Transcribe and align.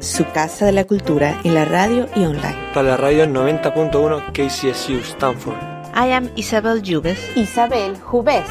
Su 0.00 0.24
casa 0.32 0.66
de 0.66 0.72
la 0.72 0.84
cultura 0.84 1.38
en 1.44 1.54
la 1.54 1.64
radio 1.64 2.08
y 2.16 2.24
online. 2.24 2.56
Para 2.74 2.90
la 2.90 2.96
radio 2.96 3.26
90.1 3.26 4.32
KCSU 4.32 4.98
Stanford. 5.00 5.56
I 5.94 6.12
am 6.12 6.30
Isabel 6.36 6.82
Jubes. 6.82 7.18
Isabel 7.36 7.96
Jubes. 8.00 8.46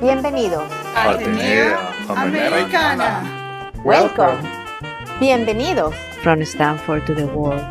Bienvenidos. 0.00 0.64
Atenea 0.96 1.78
Americana. 2.08 3.70
Welcome. 3.84 4.38
Bienvenidos. 5.20 5.94
From 6.22 6.42
Stanford 6.42 7.04
to 7.04 7.14
the 7.14 7.26
world. 7.26 7.62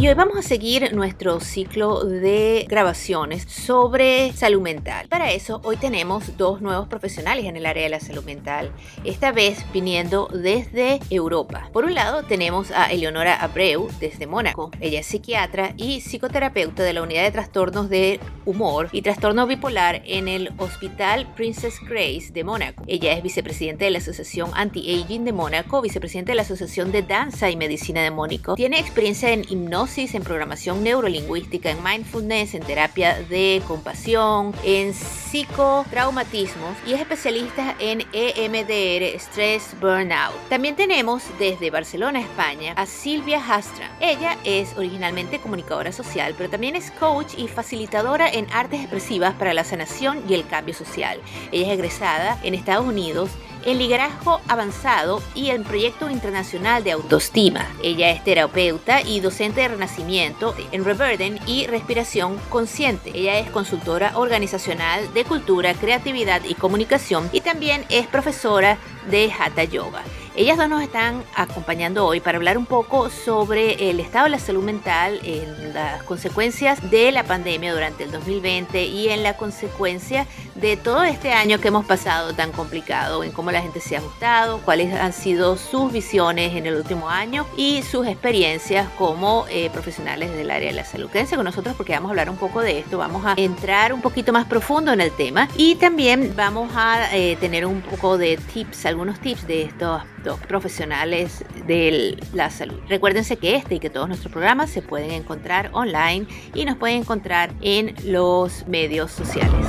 Y 0.00 0.06
hoy 0.06 0.14
vamos 0.14 0.36
a 0.36 0.42
seguir 0.42 0.94
nuestro 0.94 1.40
ciclo 1.40 2.04
de 2.04 2.66
grabaciones 2.68 3.42
sobre 3.48 4.32
salud 4.32 4.62
mental. 4.62 5.08
Para 5.08 5.32
eso, 5.32 5.60
hoy 5.64 5.76
tenemos 5.76 6.36
dos 6.36 6.60
nuevos 6.60 6.86
profesionales 6.86 7.46
en 7.46 7.56
el 7.56 7.66
área 7.66 7.82
de 7.82 7.88
la 7.88 7.98
salud 7.98 8.22
mental, 8.22 8.70
esta 9.02 9.32
vez 9.32 9.66
viniendo 9.72 10.28
desde 10.32 11.00
Europa. 11.10 11.68
Por 11.72 11.84
un 11.84 11.94
lado, 11.94 12.22
tenemos 12.22 12.70
a 12.70 12.92
Eleonora 12.92 13.42
Abreu 13.42 13.88
desde 13.98 14.28
Mónaco. 14.28 14.70
Ella 14.78 15.00
es 15.00 15.06
psiquiatra 15.06 15.74
y 15.76 16.00
psicoterapeuta 16.00 16.84
de 16.84 16.92
la 16.92 17.02
unidad 17.02 17.24
de 17.24 17.32
trastornos 17.32 17.88
de 17.88 18.20
humor 18.44 18.90
y 18.92 19.02
trastorno 19.02 19.48
bipolar 19.48 20.02
en 20.04 20.28
el 20.28 20.52
Hospital 20.58 21.26
Princess 21.34 21.80
Grace 21.80 22.30
de 22.32 22.44
Mónaco. 22.44 22.84
Ella 22.86 23.14
es 23.14 23.22
vicepresidente 23.24 23.86
de 23.86 23.90
la 23.90 23.98
Asociación 23.98 24.52
Anti-Aging 24.54 25.24
de 25.24 25.32
Mónaco, 25.32 25.82
vicepresidente 25.82 26.30
de 26.30 26.36
la 26.36 26.42
Asociación 26.42 26.92
de 26.92 27.02
Danza 27.02 27.50
y 27.50 27.56
Medicina 27.56 28.00
de 28.00 28.12
Mónaco. 28.12 28.54
Tiene 28.54 28.78
experiencia 28.78 29.32
en 29.32 29.40
hipnosis 29.48 29.87
en 29.96 30.22
programación 30.22 30.84
neurolingüística, 30.84 31.70
en 31.70 31.82
mindfulness, 31.82 32.54
en 32.54 32.62
terapia 32.62 33.20
de 33.22 33.60
compasión, 33.66 34.54
en 34.62 34.94
psicotraumatismos 34.94 36.76
y 36.86 36.92
es 36.92 37.00
especialista 37.00 37.74
en 37.80 38.04
EMDR, 38.12 39.18
Stress 39.18 39.74
Burnout. 39.80 40.36
También 40.50 40.76
tenemos 40.76 41.24
desde 41.40 41.70
Barcelona, 41.70 42.20
España, 42.20 42.74
a 42.76 42.86
Silvia 42.86 43.42
Hastra. 43.44 43.90
Ella 43.98 44.36
es 44.44 44.76
originalmente 44.76 45.40
comunicadora 45.40 45.90
social, 45.90 46.34
pero 46.36 46.48
también 46.48 46.76
es 46.76 46.92
coach 46.92 47.32
y 47.36 47.48
facilitadora 47.48 48.28
en 48.30 48.46
artes 48.52 48.80
expresivas 48.80 49.34
para 49.34 49.52
la 49.52 49.64
sanación 49.64 50.22
y 50.28 50.34
el 50.34 50.46
cambio 50.46 50.74
social. 50.74 51.18
Ella 51.50 51.66
es 51.66 51.72
egresada 51.72 52.38
en 52.44 52.54
Estados 52.54 52.86
Unidos 52.86 53.30
en 53.64 53.78
liderazgo 53.78 54.40
avanzado 54.48 55.22
y 55.34 55.50
en 55.50 55.64
proyecto 55.64 56.10
internacional 56.10 56.84
de 56.84 56.92
autoestima. 56.92 57.66
Ella 57.82 58.10
es 58.10 58.24
terapeuta 58.24 59.02
y 59.02 59.20
docente 59.20 59.62
de 59.62 59.68
renacimiento 59.68 60.54
en 60.72 60.84
Reverden 60.84 61.38
y 61.46 61.66
respiración 61.66 62.38
consciente. 62.48 63.12
Ella 63.14 63.38
es 63.38 63.50
consultora 63.50 64.16
organizacional 64.16 65.12
de 65.14 65.24
cultura, 65.24 65.74
creatividad 65.74 66.42
y 66.44 66.54
comunicación 66.54 67.28
y 67.32 67.40
también 67.40 67.84
es 67.88 68.06
profesora 68.06 68.78
de 69.10 69.32
Hatha 69.32 69.64
Yoga. 69.64 70.02
Ellas 70.38 70.56
dos 70.56 70.68
nos 70.68 70.82
están 70.82 71.24
acompañando 71.34 72.06
hoy 72.06 72.20
para 72.20 72.38
hablar 72.38 72.58
un 72.58 72.66
poco 72.66 73.10
sobre 73.10 73.90
el 73.90 73.98
estado 73.98 74.26
de 74.26 74.30
la 74.30 74.38
salud 74.38 74.62
mental, 74.62 75.18
en 75.24 75.74
las 75.74 76.04
consecuencias 76.04 76.92
de 76.92 77.10
la 77.10 77.24
pandemia 77.24 77.72
durante 77.72 78.04
el 78.04 78.12
2020 78.12 78.84
y 78.84 79.08
en 79.08 79.24
la 79.24 79.36
consecuencia 79.36 80.28
de 80.60 80.76
todo 80.76 81.02
este 81.04 81.32
año 81.32 81.60
que 81.60 81.68
hemos 81.68 81.84
pasado 81.84 82.32
tan 82.32 82.52
complicado, 82.52 83.22
en 83.22 83.32
cómo 83.32 83.50
la 83.50 83.62
gente 83.62 83.80
se 83.80 83.96
ha 83.96 83.98
ajustado, 83.98 84.60
cuáles 84.64 84.92
han 84.94 85.12
sido 85.12 85.56
sus 85.56 85.92
visiones 85.92 86.54
en 86.54 86.66
el 86.66 86.74
último 86.74 87.08
año 87.08 87.46
y 87.56 87.82
sus 87.82 88.06
experiencias 88.06 88.88
como 88.98 89.46
eh, 89.50 89.70
profesionales 89.70 90.32
del 90.32 90.50
área 90.50 90.70
de 90.70 90.74
la 90.74 90.84
salud. 90.84 91.10
Quédense 91.10 91.36
con 91.36 91.44
nosotros 91.44 91.76
porque 91.76 91.92
vamos 91.92 92.08
a 92.08 92.10
hablar 92.10 92.30
un 92.30 92.36
poco 92.36 92.60
de 92.60 92.78
esto, 92.78 92.98
vamos 92.98 93.24
a 93.24 93.34
entrar 93.36 93.92
un 93.92 94.00
poquito 94.00 94.32
más 94.32 94.46
profundo 94.46 94.92
en 94.92 95.00
el 95.00 95.12
tema 95.12 95.48
y 95.56 95.76
también 95.76 96.34
vamos 96.36 96.70
a 96.74 97.16
eh, 97.16 97.36
tener 97.36 97.64
un 97.64 97.80
poco 97.80 98.18
de 98.18 98.36
tips, 98.36 98.86
algunos 98.86 99.20
tips 99.20 99.46
de 99.46 99.62
estos 99.62 100.02
dos 100.24 100.40
profesionales 100.40 101.44
de 101.66 102.18
la 102.32 102.50
salud. 102.50 102.78
Recuérdense 102.88 103.36
que 103.36 103.56
este 103.56 103.76
y 103.76 103.78
que 103.80 103.90
todos 103.90 104.08
nuestros 104.08 104.32
programas 104.32 104.70
se 104.70 104.82
pueden 104.82 105.12
encontrar 105.12 105.70
online 105.72 106.26
y 106.54 106.64
nos 106.64 106.76
pueden 106.76 106.98
encontrar 106.98 107.50
en 107.60 107.94
los 108.04 108.66
medios 108.66 109.12
sociales. 109.12 109.66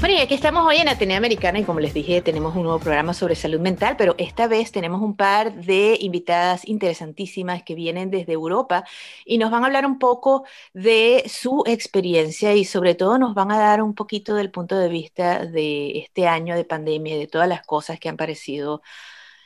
Bueno, 0.00 0.14
y 0.14 0.18
aquí 0.22 0.32
estamos 0.32 0.66
hoy 0.66 0.78
en 0.78 0.88
Atenea 0.88 1.18
Americana 1.18 1.58
y 1.58 1.64
como 1.64 1.78
les 1.78 1.92
dije, 1.92 2.22
tenemos 2.22 2.56
un 2.56 2.62
nuevo 2.62 2.78
programa 2.78 3.12
sobre 3.12 3.34
salud 3.34 3.60
mental, 3.60 3.96
pero 3.98 4.14
esta 4.16 4.48
vez 4.48 4.72
tenemos 4.72 5.02
un 5.02 5.14
par 5.14 5.52
de 5.52 5.98
invitadas 6.00 6.66
interesantísimas 6.66 7.62
que 7.64 7.74
vienen 7.74 8.10
desde 8.10 8.32
Europa 8.32 8.84
y 9.26 9.36
nos 9.36 9.50
van 9.50 9.62
a 9.62 9.66
hablar 9.66 9.84
un 9.84 9.98
poco 9.98 10.44
de 10.72 11.24
su 11.28 11.64
experiencia 11.66 12.54
y 12.54 12.64
sobre 12.64 12.94
todo 12.94 13.18
nos 13.18 13.34
van 13.34 13.52
a 13.52 13.58
dar 13.58 13.82
un 13.82 13.94
poquito 13.94 14.34
del 14.34 14.50
punto 14.50 14.78
de 14.78 14.88
vista 14.88 15.44
de 15.44 15.98
este 15.98 16.26
año 16.26 16.56
de 16.56 16.64
pandemia 16.64 17.16
y 17.16 17.18
de 17.18 17.26
todas 17.26 17.46
las 17.46 17.60
cosas 17.66 18.00
que 18.00 18.08
han 18.08 18.16
parecido 18.16 18.80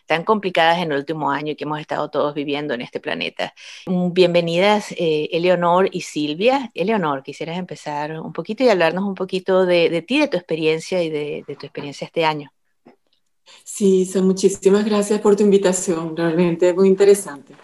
tan 0.07 0.25
complicadas 0.25 0.79
en 0.79 0.93
el 0.93 0.99
último 0.99 1.31
año 1.31 1.53
y 1.53 1.57
que 1.57 1.65
hemos 1.65 1.81
estado 1.81 2.11
todos 2.11 2.35
viviendo 2.35 2.75
en 2.75 2.81
este 2.81 3.01
planeta. 3.01 3.55
Bienvenidas, 3.87 4.93
eh, 4.93 5.29
Eleonor 5.33 5.89
y 5.93 6.03
Silvia. 6.03 6.71
Eleonor, 6.75 7.23
quisieras 7.23 7.59
empezar 7.59 8.21
un 8.21 8.33
poquito 8.33 8.65
y 8.65 8.69
hablarnos 8.69 9.05
un 9.05 9.15
poquito 9.15 9.67
de, 9.67 9.91
de 9.91 10.03
ti, 10.03 10.21
de 10.21 10.29
tu 10.29 10.37
experiencia 10.37 11.03
y 11.03 11.11
de, 11.11 11.45
de, 11.47 11.57
tu 11.57 11.67
experiencia 11.67 12.05
este 12.05 12.25
año. 12.25 12.51
Sí, 13.63 14.05
son 14.07 14.27
muchísimas 14.27 14.85
gracias 14.85 15.21
por 15.21 15.37
tu 15.37 15.43
invitación, 15.43 16.17
realmente 16.17 16.73
muy 16.73 16.89
interesante. 16.89 17.55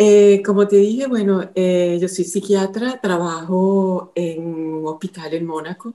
Eh, 0.00 0.42
como 0.44 0.68
te 0.68 0.76
dije, 0.76 1.08
bueno, 1.08 1.50
eh, 1.56 1.98
yo 2.00 2.08
soy 2.08 2.24
psiquiatra, 2.24 3.00
trabajo 3.00 4.12
en 4.14 4.46
un 4.46 4.86
hospital 4.86 5.34
en 5.34 5.44
Mónaco, 5.44 5.94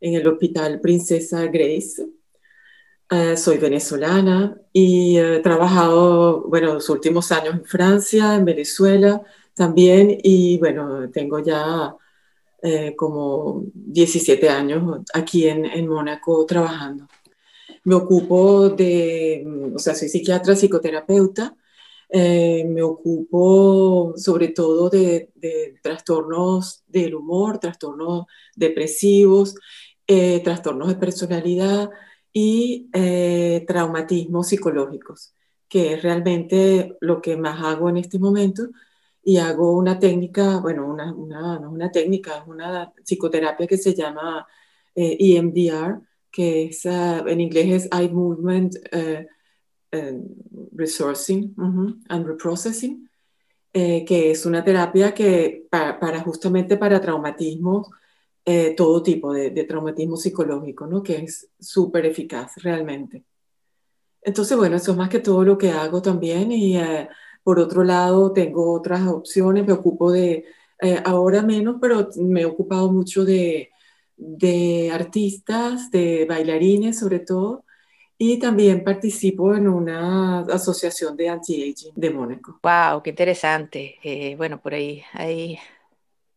en 0.00 0.14
el 0.14 0.26
Hospital 0.26 0.80
Princesa 0.80 1.46
Grace. 1.46 2.04
Uh, 3.10 3.36
soy 3.36 3.58
venezolana 3.58 4.56
y 4.72 5.18
he 5.18 5.40
trabajado, 5.40 6.42
bueno, 6.48 6.74
los 6.74 6.88
últimos 6.88 7.30
años 7.32 7.54
en 7.54 7.64
Francia, 7.64 8.34
en 8.34 8.46
Venezuela 8.46 9.22
también 9.54 10.18
y 10.22 10.58
bueno, 10.58 11.10
tengo 11.10 11.38
ya 11.38 11.94
eh, 12.62 12.94
como 12.96 13.62
17 13.74 14.48
años 14.48 15.02
aquí 15.12 15.46
en, 15.46 15.66
en, 15.66 15.86
Mónaco 15.86 16.46
trabajando. 16.46 17.06
Me 17.84 17.94
ocupo 17.94 18.70
de, 18.70 19.44
o 19.74 19.78
sea, 19.78 19.94
soy 19.94 20.08
psiquiatra, 20.08 20.56
psicoterapeuta, 20.56 21.54
eh, 22.08 22.64
me 22.66 22.82
ocupo 22.82 24.14
sobre 24.16 24.48
todo 24.48 24.88
de, 24.88 25.30
de, 25.34 25.78
trastornos 25.82 26.84
del 26.88 27.14
humor, 27.16 27.58
trastornos 27.58 28.24
depresivos, 28.56 29.56
eh, 30.06 30.40
trastornos 30.42 30.88
de 30.88 30.94
personalidad, 30.96 31.90
y 32.36 32.90
eh, 32.92 33.64
traumatismos 33.66 34.48
psicológicos, 34.48 35.34
que 35.68 35.94
es 35.94 36.02
realmente 36.02 36.98
lo 37.00 37.22
que 37.22 37.36
más 37.36 37.62
hago 37.62 37.88
en 37.88 37.96
este 37.96 38.18
momento. 38.18 38.68
Y 39.22 39.38
hago 39.38 39.72
una 39.72 39.98
técnica, 39.98 40.58
bueno, 40.58 40.86
una, 40.86 41.14
una, 41.14 41.58
no 41.60 41.68
es 41.68 41.72
una 41.72 41.90
técnica, 41.92 42.38
es 42.38 42.46
una 42.48 42.92
psicoterapia 43.04 43.66
que 43.66 43.78
se 43.78 43.94
llama 43.94 44.46
eh, 44.94 45.16
EMDR, 45.18 46.02
que 46.30 46.64
es, 46.64 46.84
uh, 46.84 47.26
en 47.26 47.40
inglés 47.40 47.84
es 47.84 47.88
Eye 47.92 48.10
Movement 48.10 48.74
uh, 48.92 49.96
uh, 49.96 50.68
Resourcing 50.72 51.54
uh 51.56 51.62
-huh, 51.62 52.02
and 52.08 52.26
Reprocessing, 52.26 53.08
eh, 53.72 54.04
que 54.04 54.32
es 54.32 54.44
una 54.44 54.64
terapia 54.64 55.14
que 55.14 55.66
para, 55.70 56.00
para 56.00 56.20
justamente 56.20 56.76
para 56.76 57.00
traumatismos 57.00 57.88
eh, 58.44 58.74
todo 58.76 59.02
tipo 59.02 59.32
de, 59.32 59.50
de, 59.50 59.64
traumatismo 59.64 60.16
psicológico, 60.16 60.86
¿no? 60.86 61.02
que 61.02 61.16
es 61.16 61.48
súper 61.58 62.06
eficaz 62.06 62.52
realmente. 62.56 63.24
Entonces, 64.22 64.56
bueno, 64.56 64.76
eso 64.76 64.92
es 64.92 64.96
más 64.98 65.08
que 65.08 65.20
todo 65.20 65.44
lo 65.44 65.58
que 65.58 65.70
hago 65.70 66.02
también 66.02 66.50
y 66.52 66.78
eh, 66.78 67.08
por 67.42 67.58
otro 67.58 67.84
lado 67.84 68.32
tengo 68.32 68.72
otras 68.72 69.06
opciones, 69.06 69.66
me 69.66 69.74
ocupo 69.74 70.10
de, 70.10 70.46
eh, 70.80 71.02
ahora 71.04 71.42
menos, 71.42 71.76
pero 71.80 72.08
me 72.16 72.42
he 72.42 72.46
ocupado 72.46 72.90
mucho 72.90 73.24
de, 73.24 73.70
de 74.16 74.90
artistas, 74.92 75.90
de 75.90 76.24
bailarines 76.26 76.98
sobre 76.98 77.20
todo, 77.20 77.64
y 78.16 78.38
también 78.38 78.84
participo 78.84 79.54
en 79.54 79.68
una 79.68 80.40
asociación 80.40 81.16
de 81.16 81.28
anti-aging 81.28 81.92
de 81.94 82.10
Mónaco. 82.10 82.60
¡Wow! 82.62 83.02
¡Qué 83.02 83.10
interesante! 83.10 83.96
Eh, 84.02 84.36
bueno, 84.36 84.60
por 84.60 84.72
ahí 84.72 85.02
hay 85.12 85.58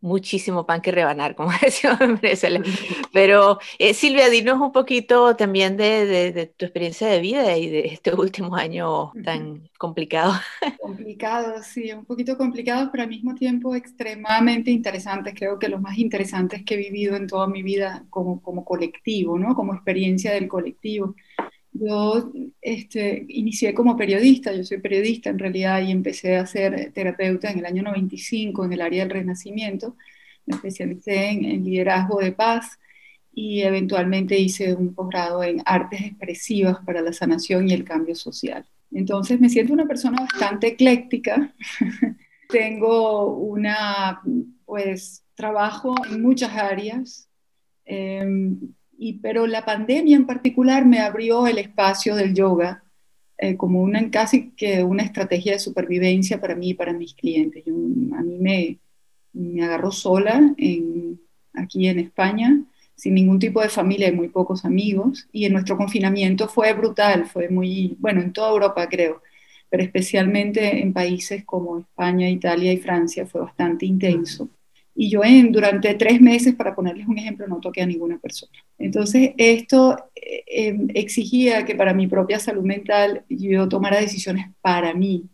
muchísimo 0.02 0.66
pan 0.66 0.82
que 0.82 0.92
rebanar, 0.92 1.36
como 1.36 1.50
Venezuela. 2.22 2.62
Pero 3.14 3.60
eh, 3.80 3.94
Silvia, 3.94 4.30
dinos 4.30 4.60
un 4.60 4.72
poquito 4.72 5.36
también 5.36 5.78
de, 5.78 6.52
tu 6.56 6.66
experiencia 6.66 7.08
de 7.08 7.20
vida 7.20 7.58
y 7.58 7.70
de 7.70 7.80
este 7.88 8.14
último 8.14 8.56
año 8.56 9.12
tan 9.24 9.70
complicado. 9.78 10.34
Complicado, 10.80 11.62
sí, 11.64 11.92
un 11.92 12.06
poquito 12.06 12.38
complicado, 12.38 12.90
pero 12.92 13.04
al 13.04 13.10
mismo 13.10 13.36
tiempo 13.36 13.76
extremadamente 13.76 14.72
interesantes. 14.72 15.34
Creo 15.36 15.60
que 15.60 15.70
los 15.70 15.82
más 15.82 15.98
interesantes 15.98 16.64
que 16.64 16.76
he 16.76 16.78
vivido 16.78 17.16
en 17.16 17.28
toda 17.28 17.48
mi 17.48 17.62
vida 17.62 18.06
como, 18.10 18.42
como 18.42 18.66
colectivo, 18.66 19.38
¿no? 19.38 19.54
Como 19.56 19.74
experiencia 19.74 20.32
del 20.34 20.48
colectivo. 20.48 21.16
Yo 21.80 22.32
este, 22.62 23.26
inicié 23.30 23.74
como 23.74 23.98
periodista, 23.98 24.54
yo 24.54 24.64
soy 24.64 24.80
periodista 24.80 25.30
en 25.30 25.40
realidad 25.40 25.82
y 25.82 25.92
empecé 25.92 26.36
a 26.36 26.46
ser 26.46 26.92
terapeuta 26.94 27.52
en 27.52 27.60
el 27.60 27.66
año 27.66 27.84
95 27.84 28.66
en 28.66 28.74
el 28.74 28.82
área 28.82 29.04
del 29.04 29.12
renacimiento. 29.12 29.96
Me 30.46 30.56
especialicé 30.56 31.30
en, 31.30 31.64
liderazgo 31.64 32.20
de 32.20 32.32
paz 32.32 32.80
y 33.34 33.62
eventualmente 33.62 34.40
hice 34.40 34.74
un 34.74 34.94
posgrado 34.96 35.44
en 35.44 35.62
artes 35.66 36.02
expresivas 36.02 36.78
para 36.86 37.02
la 37.02 37.14
sanación 37.14 37.70
y 37.70 37.74
el 37.74 37.84
cambio 37.84 38.16
social. 38.16 38.66
Entonces 38.92 39.40
me 39.40 39.50
siento 39.50 39.74
una 39.74 39.86
persona 39.86 40.22
bastante 40.22 40.68
ecléctica. 40.68 41.54
Tengo 42.50 43.36
una, 43.36 44.22
pues, 44.66 45.24
trabajo 45.36 45.96
en 46.10 46.22
muchas 46.22 46.54
áreas. 46.54 47.30
Pero 49.22 49.48
la 49.48 49.64
pandemia 49.66 50.16
en 50.16 50.26
particular 50.26 50.86
me 50.86 51.00
abrió 51.00 51.48
el 51.48 51.58
espacio 51.60 52.16
del 52.16 52.34
yoga 52.34 52.84
eh, 53.38 53.56
como 53.56 53.82
una 53.82 54.10
casi 54.10 54.52
que 54.52 54.84
una 54.84 55.04
estrategia 55.04 55.54
de 55.54 55.60
supervivencia 55.60 56.42
para 56.42 56.56
mí 56.56 56.70
y 56.70 56.74
para 56.74 56.94
mis 56.94 57.14
clientes. 57.14 57.64
a 57.68 58.22
mí 58.24 58.38
me, 58.40 58.80
me 59.34 59.64
agarró 59.64 59.92
sola 59.92 60.56
aquí 61.54 61.88
en 61.88 62.00
España, 62.00 62.62
sin 62.96 63.14
ningún 63.14 63.40
tipo 63.40 63.62
de 63.62 63.70
familia 63.70 64.08
y 64.08 64.12
muy 64.12 64.30
pocos 64.30 64.66
amigos, 64.66 65.28
y 65.32 65.46
en 65.46 65.54
nuestro 65.54 65.78
confinamiento 65.78 66.48
fue 66.48 66.74
brutal, 66.74 67.26
fue 67.28 67.50
muy, 67.50 67.96
bueno, 68.00 68.22
en 68.22 68.34
toda 68.34 68.50
Europa 68.50 68.88
creo, 68.90 69.22
pero 69.70 69.84
especialmente 69.84 70.82
en 70.82 70.94
países 70.94 71.44
como 71.46 71.80
España, 71.80 72.30
Italia 72.30 72.74
y 72.74 72.78
Francia 72.78 73.26
fue 73.28 73.42
bastante 73.42 73.86
intenso 73.86 74.50
y 75.00 75.12
yo 75.12 75.24
en, 75.24 75.52
durante 75.52 75.94
tres 75.94 76.20
meses, 76.20 76.56
para 76.56 76.74
ponerles 76.74 77.08
un 77.08 77.20
ejemplo, 77.20 77.48
no 77.48 77.60
toqué 77.60 77.84
a 77.84 77.86
ninguna 77.86 78.18
persona. 78.18 78.52
Entonces, 78.80 79.32
esto 79.38 79.96
eh, 80.16 80.44
em, 80.48 80.88
exigía 80.96 81.66
que 81.66 81.76
para 81.76 81.94
mi 81.94 82.08
propia 82.08 82.40
salud 82.40 82.64
mental 82.64 83.24
yo 83.30 83.70
tomara 83.70 84.00
decisiones 84.02 84.48
para 84.60 84.96
mí. 84.96 85.30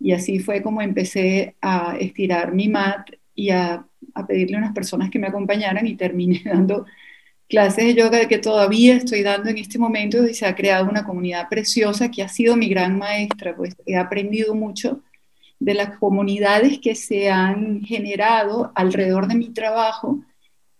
Y 0.00 0.12
así 0.12 0.38
fue 0.38 0.62
como 0.62 0.80
empecé 0.80 1.56
a 1.60 1.98
estirar 2.00 2.54
mi 2.54 2.68
mat 2.68 3.10
y 3.34 3.50
a, 3.50 3.86
a 4.14 4.26
pedirle 4.26 4.56
a 4.56 4.60
unas 4.60 4.74
personas 4.74 5.10
que 5.10 5.18
me 5.18 5.26
acompañaran 5.26 5.86
y 5.86 5.94
terminé 5.94 6.40
dando 6.46 6.86
clases 7.50 7.84
de 7.84 7.94
yoga 7.94 8.26
que 8.28 8.38
todavía 8.38 8.96
estoy 8.96 9.22
dando 9.22 9.50
en 9.50 9.58
este 9.58 9.78
momento 9.78 10.26
y 10.26 10.32
se 10.32 10.46
ha 10.46 10.54
creado 10.54 10.88
una 10.88 11.04
comunidad 11.04 11.50
preciosa 11.50 12.10
que 12.10 12.22
ha 12.22 12.28
sido 12.28 12.56
mi 12.56 12.70
gran 12.70 12.96
maestra, 12.96 13.54
pues 13.54 13.76
he 13.84 13.96
aprendido 13.96 14.54
mucho 14.54 15.02
de 15.58 15.74
las 15.74 15.98
comunidades 15.98 16.78
que 16.78 16.94
se 16.94 17.30
han 17.30 17.82
generado 17.82 18.72
alrededor 18.74 19.26
de 19.26 19.36
mi 19.36 19.50
trabajo 19.50 20.20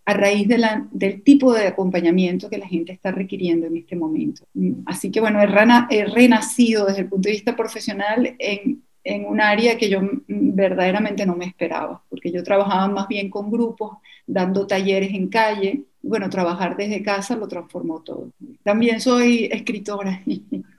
a 0.05 0.13
raíz 0.13 0.47
del 0.47 1.21
tipo 1.21 1.53
de 1.53 1.67
acompañamiento 1.67 2.49
que 2.49 2.57
la 2.57 2.67
gente 2.67 2.93
está 2.93 3.11
requiriendo 3.11 3.67
en 3.67 3.75
este 3.75 3.95
momento. 3.97 4.45
Así 4.85 5.11
que 5.11 5.19
bueno, 5.19 5.41
he, 5.41 6.05
renacido 6.05 6.85
desde 6.85 7.01
el 7.01 7.09
punto 7.09 7.27
de 7.27 7.33
vista 7.33 7.57
profesional 7.57 8.35
en, 8.39 8.83
en 9.03 9.25
un 9.25 9.41
área 9.41 9.77
que 9.77 9.89
yo 9.89 9.99
verdaderamente 10.27 11.25
no 11.25 11.35
me 11.35 11.43
esperaba, 11.43 12.01
porque 12.09 12.31
yo 12.31 12.41
trabajaba 12.41 12.87
más 12.87 13.09
bien 13.09 13.29
con 13.29 13.51
grupos, 13.51 13.97
dando 14.25 14.65
talleres 14.65 15.13
en 15.13 15.27
calle. 15.27 15.83
Bueno, 16.01 16.29
trabajar 16.29 16.77
desde 16.77 17.03
casa 17.03 17.35
lo 17.35 17.49
transformó 17.49 18.01
todo. 18.01 18.31
También 18.63 19.01
soy 19.01 19.49
escritora 19.51 20.23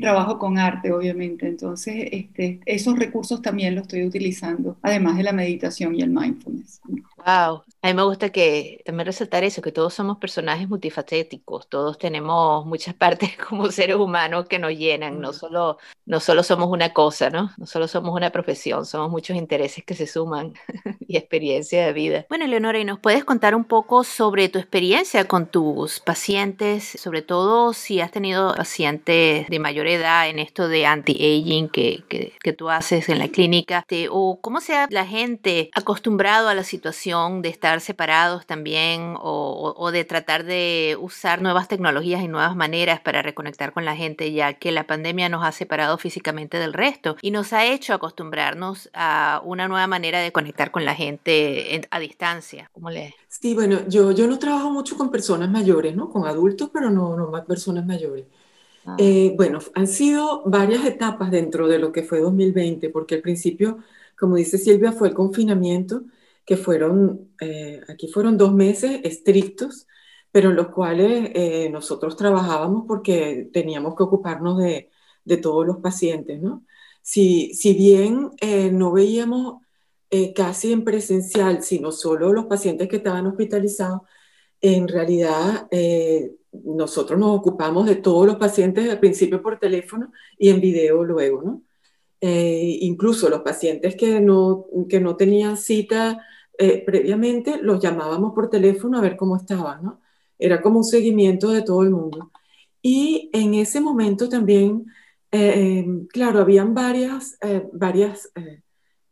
trabajo 0.00 0.38
con 0.38 0.58
arte, 0.58 0.92
obviamente. 0.92 1.46
Entonces, 1.46 2.08
este, 2.12 2.60
esos 2.66 2.98
recursos 2.98 3.42
también 3.42 3.74
los 3.74 3.82
estoy 3.82 4.04
utilizando, 4.04 4.76
además 4.82 5.16
de 5.16 5.22
la 5.22 5.32
meditación 5.32 5.94
y 5.94 6.02
el 6.02 6.10
mindfulness. 6.10 6.80
Wow, 7.26 7.64
a 7.82 7.88
mí 7.88 7.94
me 7.94 8.02
gusta 8.04 8.30
que 8.30 8.80
también 8.84 9.06
resaltar 9.06 9.42
eso, 9.44 9.60
que 9.60 9.72
todos 9.72 9.92
somos 9.92 10.18
personajes 10.18 10.68
multifacéticos, 10.68 11.68
todos 11.68 11.98
tenemos 11.98 12.64
muchas 12.64 12.94
partes 12.94 13.36
como 13.36 13.70
seres 13.70 13.96
humanos 13.96 14.46
que 14.48 14.58
nos 14.58 14.72
llenan, 14.72 15.20
no 15.20 15.32
solo, 15.32 15.78
no 16.06 16.20
solo 16.20 16.42
somos 16.42 16.68
una 16.70 16.92
cosa, 16.92 17.28
¿no? 17.30 17.50
No 17.56 17.66
solo 17.66 17.88
somos 17.88 18.14
una 18.14 18.30
profesión, 18.30 18.86
somos 18.86 19.10
muchos 19.10 19.36
intereses 19.36 19.84
que 19.84 19.94
se 19.94 20.06
suman 20.06 20.54
y 21.00 21.16
experiencia 21.16 21.86
de 21.86 21.92
vida. 21.92 22.26
Bueno, 22.28 22.46
Leonora, 22.46 22.78
¿y 22.78 22.84
nos 22.84 23.00
puedes 23.00 23.24
contar 23.24 23.54
un 23.54 23.64
poco 23.64 24.04
sobre 24.04 24.48
tu 24.48 24.58
experiencia 24.58 25.26
con 25.26 25.46
tus 25.46 26.00
pacientes, 26.00 26.84
sobre 26.84 27.22
todo 27.22 27.72
si 27.72 28.00
has 28.00 28.12
tenido 28.12 28.54
pacientes 28.54 29.48
de 29.48 29.58
mayor 29.58 29.88
edad 29.88 30.28
en 30.28 30.38
esto 30.38 30.68
de 30.68 30.86
anti-aging 30.86 31.68
que, 31.68 32.04
que, 32.08 32.32
que, 32.40 32.52
tú 32.52 32.70
haces 32.70 33.08
en 33.08 33.18
la 33.18 33.28
clínica, 33.28 33.84
o 34.10 34.40
cómo 34.40 34.60
se 34.60 34.76
ha 34.76 34.86
la 34.90 35.06
gente 35.06 35.70
acostumbrado 35.74 36.48
a 36.48 36.54
la 36.54 36.64
situación 36.64 37.07
de 37.08 37.48
estar 37.48 37.80
separados 37.80 38.44
también 38.44 39.14
o, 39.18 39.74
o, 39.76 39.90
de 39.90 40.04
tratar 40.04 40.44
de 40.44 40.96
usar 41.00 41.40
nuevas 41.40 41.66
tecnologías 41.66 42.22
y 42.22 42.28
nuevas 42.28 42.54
maneras 42.54 43.00
para 43.00 43.22
reconectar 43.22 43.72
con 43.72 43.86
la 43.86 43.96
gente, 43.96 44.30
ya 44.32 44.52
que 44.52 44.72
la 44.72 44.86
pandemia 44.86 45.30
nos 45.30 45.42
ha 45.42 45.52
separado 45.52 45.96
físicamente 45.96 46.58
del 46.58 46.74
resto 46.74 47.16
y 47.22 47.30
nos 47.30 47.54
ha 47.54 47.64
hecho 47.64 47.94
acostumbrarnos 47.94 48.90
a 48.92 49.40
una 49.42 49.68
nueva 49.68 49.86
manera 49.86 50.20
de 50.20 50.32
conectar 50.32 50.70
con 50.70 50.84
la 50.84 50.94
gente 50.94 51.80
a 51.90 51.98
distancia. 51.98 52.70
¿Cómo 52.74 52.90
le... 52.90 53.14
Sí, 53.26 53.54
bueno, 53.54 53.80
yo, 53.88 54.12
yo 54.12 54.26
no 54.26 54.38
trabajo 54.38 54.70
mucho 54.70 54.96
con 54.98 55.10
personas 55.10 55.50
mayores, 55.50 55.96
¿no? 55.96 56.10
Con 56.10 56.26
adultos, 56.26 56.68
pero 56.70 56.90
no, 56.90 57.16
no 57.16 57.30
más 57.30 57.46
personas 57.46 57.86
mayores. 57.86 58.26
Ah. 58.84 58.96
Eh, 58.98 59.32
bueno, 59.34 59.60
han 59.74 59.86
sido 59.86 60.42
varias 60.44 60.84
etapas 60.84 61.30
dentro 61.30 61.68
de 61.68 61.78
lo 61.78 61.90
que 61.90 62.02
fue 62.02 62.20
2020, 62.20 62.90
porque 62.90 63.14
al 63.14 63.22
principio, 63.22 63.78
como 64.18 64.36
dice 64.36 64.58
Silvia, 64.58 64.92
fue 64.92 65.08
el 65.08 65.14
confinamiento, 65.14 66.02
que 66.48 66.56
fueron, 66.56 67.28
eh, 67.42 67.82
aquí 67.88 68.08
fueron 68.08 68.38
dos 68.38 68.54
meses 68.54 69.02
estrictos, 69.04 69.86
pero 70.32 70.48
en 70.48 70.56
los 70.56 70.68
cuales 70.68 71.30
eh, 71.34 71.68
nosotros 71.70 72.16
trabajábamos 72.16 72.84
porque 72.88 73.50
teníamos 73.52 73.94
que 73.94 74.04
ocuparnos 74.04 74.56
de, 74.56 74.88
de 75.24 75.36
todos 75.36 75.66
los 75.66 75.76
pacientes, 75.76 76.40
¿no? 76.40 76.64
Si, 77.02 77.52
si 77.54 77.74
bien 77.74 78.30
no 78.72 78.92
veíamos 78.92 79.62
casi 80.34 80.72
en 80.72 80.84
presencial, 80.84 81.62
sino 81.62 81.92
solo 81.92 82.32
los 82.32 82.46
pacientes 82.46 82.88
que 82.88 82.96
estaban 82.96 83.26
hospitalizados, 83.26 84.02
en 84.60 84.88
realidad 84.88 85.68
nosotros 86.52 87.18
nos 87.18 87.38
ocupamos 87.38 87.86
de 87.86 87.96
todos 87.96 88.26
los 88.26 88.36
pacientes 88.36 88.90
al 88.90 89.00
principio 89.00 89.42
por 89.42 89.58
teléfono 89.58 90.12
y 90.38 90.50
en 90.50 90.60
video 90.60 91.04
luego, 91.04 91.42
¿no? 91.42 91.62
Eh, 92.20 92.78
incluso 92.80 93.28
los 93.28 93.42
pacientes 93.42 93.94
que 93.94 94.20
no, 94.20 94.66
que 94.88 94.98
no 94.98 95.16
tenían 95.16 95.56
cita 95.56 96.24
eh, 96.58 96.82
previamente, 96.84 97.58
los 97.62 97.80
llamábamos 97.80 98.34
por 98.34 98.50
teléfono 98.50 98.98
a 98.98 99.00
ver 99.00 99.16
cómo 99.16 99.36
estaban, 99.36 99.82
¿no? 99.82 100.00
Era 100.38 100.60
como 100.60 100.78
un 100.78 100.84
seguimiento 100.84 101.50
de 101.50 101.62
todo 101.62 101.82
el 101.82 101.90
mundo. 101.90 102.30
Y 102.82 103.30
en 103.32 103.54
ese 103.54 103.80
momento 103.80 104.28
también, 104.28 104.86
eh, 105.32 105.86
claro, 106.10 106.40
habían 106.40 106.74
varias, 106.74 107.38
varias 107.72 108.30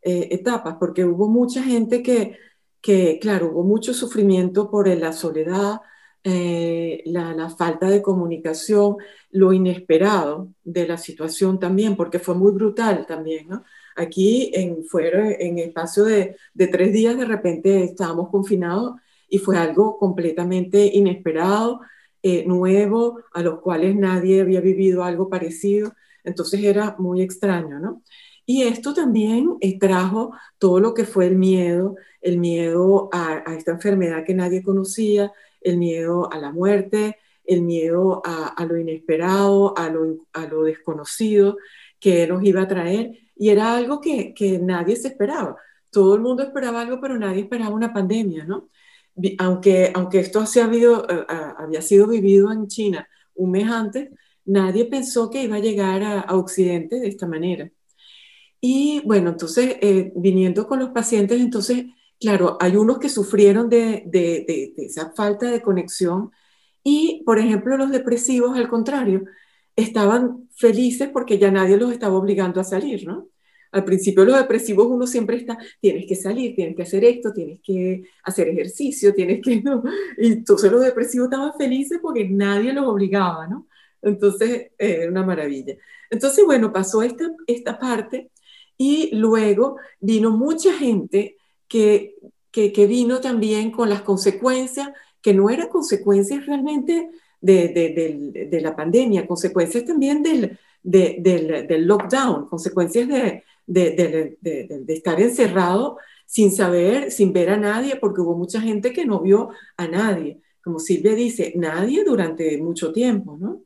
etapas, 0.01 0.77
porque 0.79 1.03
hubo 1.03 1.27
mucha 1.27 1.61
gente 1.63 2.01
que, 2.01 2.37
que, 2.81 3.19
claro, 3.19 3.51
hubo 3.51 3.63
mucho 3.63 3.93
sufrimiento 3.93 4.71
por 4.71 4.87
la 4.87 5.11
soledad, 5.11 5.81
eh, 6.29 7.03
la, 7.05 7.49
falta 7.49 7.87
de 7.89 8.01
comunicación, 8.01 8.97
lo 9.31 9.53
inesperado 9.53 10.49
de 10.63 10.85
la 10.85 10.97
situación 10.97 11.57
también, 11.57 11.95
porque 11.95 12.19
fue 12.19 12.35
muy 12.35 12.51
brutal 12.51 13.05
también. 13.05 13.47
Aquí 13.97 14.51
en, 14.53 14.85
fuera, 14.85 15.31
en 15.31 15.57
espacio 15.59 16.03
de, 16.05 16.35
de 16.53 16.67
tres 16.67 16.93
días 16.93 17.17
de 17.17 17.25
repente 17.25 17.83
estábamos 17.83 18.29
confinados 18.29 18.95
y 19.27 19.39
fue 19.39 19.57
algo 19.57 19.97
completamente 19.97 20.89
inesperado, 20.93 21.81
eh, 22.23 22.45
nuevo, 22.45 23.19
a 23.33 23.41
los 23.41 23.59
cuales 23.59 23.95
nadie 23.95 24.41
había 24.41 24.61
vivido 24.61 25.03
algo 25.03 25.29
parecido, 25.29 25.93
entonces 26.23 26.63
era 26.63 26.95
muy 26.97 27.21
extraño, 27.21 27.79
¿no? 27.79 28.01
Y 28.45 28.63
esto 28.63 28.93
también 28.93 29.57
eh, 29.61 29.77
trajo 29.77 30.31
todo 30.57 30.79
lo 30.79 30.93
que 30.93 31.05
fue 31.05 31.27
el 31.27 31.35
miedo, 31.35 31.95
el 32.21 32.37
miedo 32.37 33.09
a, 33.11 33.43
a, 33.45 33.55
esta 33.55 33.71
enfermedad 33.71 34.23
que 34.25 34.33
nadie 34.33 34.63
conocía, 34.63 35.31
el 35.61 35.77
miedo 35.77 36.31
a 36.31 36.37
la 36.37 36.51
muerte, 36.51 37.17
el 37.47 37.61
miedo 37.61 38.21
a, 38.25 38.65
lo 38.65 38.77
inesperado, 38.77 39.77
a 39.77 39.89
lo, 39.89 40.27
a 40.33 40.45
lo, 40.45 40.63
desconocido 40.63 41.57
que 41.99 42.27
nos 42.27 42.43
iba 42.43 42.61
a 42.61 42.67
traer. 42.67 43.11
Y 43.39 43.49
era 43.49 43.75
algo 43.75 44.01
que, 44.01 44.33
que, 44.33 44.59
nadie 44.59 44.95
se 44.95 45.09
esperaba. 45.09 45.57
Todo 45.91 46.15
el 46.15 46.21
mundo 46.21 46.43
esperaba 46.43 46.81
algo, 46.81 46.99
pero 46.99 47.17
nadie 47.17 47.41
esperaba 47.41 47.75
una 47.75 47.93
pandemia, 47.93 48.45
¿no? 48.45 48.69
Aunque, 49.39 49.91
aunque 49.95 50.19
esto 50.19 50.45
se 50.45 50.61
habido, 50.61 51.07
eh, 51.09 51.25
había 51.57 51.81
sido 51.81 52.07
vivido 52.07 52.51
en 52.51 52.67
China 52.67 53.07
un 53.35 53.51
mes 53.51 53.69
antes, 53.69 54.09
nadie 54.45 54.85
pensó 54.85 55.29
que 55.29 55.43
iba 55.43 55.57
a 55.57 55.59
llegar 55.59 56.03
a, 56.03 56.35
Occidente 56.35 56.99
de 56.99 57.07
esta 57.07 57.27
manera. 57.27 57.69
Y 58.61 59.01
bueno, 59.05 59.29
entonces, 59.31 59.77
eh, 59.81 60.11
viniendo 60.15 60.67
con 60.67 60.79
los 60.79 60.89
pacientes, 60.89 61.39
entonces 61.39 61.85
claro, 62.19 62.57
hay 62.59 62.75
unos 62.75 62.99
que 62.99 63.09
sufrieron 63.09 63.69
de, 63.69 64.03
de, 64.05 64.73
de, 64.75 64.85
esa 64.85 65.11
falta 65.11 65.49
de 65.49 65.61
conexión 65.61 66.31
y, 66.83 67.23
por 67.25 67.39
ejemplo, 67.39 67.77
los 67.77 67.91
depresivos, 67.91 68.57
al 68.57 68.69
contrario, 68.69 69.25
estaban 69.77 70.49
felices 70.55 71.09
porque 71.13 71.37
ya 71.37 71.51
nadie 71.51 71.77
los 71.77 71.91
estaba 71.93 72.17
obligando 72.17 72.59
a 72.59 72.65
salir, 72.65 73.07
¿no? 73.07 73.29
Al 73.71 73.85
principio 73.85 74.25
los 74.25 74.37
depresivos 74.37 74.87
uno 74.87 75.05
siempre 75.05 75.37
está, 75.37 75.57
tienes 75.79 76.05
que 76.07 76.15
salir, 76.15 76.55
tienes 76.55 76.75
que 76.75 76.81
hacer 76.81 77.03
esto, 77.05 77.31
tienes 77.31 77.59
que 77.61 78.03
hacer 78.23 78.47
ejercicio, 78.49 79.13
tienes 79.13 79.39
que, 79.41 79.61
¿no? 79.63 79.83
Y 80.17 80.27
entonces 80.33 80.71
los 80.71 80.81
depresivos 80.81 81.27
estaban 81.27 81.53
felices 81.57 81.99
porque 82.01 82.27
nadie 82.27 82.73
los 82.73 82.87
obligaba, 82.87 83.47
¿no? 83.47 83.67
Entonces, 84.01 84.71
era 84.77 85.03
eh, 85.05 85.09
una 85.09 85.23
maravilla. 85.23 85.75
Entonces, 86.09 86.43
bueno, 86.45 86.73
pasó 86.73 87.03
esta, 87.03 87.29
esta 87.45 87.77
parte 87.77 88.31
y 88.77 89.15
luego 89.15 89.77
vino 89.99 90.31
mucha 90.31 90.73
gente 90.73 91.37
que, 91.67 92.15
que, 92.51 92.71
que 92.71 92.87
vino 92.87 93.19
también 93.21 93.71
con 93.71 93.89
las 93.89 94.01
consecuencias, 94.01 94.89
que 95.21 95.33
no 95.33 95.49
eran 95.49 95.67
consecuencias 95.67 96.45
realmente 96.45 97.09
de, 97.41 97.67
de, 97.69 98.47
de, 98.49 98.61
la 98.61 98.75
pandemia, 98.75 99.27
consecuencias 99.27 99.85
también 99.85 100.23
del, 100.23 100.57
del, 100.83 101.67
del 101.67 101.85
lockdown, 101.85 102.47
consecuencias 102.49 103.07
de, 103.07 103.43
de, 103.65 104.83
estar 104.87 105.19
encerrado 105.21 105.97
sin 106.25 106.51
saber, 106.51 107.11
sin 107.11 107.33
ver 107.33 107.49
a 107.49 107.57
nadie, 107.57 107.97
porque 107.97 108.21
hubo 108.21 108.35
mucha 108.35 108.61
gente 108.61 108.91
que 108.91 109.05
no 109.05 109.21
vio 109.21 109.49
a 109.77 109.87
nadie. 109.87 110.41
Como 110.63 110.79
Silvia 110.79 111.15
dice, 111.15 111.53
nadie 111.55 112.03
durante 112.03 112.57
mucho 112.57 112.91
tiempo, 112.91 113.37
¿no? 113.39 113.61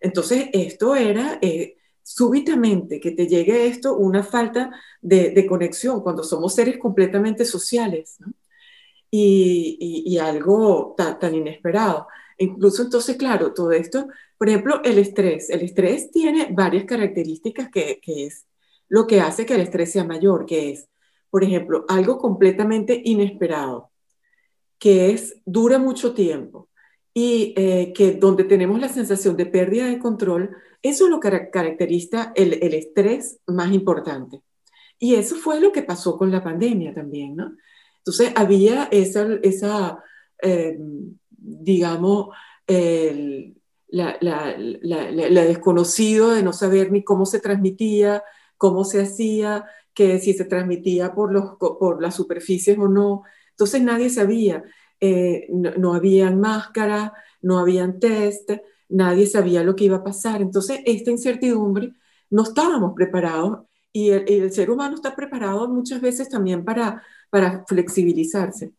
Entonces, 0.00 0.48
esto 0.52 0.96
era 0.96 1.38
eh, 1.40 1.76
súbitamente 2.02 2.98
que 3.00 3.12
te 3.12 3.28
llegue 3.28 3.66
esto, 3.66 3.96
una 3.96 4.24
falta 4.24 4.72
de, 5.00 5.46
conexión 5.46 6.00
cuando 6.00 6.24
somos 6.24 6.54
seres 6.54 6.78
completamente 6.78 7.44
sociales, 7.44 8.16
¿no? 8.18 8.32
y, 9.10 10.02
y, 10.06 10.18
algo 10.18 10.94
tan, 10.96 11.18
tan 11.18 11.34
inesperado. 11.34 12.08
Incluso 12.38 12.82
entonces, 12.82 13.16
claro, 13.16 13.52
todo 13.52 13.72
esto, 13.72 14.08
por 14.38 14.48
ejemplo, 14.48 14.80
el 14.84 14.98
estrés. 14.98 15.50
El 15.50 15.62
estrés 15.62 16.10
tiene 16.10 16.48
varias 16.50 16.84
características 16.84 17.70
que, 17.70 18.00
que 18.02 18.26
es 18.26 18.46
lo 18.88 19.06
que 19.06 19.20
hace 19.20 19.46
que 19.46 19.54
el 19.54 19.62
estrés 19.62 19.92
sea 19.92 20.04
mayor, 20.04 20.44
que 20.44 20.70
es, 20.70 20.88
por 21.30 21.44
ejemplo, 21.44 21.84
algo 21.88 22.18
completamente 22.18 23.00
inesperado, 23.04 23.90
que 24.78 25.10
es, 25.10 25.40
dura 25.46 25.78
mucho 25.78 26.12
tiempo 26.12 26.68
y 27.14 27.54
eh, 27.56 27.92
que 27.94 28.12
donde 28.12 28.44
tenemos 28.44 28.80
la 28.80 28.88
sensación 28.88 29.36
de 29.36 29.46
pérdida 29.46 29.86
de 29.86 29.98
control, 29.98 30.56
eso 30.82 31.04
es 31.04 31.10
lo 31.10 31.20
que 31.20 31.50
caracteriza 31.50 32.32
el, 32.34 32.54
el, 32.62 32.74
estrés 32.74 33.38
más 33.46 33.72
importante. 33.72 34.42
Y 34.98 35.14
eso 35.14 35.36
fue 35.36 35.60
lo 35.60 35.72
que 35.72 35.82
pasó 35.82 36.18
con 36.18 36.30
la 36.30 36.42
pandemia 36.42 36.94
también, 36.94 37.36
¿no? 37.36 37.56
Entonces 37.98 38.32
había 38.34 38.88
esa, 38.90 39.26
esa 39.42 40.02
eh, 40.42 40.76
digamos, 41.42 42.28
el, 42.66 43.60
la, 43.88 44.16
la, 44.20 45.44
desconocido 45.44 46.30
de 46.30 46.42
no 46.42 46.52
saber 46.52 46.90
ni 46.90 47.04
cómo 47.04 47.26
se 47.26 47.40
transmitía, 47.40 48.22
cómo 48.56 48.84
se 48.84 49.02
hacía, 49.02 49.66
que 49.94 50.18
si 50.18 50.32
se 50.32 50.44
transmitía 50.46 51.14
por, 51.14 51.32
los, 51.32 51.56
por 51.58 52.00
las 52.00 52.14
superficies 52.14 52.78
o 52.78 52.88
no. 52.88 53.22
Entonces 53.50 53.82
nadie 53.82 54.08
sabía, 54.10 54.64
eh, 55.00 55.46
no, 55.50 55.72
no 55.72 55.94
habían 55.94 56.40
máscaras, 56.40 57.12
no 57.42 57.58
habían 57.58 58.00
test, 58.00 58.50
nadie 58.88 59.26
sabía 59.26 59.62
lo 59.62 59.76
que 59.76 59.84
iba 59.84 59.98
a 59.98 60.04
pasar. 60.04 60.40
Entonces 60.40 60.80
esta 60.86 61.10
incertidumbre 61.10 61.92
no 62.30 62.44
estábamos 62.44 62.94
preparados 62.94 63.66
y 63.92 64.10
el, 64.10 64.24
el, 64.26 64.52
ser 64.52 64.70
humano 64.70 64.94
está 64.94 65.14
preparado 65.14 65.68
muchas 65.68 66.00
veces 66.00 66.28
también 66.30 66.64
para, 66.64 67.02
para 67.30 67.64
flexibilizarse. 67.66 68.72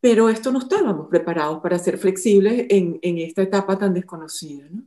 Pero 0.00 0.28
esto 0.28 0.52
no 0.52 0.60
estábamos 0.60 1.08
preparados 1.08 1.60
para 1.60 1.78
ser 1.78 1.98
flexibles 1.98 2.66
en, 2.68 2.98
en 3.02 3.18
esta 3.18 3.42
etapa 3.42 3.78
tan 3.78 3.94
desconocida. 3.94 4.68
¿no? 4.70 4.84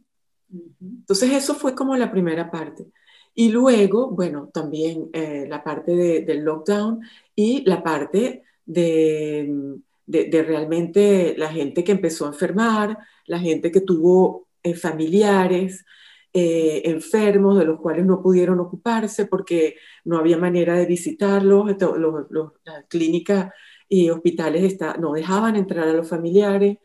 Entonces 0.81 1.31
eso 1.31 1.55
fue 1.55 1.75
como 1.75 1.95
la 1.95 2.11
primera 2.11 2.49
parte. 2.49 2.87
Y 3.33 3.49
luego, 3.49 4.09
bueno, 4.09 4.49
también 4.53 5.09
eh, 5.13 5.45
la 5.47 5.63
parte 5.63 5.93
del 5.95 6.43
lockdown 6.43 7.01
y 7.35 7.63
la 7.65 7.81
parte 7.81 8.43
de, 8.65 9.77
de, 10.05 10.43
realmente 10.43 11.35
la 11.37 11.51
gente 11.51 11.83
que 11.83 11.93
empezó 11.93 12.25
a 12.25 12.29
enfermar, 12.29 12.97
la 13.25 13.39
gente 13.39 13.71
que 13.71 13.81
tuvo 13.81 14.47
eh, 14.63 14.75
familiares 14.75 15.85
eh, 16.33 16.83
enfermos 16.85 17.57
de 17.57 17.65
los 17.65 17.79
cuales 17.79 18.05
no 18.05 18.21
pudieron 18.21 18.59
ocuparse 18.59 19.25
porque 19.25 19.75
no 20.05 20.17
había 20.17 20.37
manera 20.37 20.75
de 20.75 20.85
visitarlos, 20.85 21.75
los, 21.79 22.29
los, 22.29 22.53
las 22.63 22.85
clínicas 22.87 23.51
y 23.93 24.09
hospitales 24.09 24.63
está, 24.63 24.95
no 24.95 25.11
dejaban 25.11 25.57
entrar 25.57 25.85
a 25.85 25.91
los 25.91 26.07
familiares. 26.07 26.77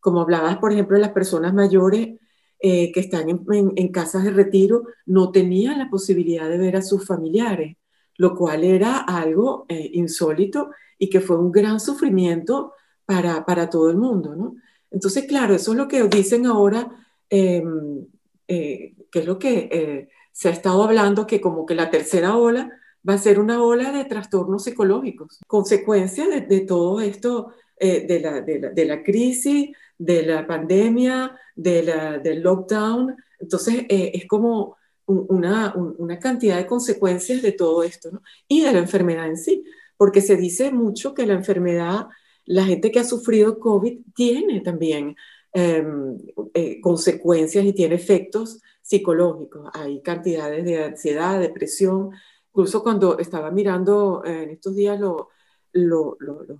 Como 0.00 0.22
hablabas, 0.22 0.56
por 0.56 0.72
ejemplo, 0.72 0.96
de 0.96 1.02
las 1.02 1.12
personas 1.12 1.52
mayores, 1.52 2.18
eh, 2.58 2.90
que 2.90 3.00
están 3.00 3.28
en, 3.28 3.88
casas 3.88 4.24
de 4.24 4.30
retiro 4.30 4.84
no 5.04 5.30
tenían 5.30 5.78
la 5.78 5.90
posibilidad 5.90 6.48
de 6.48 6.56
ver 6.56 6.76
a 6.76 6.82
sus 6.82 7.06
familiares, 7.06 7.76
lo 8.16 8.34
cual 8.34 8.64
era 8.64 8.96
algo 8.96 9.66
eh, 9.68 9.90
insólito 9.92 10.70
y 10.98 11.10
que 11.10 11.20
fue 11.20 11.38
un 11.38 11.52
gran 11.52 11.80
sufrimiento 11.80 12.72
para, 13.04 13.44
para 13.44 13.68
todo 13.68 13.90
el 13.90 13.98
mundo, 13.98 14.34
¿no? 14.34 14.54
Entonces, 14.90 15.26
claro, 15.26 15.54
eso 15.54 15.72
es 15.72 15.76
lo 15.76 15.86
que 15.86 16.02
dicen 16.04 16.46
ahora, 16.46 16.88
em, 17.28 18.06
eh, 18.48 18.94
que 19.10 19.18
es 19.18 19.26
lo 19.26 19.38
que 19.38 20.08
se 20.32 20.48
ha 20.48 20.52
estado 20.52 20.82
hablando, 20.82 21.26
que 21.26 21.42
como 21.42 21.66
que 21.66 21.74
la 21.74 21.90
tercera 21.90 22.36
ola 22.38 22.70
va 23.08 23.14
a 23.14 23.18
ser 23.18 23.38
una 23.38 23.62
ola 23.62 23.92
de 23.92 24.04
trastornos 24.04 24.64
psicológicos, 24.64 25.40
consecuencia 25.46 26.26
de, 26.28 26.60
todo 26.60 27.00
esto, 27.00 27.52
de 27.78 28.20
la, 28.20 28.40
de, 28.40 28.58
la, 28.58 28.70
de 28.70 28.84
la 28.84 29.02
crisis, 29.02 29.70
de 29.98 30.26
la 30.26 30.46
pandemia, 30.46 31.36
de 31.54 31.82
la, 31.82 32.18
del 32.18 32.42
lockdown. 32.42 33.16
Entonces, 33.38 33.84
eh, 33.88 34.12
es 34.14 34.26
como 34.26 34.76
una, 35.06 35.74
una, 35.74 36.18
cantidad 36.18 36.56
de 36.56 36.66
consecuencias 36.66 37.42
de 37.42 37.52
todo 37.52 37.82
esto. 37.82 38.22
Y 38.48 38.62
de 38.62 38.72
la 38.72 38.78
enfermedad 38.78 39.26
en 39.26 39.36
sí, 39.36 39.64
porque 39.96 40.20
se 40.20 40.36
dice 40.36 40.72
mucho 40.72 41.14
que 41.14 41.26
la 41.26 41.34
enfermedad, 41.34 42.06
la 42.44 42.64
gente 42.64 42.90
que 42.90 43.00
ha 43.00 43.04
sufrido 43.04 43.58
COVID 43.58 43.98
tiene 44.14 44.60
también 44.60 45.16
em, 45.52 46.18
eh, 46.54 46.80
consecuencias 46.80 47.64
y 47.64 47.72
tiene 47.72 47.94
efectos 47.94 48.60
psicológicos. 48.82 49.70
Hay 49.74 50.00
cantidades 50.02 50.64
de 50.64 50.84
ansiedad, 50.84 51.38
depresión. 51.40 52.10
Incluso 52.54 52.84
cuando 52.84 53.18
estaba 53.18 53.50
mirando 53.50 54.22
en 54.24 54.50
estos 54.50 54.76
días 54.76 55.00
lo, 55.00 55.30
los 55.72 56.16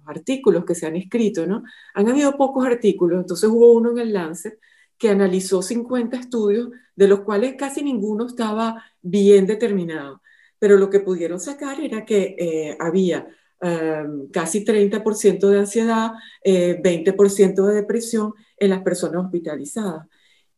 artículos 0.07 0.65
que 0.65 0.75
se 0.75 0.87
han 0.87 0.97
escrito, 0.97 1.47
¿no? 1.47 1.63
Han 1.95 2.09
habido 2.09 2.37
pocos 2.37 2.67
artículos, 2.67 3.21
entonces 3.21 3.49
hubo 3.49 3.73
uno 3.73 3.93
en 3.93 3.99
el 3.99 4.13
Lancet 4.13 4.59
que 4.99 5.11
analizó 5.11 5.63
50 5.63 6.17
estudios, 6.17 6.71
de 6.97 7.07
los 7.07 7.21
cuales 7.21 7.55
casi 7.57 7.85
ninguno 7.85 8.27
estaba 8.27 8.85
bien 9.03 9.47
determinado, 9.47 10.21
pero 10.59 10.79
lo 10.79 10.91
que 10.91 10.99
pudieron 10.99 11.39
sacar 11.39 11.81
era 11.81 12.05
que 12.05 12.35
eh, 12.39 12.77
había 12.81 13.29
um, 13.61 14.29
casi 14.33 14.65
30% 14.65 15.49
de 15.49 15.59
ansiedad, 15.61 16.11
eh, 16.43 16.81
20% 16.83 17.67
de 17.67 17.75
depresión 17.75 18.35
en 18.57 18.71
las 18.71 18.83
personas 18.83 19.25
hospitalizadas. 19.25 20.09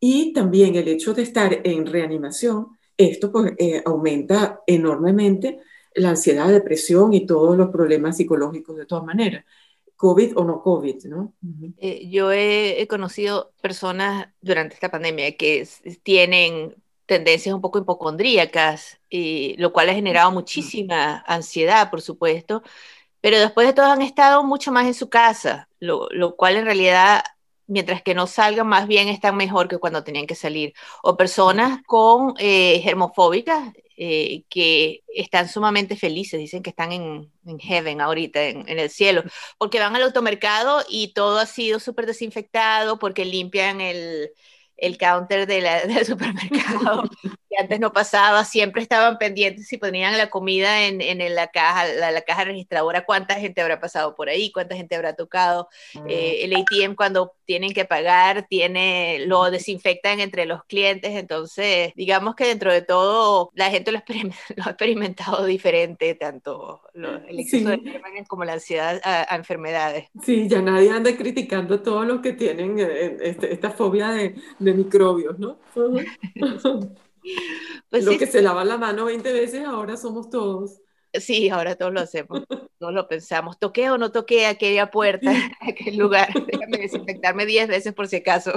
Y 0.00 0.32
también 0.32 0.76
el 0.76 0.88
hecho 0.88 1.12
de 1.12 1.22
estar 1.22 1.60
en 1.62 1.84
reanimación, 1.84 2.76
esto 2.96 3.30
pues, 3.30 3.52
eh, 3.58 3.82
aumenta 3.84 4.62
enormemente 4.66 5.60
la 5.94 6.10
ansiedad, 6.10 6.48
depresión 6.48 7.14
y 7.14 7.26
todos 7.26 7.56
los 7.56 7.70
problemas 7.70 8.16
psicológicos 8.16 8.76
de 8.76 8.86
todas 8.86 9.04
maneras. 9.04 9.44
COVID 9.96 10.36
o 10.36 10.44
no 10.44 10.62
COVID, 10.62 11.04
¿no? 11.06 11.32
Eh, 11.78 12.08
yo 12.10 12.30
he, 12.30 12.86
conocido 12.86 13.52
personas 13.62 14.28
durante 14.42 14.74
esta 14.74 14.90
pandemia 14.90 15.36
que 15.36 15.66
tienen 16.02 16.74
tendencias 17.06 17.54
un 17.54 17.62
poco 17.62 17.78
hipocondríacas, 17.78 18.98
y, 19.08 19.56
lo 19.56 19.72
cual 19.72 19.88
ha 19.88 19.94
generado 19.94 20.30
muchísima 20.32 21.24
ansiedad, 21.26 21.88
por 21.90 22.02
supuesto, 22.02 22.62
pero 23.22 23.38
después 23.38 23.66
de 23.66 23.72
todo 23.72 23.86
han 23.86 24.02
estado 24.02 24.44
mucho 24.44 24.70
más 24.70 24.86
en 24.86 24.94
su 24.94 25.08
casa, 25.08 25.68
lo, 25.80 26.08
lo 26.10 26.36
cual 26.36 26.56
en 26.56 26.66
realidad 26.66 27.22
mientras 27.66 28.02
que 28.02 28.14
no 28.14 28.26
salgan, 28.26 28.66
más 28.68 28.86
bien 28.86 29.08
están 29.08 29.36
mejor 29.36 29.68
que 29.68 29.78
cuando 29.78 30.04
tenían 30.04 30.26
que 30.26 30.34
salir. 30.34 30.74
O 31.02 31.16
personas 31.16 31.80
con 31.86 32.34
eh, 32.38 32.80
germofóbicas, 32.82 33.72
eh, 33.98 34.44
que 34.50 35.02
están 35.08 35.48
sumamente 35.48 35.96
felices, 35.96 36.38
dicen 36.38 36.62
que 36.62 36.70
están 36.70 36.92
en, 36.92 37.32
en 37.46 37.58
heaven 37.58 38.00
ahorita, 38.00 38.44
en, 38.44 38.68
en, 38.68 38.78
el 38.78 38.90
cielo, 38.90 39.22
porque 39.58 39.80
van 39.80 39.96
al 39.96 40.02
automercado 40.02 40.84
y 40.88 41.14
todo 41.14 41.38
ha 41.38 41.46
sido 41.46 41.80
súper 41.80 42.04
desinfectado, 42.06 42.98
porque 42.98 43.24
limpian 43.24 43.80
el, 43.80 44.30
el 44.76 44.98
counter 44.98 45.46
del 45.46 46.04
supermercado, 46.04 47.04
que 47.22 47.56
antes 47.58 47.80
no 47.80 47.92
pasaba, 47.92 48.44
siempre 48.44 48.82
estaban 48.82 49.18
pendientes 49.18 49.66
si 49.68 49.78
ponían 49.78 50.18
la 50.18 50.30
comida 50.30 50.86
en, 50.86 51.00
en 51.00 51.34
la, 51.34 51.48
caja, 51.48 51.86
la, 51.86 52.20
caja 52.22 52.44
registradora, 52.44 53.04
cuánta 53.04 53.34
gente 53.36 53.60
habrá 53.60 53.80
pasado 53.80 54.14
por 54.14 54.28
ahí, 54.28 54.52
cuánta 54.52 54.76
gente 54.76 54.96
habrá 54.96 55.14
tocado. 55.14 55.68
Eh, 56.08 56.40
el 56.42 56.54
ATM 56.54 56.94
cuando 56.94 57.34
tienen 57.44 57.72
que 57.72 57.84
pagar, 57.84 58.46
tiene, 58.48 59.20
lo 59.26 59.50
desinfectan 59.50 60.20
entre 60.20 60.46
los 60.46 60.64
clientes, 60.64 61.12
entonces 61.12 61.92
digamos 61.94 62.34
que 62.34 62.46
dentro 62.46 62.72
de 62.72 62.82
todo 62.82 63.50
la 63.54 63.70
gente 63.70 63.92
lo 63.92 63.98
ha 63.98 64.04
experimentado 64.70 65.44
diferente, 65.44 66.14
tanto 66.14 66.82
el 67.28 67.40
exceso 67.40 67.68
de 67.70 67.76
de 67.76 68.24
como 68.28 68.44
la 68.44 68.54
ansiedad 68.54 69.00
a, 69.04 69.36
enfermedades. 69.36 70.08
Sí, 70.22 70.48
ya 70.48 70.62
nadie 70.62 70.90
anda 70.90 71.16
criticando 71.16 71.82
todos 71.82 72.06
los 72.06 72.20
que 72.20 72.32
tienen 72.32 72.78
eh, 72.78 73.16
este, 73.20 73.52
esta 73.52 73.70
fobia 73.70 74.10
de, 74.10 74.34
de 74.58 74.74
microbios, 74.74 75.38
¿no? 75.38 75.58
pues 77.90 78.04
Lo 78.04 78.18
que 78.18 78.26
se 78.26 78.42
lava 78.42 78.64
la 78.64 78.78
mano 78.78 79.04
20 79.06 79.32
veces, 79.32 79.64
ahora 79.64 79.96
somos 79.96 80.30
todos. 80.30 80.80
Sí, 81.12 81.48
ahora 81.48 81.76
todos 81.76 81.92
lo 81.92 82.00
hacemos, 82.00 82.42
todos 82.78 82.92
lo 82.92 83.08
pensamos. 83.08 83.58
¿Toqué 83.58 83.90
o 83.90 83.98
no 83.98 84.12
toqué 84.12 84.46
aquella 84.46 84.90
puerta, 84.90 85.32
aquel 85.60 85.96
lugar? 85.96 86.28
Déjame 86.46 86.78
desinfectarme 86.78 87.46
10 87.46 87.68
veces 87.68 87.94
por 87.94 88.08
si 88.08 88.16
acaso. 88.16 88.52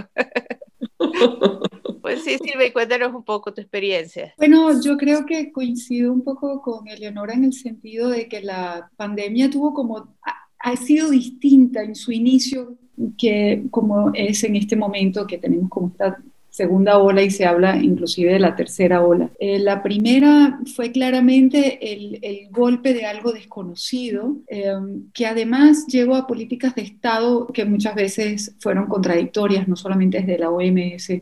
Pues 2.10 2.24
sí, 2.24 2.38
Silvia, 2.44 2.74
cuéntanos 2.74 3.14
un 3.14 3.24
poco 3.24 3.54
tu 3.54 3.62
experiencia. 3.62 4.34
Bueno, 4.38 4.82
yo 4.82 4.98
creo 4.98 5.28
que 5.28 5.52
coincido 5.52 6.12
un 6.12 6.24
poco 6.24 6.60
con 6.60 6.88
Eleonora 6.88 7.36
en 7.36 7.44
el 7.44 7.54
sentido 7.54 8.10
de 8.10 8.28
que 8.28 8.42
la 8.42 8.90
pandemia 8.96 9.52
tuvo 9.52 9.76
como, 9.76 10.16
ha 10.58 10.76
sido 10.76 11.12
distinta 11.12 11.84
en 11.84 11.94
su 11.94 12.12
inicio 12.12 12.78
que 13.16 13.64
como 13.70 14.12
es 14.16 14.44
en 14.44 14.56
este 14.56 14.76
momento 14.76 15.28
que 15.28 15.38
tenemos 15.38 15.70
como 15.70 15.90
esta 15.90 16.18
segunda 16.60 16.98
ola 16.98 17.22
y 17.22 17.32
se 17.32 17.46
habla 17.46 17.78
inclusive 17.78 18.34
de 18.34 18.40
la 18.40 18.54
tercera 18.54 19.02
ola. 19.02 19.30
Eh, 19.40 19.60
la 19.60 19.82
primera 19.82 20.60
fue 20.76 20.92
claramente 20.92 21.94
el, 21.94 22.20
el 22.22 22.50
golpe 22.52 22.94
de 22.94 23.06
algo 23.06 23.32
desconocido, 23.32 24.36
em, 24.48 25.10
que 25.14 25.26
además 25.26 25.88
llevó 25.88 26.16
a 26.16 26.28
políticas 26.28 26.76
de 26.76 26.82
Estado 26.82 27.48
que 27.48 27.64
muchas 27.64 27.96
veces 27.96 28.56
fueron 28.60 28.88
contradictorias, 28.88 29.70
no 29.70 29.78
solamente 29.78 30.20
desde 30.20 30.38
la 30.38 30.50
OMS, 30.50 31.22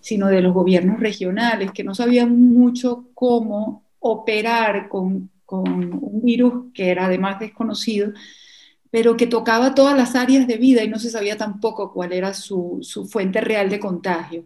sino 0.00 0.26
de 0.26 0.42
los 0.42 0.52
gobiernos 0.52 0.98
regionales, 0.98 1.70
que 1.70 1.84
no 1.84 1.94
sabían 1.94 2.30
mucho 2.52 3.04
cómo 3.14 3.84
operar 4.00 4.88
con, 4.88 5.30
con 5.46 5.64
un 5.68 6.22
virus 6.24 6.72
que 6.74 6.90
era 6.90 7.06
además 7.06 7.38
desconocido 7.38 8.12
pero 8.92 9.16
que 9.16 9.26
tocaba 9.26 9.74
todas 9.74 9.96
las 9.96 10.14
áreas 10.14 10.46
de 10.46 10.58
vida 10.58 10.84
y 10.84 10.88
no 10.88 10.98
se 10.98 11.08
sabía 11.08 11.38
tampoco 11.38 11.94
cuál 11.94 12.12
era 12.12 12.34
su, 12.34 12.80
su, 12.82 13.06
fuente 13.06 13.40
real 13.40 13.70
de 13.70 13.80
contagio. 13.80 14.44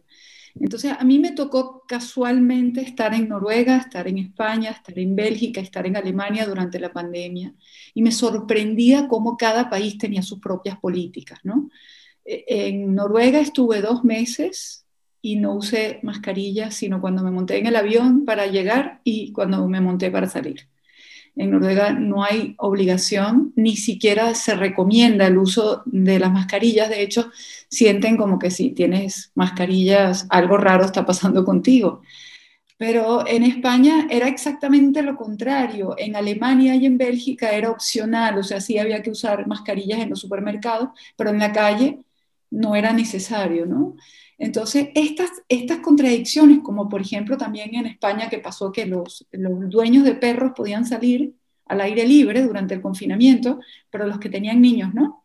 Entonces, 0.58 0.92
a 0.98 1.04
mí 1.04 1.18
me 1.18 1.32
tocó 1.32 1.84
casualmente 1.86 2.80
estar 2.80 3.12
en 3.12 3.28
Noruega, 3.28 3.76
estar 3.76 4.08
en 4.08 4.18
España, 4.18 4.70
estar 4.70 4.98
en 4.98 5.14
Bélgica, 5.14 5.60
estar 5.60 5.86
en 5.86 5.96
Alemania 5.96 6.46
durante 6.46 6.80
la 6.80 6.92
pandemia 6.92 7.54
y 7.94 8.02
me 8.02 8.10
sorprendía 8.10 9.06
cómo 9.08 9.36
cada 9.36 9.68
país 9.68 9.98
tenía 9.98 10.22
sus 10.22 10.40
propias 10.40 10.78
políticas, 10.78 11.40
¿no? 11.42 11.68
E, 12.24 12.44
en 12.48 12.94
Noruega 12.94 13.38
estuve 13.38 13.82
dos 13.82 14.04
meses 14.04 14.86
y 15.20 15.36
no 15.36 15.54
usé 15.54 16.00
mascarilla, 16.02 16.70
sino 16.70 17.00
cuando 17.00 17.22
me 17.22 17.30
monté 17.30 17.58
en 17.58 17.66
el 17.66 17.76
avión 17.76 18.24
para 18.24 18.46
llegar 18.46 19.00
y 19.04 19.32
cuando 19.32 19.68
me 19.68 19.80
monté 19.80 20.10
para 20.10 20.28
salir. 20.28 20.68
En 21.36 21.50
Noruega 21.50 21.92
no 21.92 22.24
hay 22.24 22.54
obligación, 22.58 23.52
ni 23.56 23.76
siquiera 23.76 24.34
se 24.34 24.54
recomienda 24.54 25.26
el 25.26 25.36
uso 25.36 25.82
de 25.84 26.18
las 26.18 26.32
mascarillas. 26.32 26.88
De 26.88 27.02
hecho, 27.02 27.30
sienten 27.68 28.16
como 28.16 28.38
que 28.38 28.50
si 28.50 28.70
tienes 28.70 29.32
mascarillas, 29.34 30.26
algo 30.30 30.56
raro 30.56 30.86
está 30.86 31.04
pasando 31.04 31.44
contigo. 31.44 32.00
Pero 32.78 33.26
en 33.26 33.42
España 33.42 34.06
era 34.10 34.28
exactamente 34.28 35.02
lo 35.02 35.16
contrario. 35.16 35.94
En 35.98 36.16
Alemania 36.16 36.74
y 36.74 36.86
en 36.86 36.98
Bélgica 36.98 37.50
era 37.50 37.70
opcional, 37.70 38.38
o 38.38 38.42
sea, 38.42 38.60
sí 38.60 38.78
había 38.78 39.02
que 39.02 39.10
usar 39.10 39.46
mascarillas 39.46 40.00
en 40.00 40.10
los 40.10 40.20
supermercados, 40.20 40.90
pero 41.16 41.30
en 41.30 41.38
la 41.38 41.52
calle 41.52 42.00
no 42.50 42.74
era 42.76 42.92
necesario, 42.92 43.66
¿no? 43.66 43.96
Entonces, 44.38 44.88
estas, 44.94 45.30
estas 45.48 45.78
contradicciones, 45.78 46.60
como 46.62 46.88
por 46.88 47.00
ejemplo 47.00 47.36
también 47.36 47.74
en 47.74 47.86
España 47.86 48.28
que 48.28 48.38
pasó 48.38 48.70
que 48.70 48.86
los, 48.86 49.26
los 49.32 49.70
dueños 49.70 50.04
de 50.04 50.14
perros 50.14 50.52
podían 50.54 50.84
salir 50.84 51.34
al 51.66 51.80
aire 51.80 52.06
libre 52.06 52.42
durante 52.42 52.74
el 52.74 52.82
confinamiento, 52.82 53.60
pero 53.90 54.06
los 54.06 54.18
que 54.18 54.28
tenían 54.28 54.60
niños 54.60 54.94
no. 54.94 55.22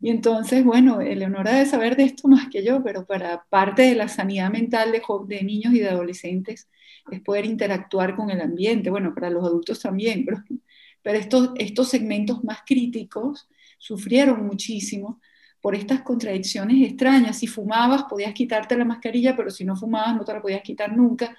Y 0.00 0.10
entonces, 0.10 0.64
bueno, 0.64 1.00
Eleonora 1.00 1.52
debe 1.52 1.66
saber 1.66 1.96
de 1.96 2.04
esto 2.04 2.28
más 2.28 2.48
que 2.48 2.64
yo, 2.64 2.82
pero 2.84 3.04
para 3.04 3.44
parte 3.50 3.82
de 3.82 3.96
la 3.96 4.08
sanidad 4.08 4.50
mental 4.50 4.92
de, 4.92 5.42
niños 5.42 5.74
y 5.74 5.80
de 5.80 5.88
adolescentes 5.88 6.68
es 7.10 7.20
poder 7.20 7.46
interactuar 7.46 8.14
con 8.14 8.30
el 8.30 8.40
ambiente, 8.40 8.90
bueno, 8.90 9.12
para 9.14 9.30
los 9.30 9.44
adultos 9.44 9.80
también, 9.80 10.24
pero, 10.24 10.44
pero 11.02 11.18
estos, 11.18 11.50
estos 11.56 11.88
segmentos 11.88 12.44
más 12.44 12.58
críticos 12.64 13.48
sufrieron 13.78 14.46
muchísimo 14.46 15.20
por 15.60 15.74
estas 15.74 16.02
contradicciones 16.02 16.88
extrañas. 16.88 17.38
Si 17.38 17.46
fumabas, 17.46 18.04
podías 18.04 18.32
quitarte 18.34 18.76
la 18.76 18.84
mascarilla, 18.84 19.36
pero 19.36 19.50
si 19.50 19.64
no 19.64 19.76
fumabas, 19.76 20.16
no 20.16 20.24
te 20.24 20.32
la 20.32 20.42
podías 20.42 20.62
quitar 20.62 20.96
nunca. 20.96 21.36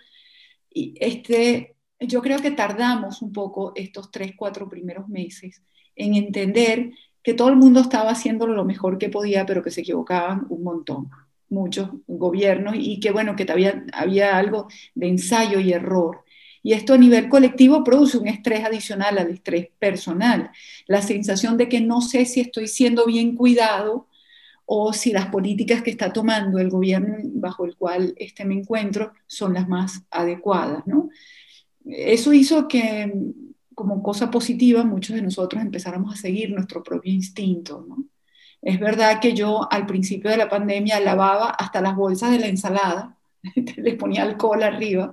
Y 0.70 0.94
este, 1.00 1.76
yo 2.00 2.22
creo 2.22 2.40
que 2.40 2.52
tardamos 2.52 3.22
un 3.22 3.32
poco 3.32 3.74
estos 3.76 4.12
tres, 4.12 4.34
cuatro 4.36 4.70
primeros 4.70 5.08
meses 5.08 5.62
en 5.96 6.16
entender 6.16 6.92
que 7.22 7.34
todo 7.34 7.50
el 7.50 7.58
mundo 7.58 7.82
estaba 7.82 8.12
haciendo 8.12 8.48
lo 8.48 8.66
mejor 8.66 8.98
que 8.98 9.10
podía, 9.10 9.46
pero 9.46 9.62
que 9.64 9.72
se 9.72 9.82
equivocaban 9.82 10.46
un 10.50 10.64
montón, 10.64 11.10
muchos 11.50 11.90
gobiernos, 12.08 12.76
y 12.78 13.00
que 13.00 13.12
bueno, 13.12 13.36
que 13.36 13.46
había, 13.52 13.84
había 13.94 14.38
algo 14.38 14.68
de 14.96 15.10
ensayo 15.10 15.60
y 15.60 15.74
error. 15.74 16.24
Y 16.62 16.74
esto 16.74 16.94
a 16.94 16.98
nivel 16.98 17.30
colectivo 17.30 17.84
produce 17.84 18.18
un 18.18 18.28
estrés 18.28 18.66
adicional 18.66 19.18
al 19.18 19.30
estrés 19.30 19.70
personal, 19.80 20.52
la 20.88 21.02
sensación 21.02 21.58
de 21.58 21.70
que 21.70 21.82
no 21.82 22.02
sé 22.02 22.26
si 22.26 22.42
estoy 22.42 22.68
siendo 22.68 23.06
bien 23.06 23.36
cuidado 23.36 24.09
o 24.72 24.94
si 24.94 25.12
las 25.12 25.26
políticas 25.26 25.82
que 25.82 25.90
está 25.90 26.14
tomando 26.14 26.60
el 26.60 26.70
gobierno 26.70 27.18
bajo 27.34 27.66
el 27.66 27.76
cual 27.76 28.14
este 28.18 28.46
me 28.46 28.54
encuentro 28.54 29.14
son 29.26 29.56
las 29.56 29.68
más 29.68 30.04
adecuadas. 30.12 30.86
¿no? 30.86 31.10
Eso 31.84 32.34
hizo 32.34 32.68
que, 32.68 33.12
como 33.74 34.04
cosa 34.04 34.30
positiva, 34.30 34.84
muchos 34.84 35.16
de 35.16 35.24
nosotros 35.24 35.64
empezáramos 35.64 36.14
a 36.14 36.22
seguir 36.22 36.52
nuestro 36.52 36.84
propio 36.84 37.12
instinto. 37.12 37.84
¿no? 37.90 38.06
Es 38.62 38.80
verdad 38.80 39.20
que 39.20 39.34
yo 39.34 39.68
al 39.72 39.88
principio 39.88 40.30
de 40.30 40.38
la 40.38 40.50
pandemia 40.50 41.00
lavaba 41.00 41.50
hasta 41.50 41.82
las 41.82 41.96
bolsas 41.96 42.30
de 42.30 42.38
la 42.38 42.48
ensalada, 42.48 43.18
les 43.76 43.96
ponía 43.96 44.22
alcohol 44.22 44.62
arriba, 44.62 45.12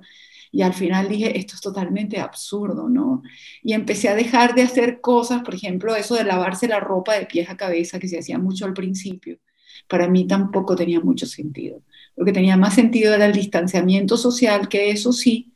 y 0.51 0.61
al 0.61 0.75
final 0.75 1.09
dije, 1.09 1.35
esto 1.35 1.55
es 1.55 1.61
totalmente 1.61 2.19
absurdo, 2.19 2.89
¿no? 2.89 3.21
Y 3.63 3.73
empecé 3.73 4.07
a 4.09 4.15
dejar 4.15 4.55
de 4.55 4.61
hacer 4.61 5.01
cosas, 5.01 5.41
por 5.41 5.55
ejemplo, 5.55 5.95
eso 5.95 6.15
de 6.15 6.23
lavarse 6.23 6.67
la 6.67 6.79
ropa 6.79 7.15
de 7.15 7.25
pies 7.25 7.49
a 7.49 7.57
cabeza, 7.57 7.99
que 7.99 8.07
se 8.07 8.19
hacía 8.19 8.37
mucho 8.39 8.65
al 8.65 8.73
principio 8.73 9.39
para 9.87 10.07
mí 10.07 10.27
tampoco 10.27 10.75
tenía 10.75 10.99
mucho 10.99 11.25
sentido. 11.25 11.81
Lo 12.15 12.25
que 12.25 12.33
tenía 12.33 12.57
más 12.57 12.75
sentido 12.75 13.13
era 13.13 13.25
el 13.25 13.33
distanciamiento 13.33 14.17
social, 14.17 14.67
que 14.67 14.89
eso 14.89 15.13
sí, 15.13 15.53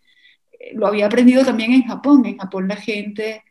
eh, 0.51 0.71
lo 0.75 0.87
había 0.87 1.07
aprendido 1.07 1.43
también 1.43 1.73
en 1.73 1.83
Japón. 1.83 2.25
En 2.25 2.37
Japón 2.37 2.67
la 2.67 2.75
gente 2.75 3.43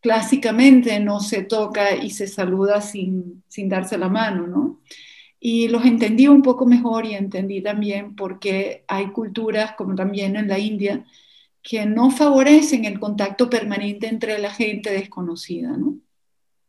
clásicamente 0.00 1.00
no 1.00 1.20
se 1.20 1.42
toca 1.42 1.96
y 1.96 2.10
se 2.10 2.26
saluda 2.26 2.82
sin, 2.82 3.42
sin 3.48 3.70
darse 3.70 3.96
la 3.96 4.10
mano, 4.10 4.46
¿no? 4.46 4.80
Y 5.40 5.68
los 5.68 5.84
entendí 5.84 6.28
un 6.28 6.42
poco 6.42 6.66
mejor 6.66 7.06
y 7.06 7.14
entendí 7.14 7.62
también 7.62 8.14
por 8.14 8.38
qué 8.38 8.84
hay 8.88 9.12
culturas, 9.12 9.72
como 9.72 9.94
también 9.94 10.36
en 10.36 10.48
la 10.48 10.58
India, 10.58 11.04
que 11.62 11.86
no 11.86 12.10
favorecen 12.10 12.84
el 12.84 13.00
contacto 13.00 13.48
permanente 13.48 14.06
entre 14.06 14.38
la 14.38 14.50
gente 14.50 14.90
desconocida, 14.90 15.76
¿no? 15.76 15.96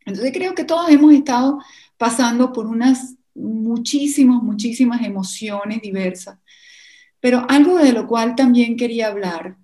Entonces 0.05 0.31
creo 0.33 0.55
que 0.55 0.63
todos 0.63 0.89
hemos 0.89 1.13
estado 1.13 1.59
pasando 1.97 2.53
por 2.53 2.67
unas 2.67 3.15
muchísimas, 3.35 4.41
muchísimas 4.41 5.05
emociones 5.05 5.81
diversas. 5.81 6.39
Pero 7.19 7.45
algo 7.49 7.77
de 7.77 7.93
lo 7.93 8.07
cual 8.07 8.35
también 8.35 8.77
quería 8.77 9.07
hablar, 9.07 9.57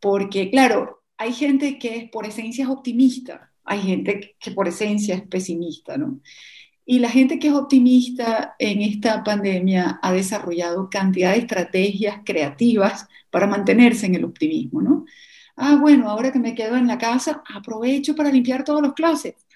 porque 0.00 0.50
claro, 0.50 1.02
hay 1.16 1.32
gente 1.32 1.78
que 1.78 2.08
por 2.12 2.26
esencia 2.26 2.64
es 2.64 2.70
optimista, 2.70 3.52
hay 3.64 3.80
gente 3.82 4.36
que 4.38 4.50
por 4.52 4.68
esencia 4.68 5.14
es 5.14 5.22
pesimista, 5.22 5.96
¿no? 5.98 6.20
Y 6.84 6.98
la 6.98 7.10
gente 7.10 7.38
que 7.38 7.48
es 7.48 7.54
optimista 7.54 8.56
en 8.58 8.82
esta 8.82 9.22
pandemia 9.22 10.00
ha 10.02 10.12
desarrollado 10.12 10.90
cantidad 10.90 11.32
de 11.32 11.40
estrategias 11.40 12.20
creativas 12.24 13.06
para 13.30 13.46
mantenerse 13.46 14.06
en 14.06 14.16
el 14.16 14.24
optimismo, 14.24 14.82
¿no? 14.82 15.04
Ah, 15.56 15.76
bueno, 15.80 16.08
ahora 16.08 16.32
que 16.32 16.38
me 16.38 16.54
quedo 16.54 16.76
en 16.76 16.86
la 16.86 16.98
casa, 16.98 17.42
aprovecho 17.54 18.16
para 18.16 18.32
limpiar 18.32 18.64
todos 18.64 18.82
los 18.82 18.94
closets. 18.94 19.46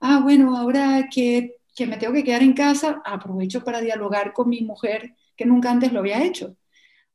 Ah, 0.00 0.20
bueno, 0.22 0.56
ahora 0.56 1.08
que 1.12 1.59
que 1.74 1.86
me 1.86 1.96
tengo 1.96 2.12
que 2.12 2.24
quedar 2.24 2.42
en 2.42 2.52
casa, 2.52 3.02
aprovecho 3.04 3.62
para 3.64 3.80
dialogar 3.80 4.32
con 4.32 4.48
mi 4.48 4.62
mujer 4.62 5.14
que 5.36 5.46
nunca 5.46 5.70
antes 5.70 5.92
lo 5.92 6.00
había 6.00 6.24
hecho. 6.24 6.56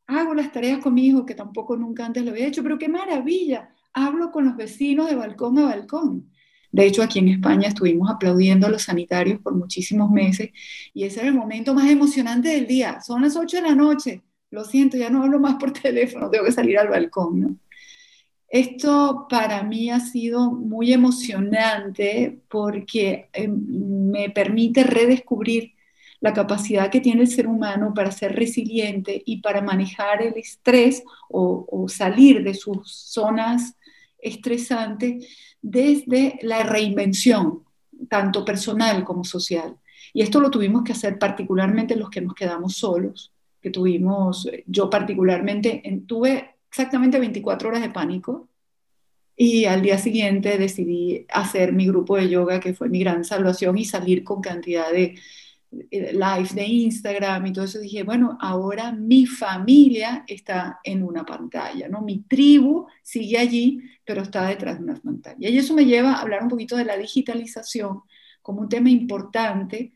Hago 0.08 0.34
las 0.34 0.52
tareas 0.52 0.80
con 0.80 0.94
mi 0.94 1.08
hijo 1.08 1.26
que 1.26 1.36
tampoco 1.36 1.76
nunca 1.78 2.06
antes 2.06 2.24
lo 2.24 2.32
había 2.32 2.48
hecho, 2.48 2.64
pero 2.64 2.78
qué 2.78 2.88
maravilla. 2.88 3.70
Hablo 3.94 4.32
con 4.32 4.46
los 4.46 4.56
vecinos 4.56 5.10
de 5.10 5.16
balcón 5.16 5.58
a 5.60 5.66
balcón. 5.66 6.32
De 6.72 6.86
hecho, 6.86 7.02
aquí 7.02 7.20
en 7.20 7.30
España 7.30 7.70
estuvimos 7.70 8.10
aplaudiendo 8.10 8.68
a 8.68 8.70
los 8.70 8.84
sanitarios 8.84 9.40
por 9.40 9.56
muchísimos 9.56 10.12
meses 10.12 10.50
y 10.94 11.06
ese 11.06 11.22
era 11.22 11.30
el 11.30 11.36
momento 11.36 11.74
más 11.74 11.90
emocionante 11.90 12.50
del 12.50 12.68
día. 12.68 13.00
Son 13.02 13.22
las 13.22 13.38
8 13.38 13.58
de 13.58 13.64
la 13.64 13.76
noche. 13.76 14.24
Lo 14.52 14.66
siento, 14.66 14.98
ya 14.98 15.10
no 15.10 15.24
hablo 15.24 15.40
más 15.40 15.56
por 15.56 15.72
teléfono, 15.82 16.30
tengo 16.30 16.46
que 16.46 16.52
salir 16.52 16.78
al 16.78 16.90
balcón. 16.90 17.40
¿no? 17.40 17.58
Esto 18.56 19.28
para 19.30 19.64
mí 19.64 19.90
ha 19.90 20.00
sido 20.00 20.50
muy 20.50 20.94
emocionante 20.94 22.40
porque 22.48 23.28
em, 23.34 23.54
me 24.10 24.30
permite 24.30 24.86
redescubrir 24.86 25.74
la 26.22 26.32
capacidad 26.32 26.90
que 26.90 27.02
tiene 27.02 27.24
el 27.24 27.28
ser 27.28 27.48
humano 27.48 27.94
para 27.94 28.12
ser 28.12 28.34
resiliente 28.34 29.22
y 29.26 29.42
para 29.42 29.62
manejar 29.62 30.22
el 30.22 30.38
estrés 30.38 31.04
o, 31.28 31.86
salir 31.90 32.46
de 32.46 32.54
sus 32.54 32.90
zonas 32.90 33.76
estresante 34.20 35.20
desde 35.62 36.40
la 36.42 36.64
reinvención, 36.64 37.66
tanto 38.08 38.46
personal 38.46 39.04
como 39.04 39.26
social. 39.26 39.76
Y 40.14 40.22
esto 40.22 40.40
lo 40.40 40.50
tuvimos 40.50 40.86
que 40.86 40.94
hacer 40.94 41.20
particularmente 41.20 41.98
los 41.98 42.10
que 42.10 42.22
nos 42.22 42.34
quedamos 42.34 42.76
solos, 42.76 43.34
que 43.62 43.70
tuvimos, 43.70 44.50
yo 44.66 44.90
particularmente, 44.90 45.84
tuve 46.08 46.55
exactamente 46.76 47.20
24 47.20 47.70
horas 47.70 47.82
de 47.82 47.90
pánico 47.90 48.50
y 49.38 49.64
al 49.64 49.82
día 49.82 49.98
siguiente 49.98 50.58
decidí 50.58 51.26
hacer 51.30 51.72
mi 51.72 51.88
grupo 51.88 52.18
de 52.18 52.30
yoga, 52.30 52.60
que 52.60 52.74
fue 52.74 52.90
mi 52.90 53.00
gran 53.00 53.24
salvación, 53.24 53.78
y 53.78 53.86
salir 53.86 54.26
con 54.26 54.42
cantidad 54.42 54.92
de 54.92 55.18
eh, 55.92 56.14
live 56.14 56.50
de 56.54 56.66
Instagram 56.66 57.46
y 57.48 57.54
todo 57.54 57.64
eso. 57.64 57.80
Dije, 57.80 58.04
bueno, 58.04 58.38
ahora 58.42 58.92
mi 58.92 59.26
familia 59.26 60.26
está 60.28 60.80
en 60.84 61.04
una 61.04 61.26
pantalla, 61.26 61.88
¿no? 61.88 62.02
Mi 62.02 62.20
tribu 62.24 62.88
sigue 63.02 63.38
allí, 63.38 63.82
pero 64.06 64.22
está 64.24 64.46
detrás 64.48 64.78
de 64.78 64.84
una 64.84 64.96
pantalla. 64.96 65.50
Y 65.50 65.58
eso 65.58 65.74
me 65.74 65.86
lleva 65.86 66.14
a 66.14 66.22
hablar 66.22 66.44
un 66.44 66.50
poquito 66.50 66.76
de 66.76 66.86
la 66.86 66.98
digitalización 66.98 68.02
como 68.42 68.62
un 68.62 68.70
tema 68.70 68.90
importante, 68.90 69.94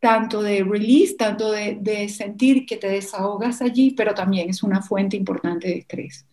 tanto 0.00 0.42
de 0.42 0.64
release, 0.64 1.14
tanto 1.14 1.52
de, 1.52 2.08
sentir 2.08 2.66
que 2.66 2.76
te 2.76 2.88
desahogas 2.88 3.62
allí, 3.62 3.92
pero 3.92 4.14
también 4.14 4.50
es 4.50 4.62
una 4.62 4.82
fuente 4.82 5.16
importante 5.16 5.68
de 5.68 5.78
estrés 5.78 6.26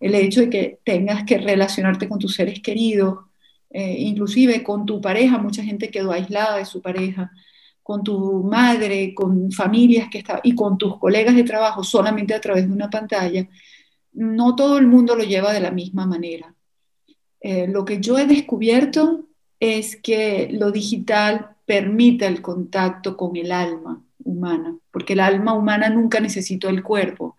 el 0.00 0.14
hecho 0.14 0.42
de 0.42 0.50
que 0.50 0.80
tengas 0.84 1.24
que 1.24 1.38
relacionarte 1.38 2.08
con 2.08 2.18
tus 2.18 2.34
seres 2.34 2.60
queridos, 2.60 3.20
eh, 3.70 3.96
inclusive 4.00 4.62
con 4.62 4.84
tu 4.84 5.00
pareja, 5.00 5.38
mucha 5.38 5.62
gente 5.64 5.90
quedó 5.90 6.12
aislada 6.12 6.58
de 6.58 6.66
su 6.66 6.82
pareja, 6.82 7.32
con 7.82 8.02
tu 8.02 8.42
madre, 8.42 9.14
con 9.14 9.50
familias 9.50 10.08
que 10.10 10.18
está, 10.18 10.40
y 10.42 10.54
con 10.54 10.76
tus 10.78 10.98
colegas 10.98 11.34
de 11.34 11.44
trabajo 11.44 11.82
solamente 11.82 12.34
a 12.34 12.40
través 12.40 12.66
de 12.66 12.72
una 12.72 12.90
pantalla, 12.90 13.48
no 14.12 14.54
todo 14.54 14.78
el 14.78 14.86
mundo 14.86 15.16
lo 15.16 15.24
lleva 15.24 15.52
de 15.52 15.60
la 15.60 15.70
misma 15.70 16.06
manera. 16.06 16.54
Eh, 17.40 17.66
lo 17.66 17.84
que 17.84 18.00
yo 18.00 18.18
he 18.18 18.26
descubierto 18.26 19.26
es 19.58 19.96
que 19.96 20.48
lo 20.52 20.70
digital 20.70 21.53
permite 21.64 22.26
el 22.26 22.42
contacto 22.42 23.16
con 23.16 23.36
el 23.36 23.52
alma 23.52 24.04
humana, 24.24 24.76
porque 24.90 25.14
el 25.14 25.20
alma 25.20 25.54
humana 25.54 25.88
nunca 25.88 26.20
necesitó 26.20 26.68
el 26.68 26.82
cuerpo. 26.82 27.36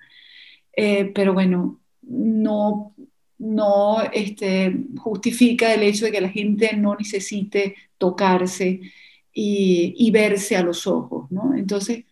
Eh, 0.75 1.11
pero 1.13 1.33
bueno, 1.33 1.79
no, 2.01 2.93
no 3.37 4.01
este, 4.13 4.75
justifica 4.97 5.73
el 5.73 5.83
hecho 5.83 6.05
de 6.05 6.11
que 6.11 6.21
la 6.21 6.29
gente 6.29 6.75
no 6.75 6.95
necesite 6.95 7.75
tocarse 7.97 8.81
y, 9.33 10.11
verse 10.11 10.55
a 10.55 10.63
los 10.63 10.87
ojos. 10.87 11.29
Entonces, 11.55 12.05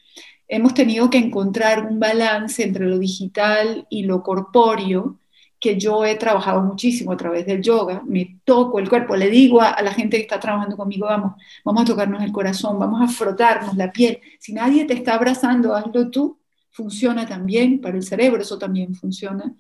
hemos 0.47 0.73
tenido 0.73 1.09
que 1.09 1.17
encontrar 1.17 1.85
un 1.85 1.99
balance 1.99 2.63
entre 2.63 2.85
lo 2.85 2.99
digital 2.99 3.87
y 3.89 4.03
lo 4.03 4.23
corpóreo, 4.23 5.19
que 5.63 5.79
yo 5.79 6.03
he 6.03 6.15
trabajado 6.15 6.61
muchísimo 6.61 7.13
a 7.13 7.17
través 7.17 7.45
del 7.45 7.61
yoga, 7.61 8.03
me 8.05 8.37
toco 8.43 8.79
el 8.79 8.89
cuerpo, 8.89 9.15
le 9.15 9.29
digo 9.29 9.61
a, 9.61 9.81
la 9.81 9.93
gente 9.93 10.17
que 10.17 10.23
está 10.23 10.37
trabajando 10.37 10.75
conmigo, 10.75 11.05
vamos, 11.05 11.41
vamos 11.63 11.83
a 11.83 11.85
tocarnos 11.85 12.21
el 12.21 12.33
corazón, 12.33 12.77
vamos 12.77 13.01
a 13.01 13.07
frotarnos 13.07 13.77
la 13.77 13.89
piel. 13.89 14.19
Si 14.39 14.51
nadie 14.51 14.83
te 14.83 14.93
está 14.93 15.13
abrazando, 15.15 15.73
hazlo 15.73 16.11
tú, 16.11 16.37
funciona 16.69 17.25
también 17.25 17.79
para 17.79 17.95
el 17.95 18.03
cerebro, 18.03 18.41
eso 18.41 18.57
también 18.57 18.93
funciona. 18.93 19.55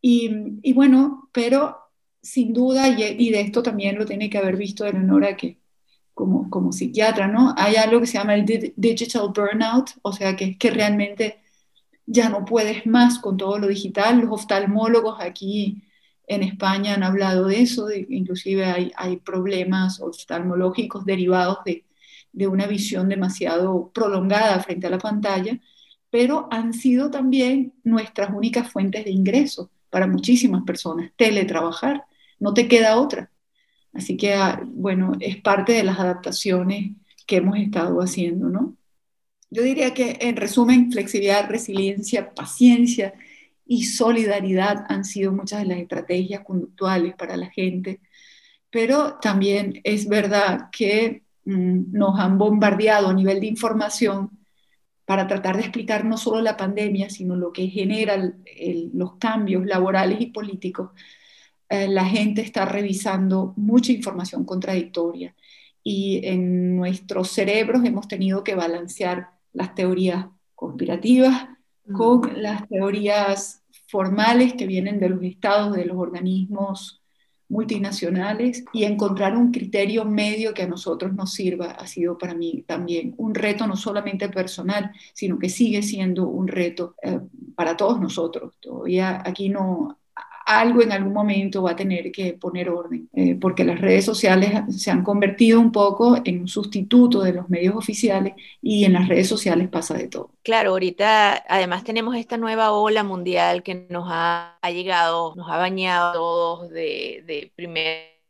Y, 0.00 0.72
bueno, 0.74 1.28
pero 1.32 1.76
sin 2.22 2.52
duda, 2.52 2.86
y, 2.88 3.30
de 3.30 3.40
esto 3.40 3.64
también 3.64 3.98
lo 3.98 4.06
tiene 4.06 4.30
que 4.30 4.38
haber 4.38 4.56
visto 4.56 4.86
Eleonora, 4.86 5.36
que 5.36 5.58
como, 6.14 6.48
como 6.50 6.70
psiquiatra, 6.70 7.26
¿no? 7.26 7.52
Hay 7.56 7.74
algo 7.74 7.98
que 7.98 8.06
se 8.06 8.18
llama 8.18 8.36
el 8.36 8.44
digital 8.76 9.32
burnout, 9.34 9.90
o 10.02 10.12
sea, 10.12 10.36
que 10.36 10.56
que 10.56 10.70
realmente 10.70 11.41
ya 12.06 12.28
no 12.28 12.44
puedes 12.44 12.86
más 12.86 13.18
con 13.18 13.36
todo 13.36 13.58
lo 13.58 13.68
digital. 13.68 14.20
Los 14.20 14.30
oftalmólogos 14.32 15.20
aquí 15.20 15.82
en 16.26 16.42
España 16.42 16.94
han 16.94 17.02
hablado 17.02 17.46
de 17.46 17.60
eso, 17.62 17.88
inclusive 17.92 18.64
hay, 18.64 18.92
hay, 18.96 19.16
problemas 19.18 20.00
oftalmológicos 20.00 21.04
derivados 21.04 21.58
de, 21.64 21.84
de, 22.32 22.46
una 22.46 22.66
visión 22.66 23.08
demasiado 23.08 23.90
prolongada 23.92 24.60
frente 24.60 24.86
a 24.86 24.90
la 24.90 24.98
pantalla, 24.98 25.60
pero 26.10 26.48
han 26.50 26.72
sido 26.72 27.10
también 27.10 27.74
nuestras 27.84 28.30
únicas 28.34 28.70
fuentes 28.70 29.04
de 29.04 29.10
ingresos 29.10 29.68
para 29.90 30.06
muchísimas 30.06 30.62
personas, 30.64 31.10
teletrabajar, 31.16 32.06
no 32.38 32.54
te 32.54 32.68
queda 32.68 32.98
otra. 32.98 33.30
Así 33.92 34.16
que, 34.16 34.34
ah, 34.34 34.62
bueno, 34.64 35.12
es 35.20 35.36
parte 35.42 35.72
de 35.72 35.84
las 35.84 35.98
adaptaciones 35.98 36.92
que 37.26 37.36
hemos 37.36 37.58
estado 37.58 38.00
haciendo, 38.00 38.48
¿no? 38.48 38.76
Yo 39.52 39.62
diría 39.62 39.92
que, 39.92 40.16
en 40.22 40.36
resumen, 40.36 40.90
flexibilidad, 40.90 41.46
resiliencia, 41.46 42.32
paciencia 42.34 43.12
y 43.66 43.84
solidaridad 43.84 44.86
han 44.88 45.04
sido 45.04 45.30
muchas 45.30 45.60
de 45.60 45.66
las 45.66 45.78
estrategias 45.78 46.42
conductuales 46.42 47.14
para 47.16 47.36
la 47.36 47.50
gente, 47.50 48.00
pero 48.70 49.18
también 49.20 49.80
es 49.84 50.08
verdad 50.08 50.70
que 50.72 51.24
mm, 51.44 51.92
nos 51.92 52.18
han 52.18 52.38
bombardeado 52.38 53.08
a 53.08 53.12
nivel 53.12 53.40
de 53.40 53.46
información 53.48 54.30
para 55.04 55.26
tratar 55.26 55.56
de 55.56 55.64
explicar 55.64 56.06
no 56.06 56.16
solo 56.16 56.40
la 56.40 56.56
pandemia, 56.56 57.10
sino 57.10 57.36
lo 57.36 57.52
que 57.52 57.68
genera 57.68 58.16
los 58.94 59.16
cambios 59.16 59.66
laborales 59.66 60.18
y 60.22 60.26
políticos, 60.28 60.92
eh, 61.68 61.88
la 61.88 62.06
gente 62.06 62.40
está 62.40 62.64
revisando 62.64 63.52
mucha 63.56 63.92
información 63.92 64.46
contradictoria 64.46 65.34
y 65.84 66.22
en 66.24 66.76
nuestros 66.76 67.30
cerebros 67.32 67.84
hemos 67.84 68.08
tenido 68.08 68.44
que 68.44 68.54
balancear 68.54 69.41
las 69.52 69.74
teorías 69.74 70.26
conspirativas 70.54 71.48
mm. 71.86 71.96
con 71.96 72.42
las 72.42 72.68
teorías 72.68 73.62
formales 73.88 74.54
que 74.54 74.66
vienen 74.66 74.98
de 74.98 75.08
los 75.10 75.22
estados, 75.22 75.76
de 75.76 75.84
los 75.84 75.96
organismos 75.96 77.02
multinacionales 77.52 78.64
y 78.72 78.84
encontrar 78.84 79.36
un 79.36 79.52
criterio 79.52 80.06
medio 80.06 80.54
que 80.54 80.62
a 80.62 80.66
nosotros 80.66 81.12
nos 81.12 81.34
sirva 81.34 81.72
ha 81.72 81.86
sido 81.86 82.16
para 82.16 82.34
mí 82.34 82.64
también 82.66 83.14
un 83.18 83.34
reto 83.34 83.66
no 83.66 83.76
solamente 83.76 84.30
personal, 84.30 84.90
sino 85.12 85.38
que 85.38 85.50
sigue 85.50 85.82
siendo 85.82 86.26
un 86.26 86.48
reto 86.48 86.94
eh, 87.02 87.20
para 87.54 87.76
todos 87.76 88.00
nosotros. 88.00 88.54
Todavía 88.58 89.22
aquí 89.22 89.50
no 89.50 89.98
algo 90.60 90.82
en 90.82 90.92
algún 90.92 91.12
momento 91.12 91.62
va 91.62 91.72
a 91.72 91.76
tener 91.76 92.10
que 92.12 92.34
poner 92.34 92.68
orden, 92.68 93.08
eh, 93.12 93.36
porque 93.40 93.64
las 93.64 93.80
redes 93.80 94.04
sociales 94.04 94.50
se 94.68 94.90
han 94.90 95.02
convertido 95.02 95.60
un 95.60 95.72
poco 95.72 96.18
en 96.24 96.40
un 96.40 96.48
sustituto 96.48 97.22
de 97.22 97.32
los 97.32 97.48
medios 97.48 97.74
oficiales 97.74 98.34
y 98.60 98.84
en 98.84 98.94
las 98.94 99.08
redes 99.08 99.28
sociales 99.28 99.68
pasa 99.68 99.94
de 99.94 100.08
todo. 100.08 100.30
Claro, 100.42 100.70
ahorita 100.70 101.44
además 101.48 101.84
tenemos 101.84 102.16
esta 102.16 102.36
nueva 102.36 102.72
ola 102.72 103.02
mundial 103.02 103.62
que 103.62 103.86
nos 103.88 104.06
ha, 104.08 104.58
llegado, 104.72 105.34
nos 105.36 105.50
ha 105.50 105.56
bañado 105.56 106.12
todos 106.12 106.70
de, 106.70 107.22
de 107.26 107.52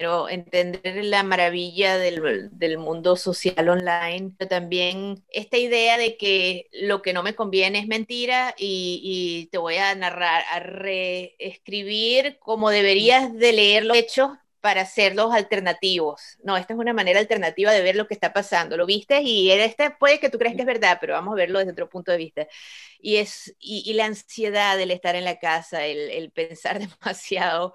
primero 0.02 0.28
entender 0.28 1.04
la 1.04 1.22
maravilla 1.22 1.96
del, 1.96 2.78
mundo 2.78 3.14
social 3.14 3.68
online, 3.68 4.32
pero 4.36 4.48
también 4.48 5.22
esta 5.28 5.58
idea 5.58 5.96
de 5.96 6.16
que 6.16 6.68
lo 6.72 7.02
que 7.02 7.12
no 7.12 7.22
me 7.22 7.36
conviene 7.36 7.78
es 7.78 7.86
mentira 7.86 8.52
y, 8.58 9.48
te 9.52 9.58
voy 9.58 9.76
a 9.76 9.94
narrar, 9.94 10.42
a 10.50 10.58
reescribir 10.58 12.38
como 12.40 12.70
deberías 12.70 13.32
de 13.32 13.52
leer 13.52 13.84
los 13.84 13.96
hechos 13.96 14.30
para 14.60 14.82
hacerlos 14.82 15.32
alternativos. 15.32 16.38
No, 16.42 16.56
esta 16.56 16.72
es 16.72 16.78
una 16.80 16.92
manera 16.92 17.20
alternativa 17.20 17.70
de 17.70 17.82
ver 17.82 17.94
lo 17.94 18.08
que 18.08 18.14
está 18.14 18.32
pasando. 18.32 18.76
Lo 18.76 18.86
viste 18.86 19.22
y 19.22 19.52
este 19.52 19.90
puede 19.90 20.18
que 20.18 20.30
tú 20.30 20.38
creas 20.38 20.56
que 20.56 20.62
es 20.62 20.66
verdad, 20.66 20.98
pero 21.00 21.14
vamos 21.14 21.32
a 21.32 21.36
verlo 21.36 21.58
desde 21.60 21.72
otro 21.72 21.88
punto 21.88 22.10
de 22.10 22.18
vista. 22.18 22.48
Y, 23.00 23.16
es, 23.16 23.54
y, 23.60 23.92
la 23.94 24.06
ansiedad 24.06 24.76
del 24.76 24.90
estar 24.90 25.14
en 25.14 25.24
la 25.24 25.38
casa, 25.38 25.86
el, 25.86 26.10
el 26.10 26.30
pensar 26.32 26.78
demasiado 27.00 27.74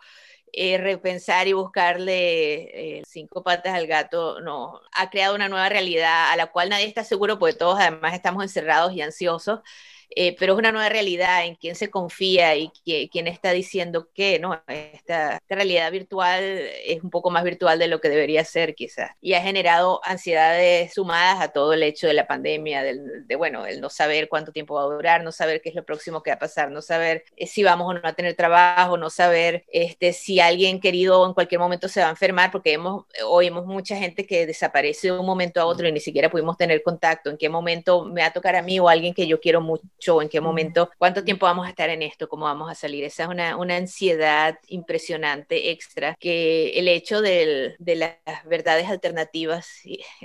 eh, 0.53 0.77
repensar 0.77 1.47
y 1.47 1.53
buscarle 1.53 2.99
eh, 2.99 3.03
cinco 3.07 3.43
patas 3.43 3.73
al 3.73 3.87
gato, 3.87 4.41
no, 4.41 4.81
ha 4.93 5.09
creado 5.09 5.35
una 5.35 5.49
nueva 5.49 5.69
realidad 5.69 6.31
a 6.31 6.35
la 6.35 6.47
cual 6.47 6.69
nadie 6.69 6.85
está 6.87 7.03
seguro, 7.03 7.39
porque 7.39 7.55
todos 7.55 7.79
además 7.79 8.13
estamos 8.13 8.43
encerrados 8.43 8.93
y 8.93 9.01
ansiosos. 9.01 9.61
Eh, 10.09 10.35
pero 10.39 10.53
es 10.53 10.59
una 10.59 10.71
nueva 10.71 10.89
realidad 10.89 11.45
en 11.45 11.55
quién 11.55 11.75
se 11.75 11.89
confía 11.89 12.55
y 12.55 12.71
quién 13.11 13.27
está 13.27 13.51
diciendo 13.51 14.09
que 14.13 14.39
¿no? 14.39 14.61
Esta, 14.67 15.39
realidad 15.49 15.91
virtual 15.91 16.43
es 16.43 17.03
un 17.03 17.09
poco 17.09 17.29
más 17.29 17.43
virtual 17.43 17.79
de 17.79 17.87
lo 17.87 17.99
que 17.99 18.09
debería 18.09 18.43
ser 18.45 18.75
quizás 18.75 19.11
y 19.21 19.33
ha 19.33 19.41
generado 19.41 20.01
ansiedades 20.03 20.93
sumadas 20.93 21.41
a 21.41 21.49
todo 21.49 21.73
el 21.73 21.83
hecho 21.83 22.07
de 22.07 22.13
la 22.13 22.27
pandemia, 22.27 22.83
del, 22.83 23.27
de 23.27 23.35
bueno, 23.35 23.65
el 23.65 23.81
no 23.81 23.89
saber 23.89 24.29
cuánto 24.29 24.51
tiempo 24.51 24.75
va 24.75 24.83
a 24.83 24.85
durar, 24.85 25.23
no 25.23 25.31
saber 25.31 25.61
qué 25.61 25.69
es 25.69 25.75
lo 25.75 25.83
próximo 25.83 26.23
que 26.23 26.31
va 26.31 26.35
a 26.35 26.39
pasar, 26.39 26.71
no 26.71 26.81
saber 26.81 27.23
eh, 27.35 27.47
si 27.47 27.63
vamos 27.63 27.89
o 27.89 27.93
no 27.93 28.01
a 28.03 28.13
tener 28.13 28.35
trabajo, 28.35 28.97
no 28.97 29.09
saber 29.09 29.65
este, 29.69 30.13
si 30.13 30.39
alguien 30.39 30.79
querido 30.79 31.25
en 31.25 31.33
cualquier 31.33 31.59
momento 31.59 31.87
se 31.87 32.01
va 32.01 32.07
a 32.07 32.11
enfermar, 32.11 32.51
porque 32.51 32.73
hemos, 32.73 33.05
oímos 33.25 33.65
mucha 33.65 33.95
gente 33.97 34.25
que 34.25 34.45
desaparece 34.45 35.07
de 35.07 35.19
un 35.19 35.25
momento 35.25 35.61
a 35.61 35.65
otro 35.65 35.87
y 35.87 35.91
ni 35.91 35.99
siquiera 35.99 36.29
pudimos 36.29 36.57
tener 36.57 36.81
contacto, 36.83 37.29
en 37.29 37.37
qué 37.37 37.49
momento 37.49 38.05
me 38.05 38.21
va 38.21 38.27
a 38.27 38.33
tocar 38.33 38.55
a 38.55 38.61
mí 38.61 38.79
o 38.79 38.89
a 38.89 38.91
alguien 38.91 39.13
que 39.13 39.27
yo 39.27 39.39
quiero 39.39 39.61
mucho 39.61 39.83
en 40.21 40.29
qué 40.29 40.41
momento, 40.41 40.89
cuánto 40.97 41.23
tiempo 41.23 41.45
vamos 41.45 41.65
a 41.65 41.69
estar 41.69 41.89
en 41.89 42.01
esto, 42.01 42.29
cómo 42.29 42.45
vamos 42.45 42.71
a 42.71 42.75
salir. 42.75 43.03
Esa 43.03 43.23
es 43.23 43.29
una, 43.29 43.57
una 43.57 43.75
ansiedad 43.75 44.57
impresionante 44.67 45.71
extra 45.71 46.15
que 46.19 46.71
el 46.71 46.87
hecho 46.87 47.21
de 47.21 47.75
las 47.79 48.45
verdades 48.45 48.87
alternativas 48.87 49.67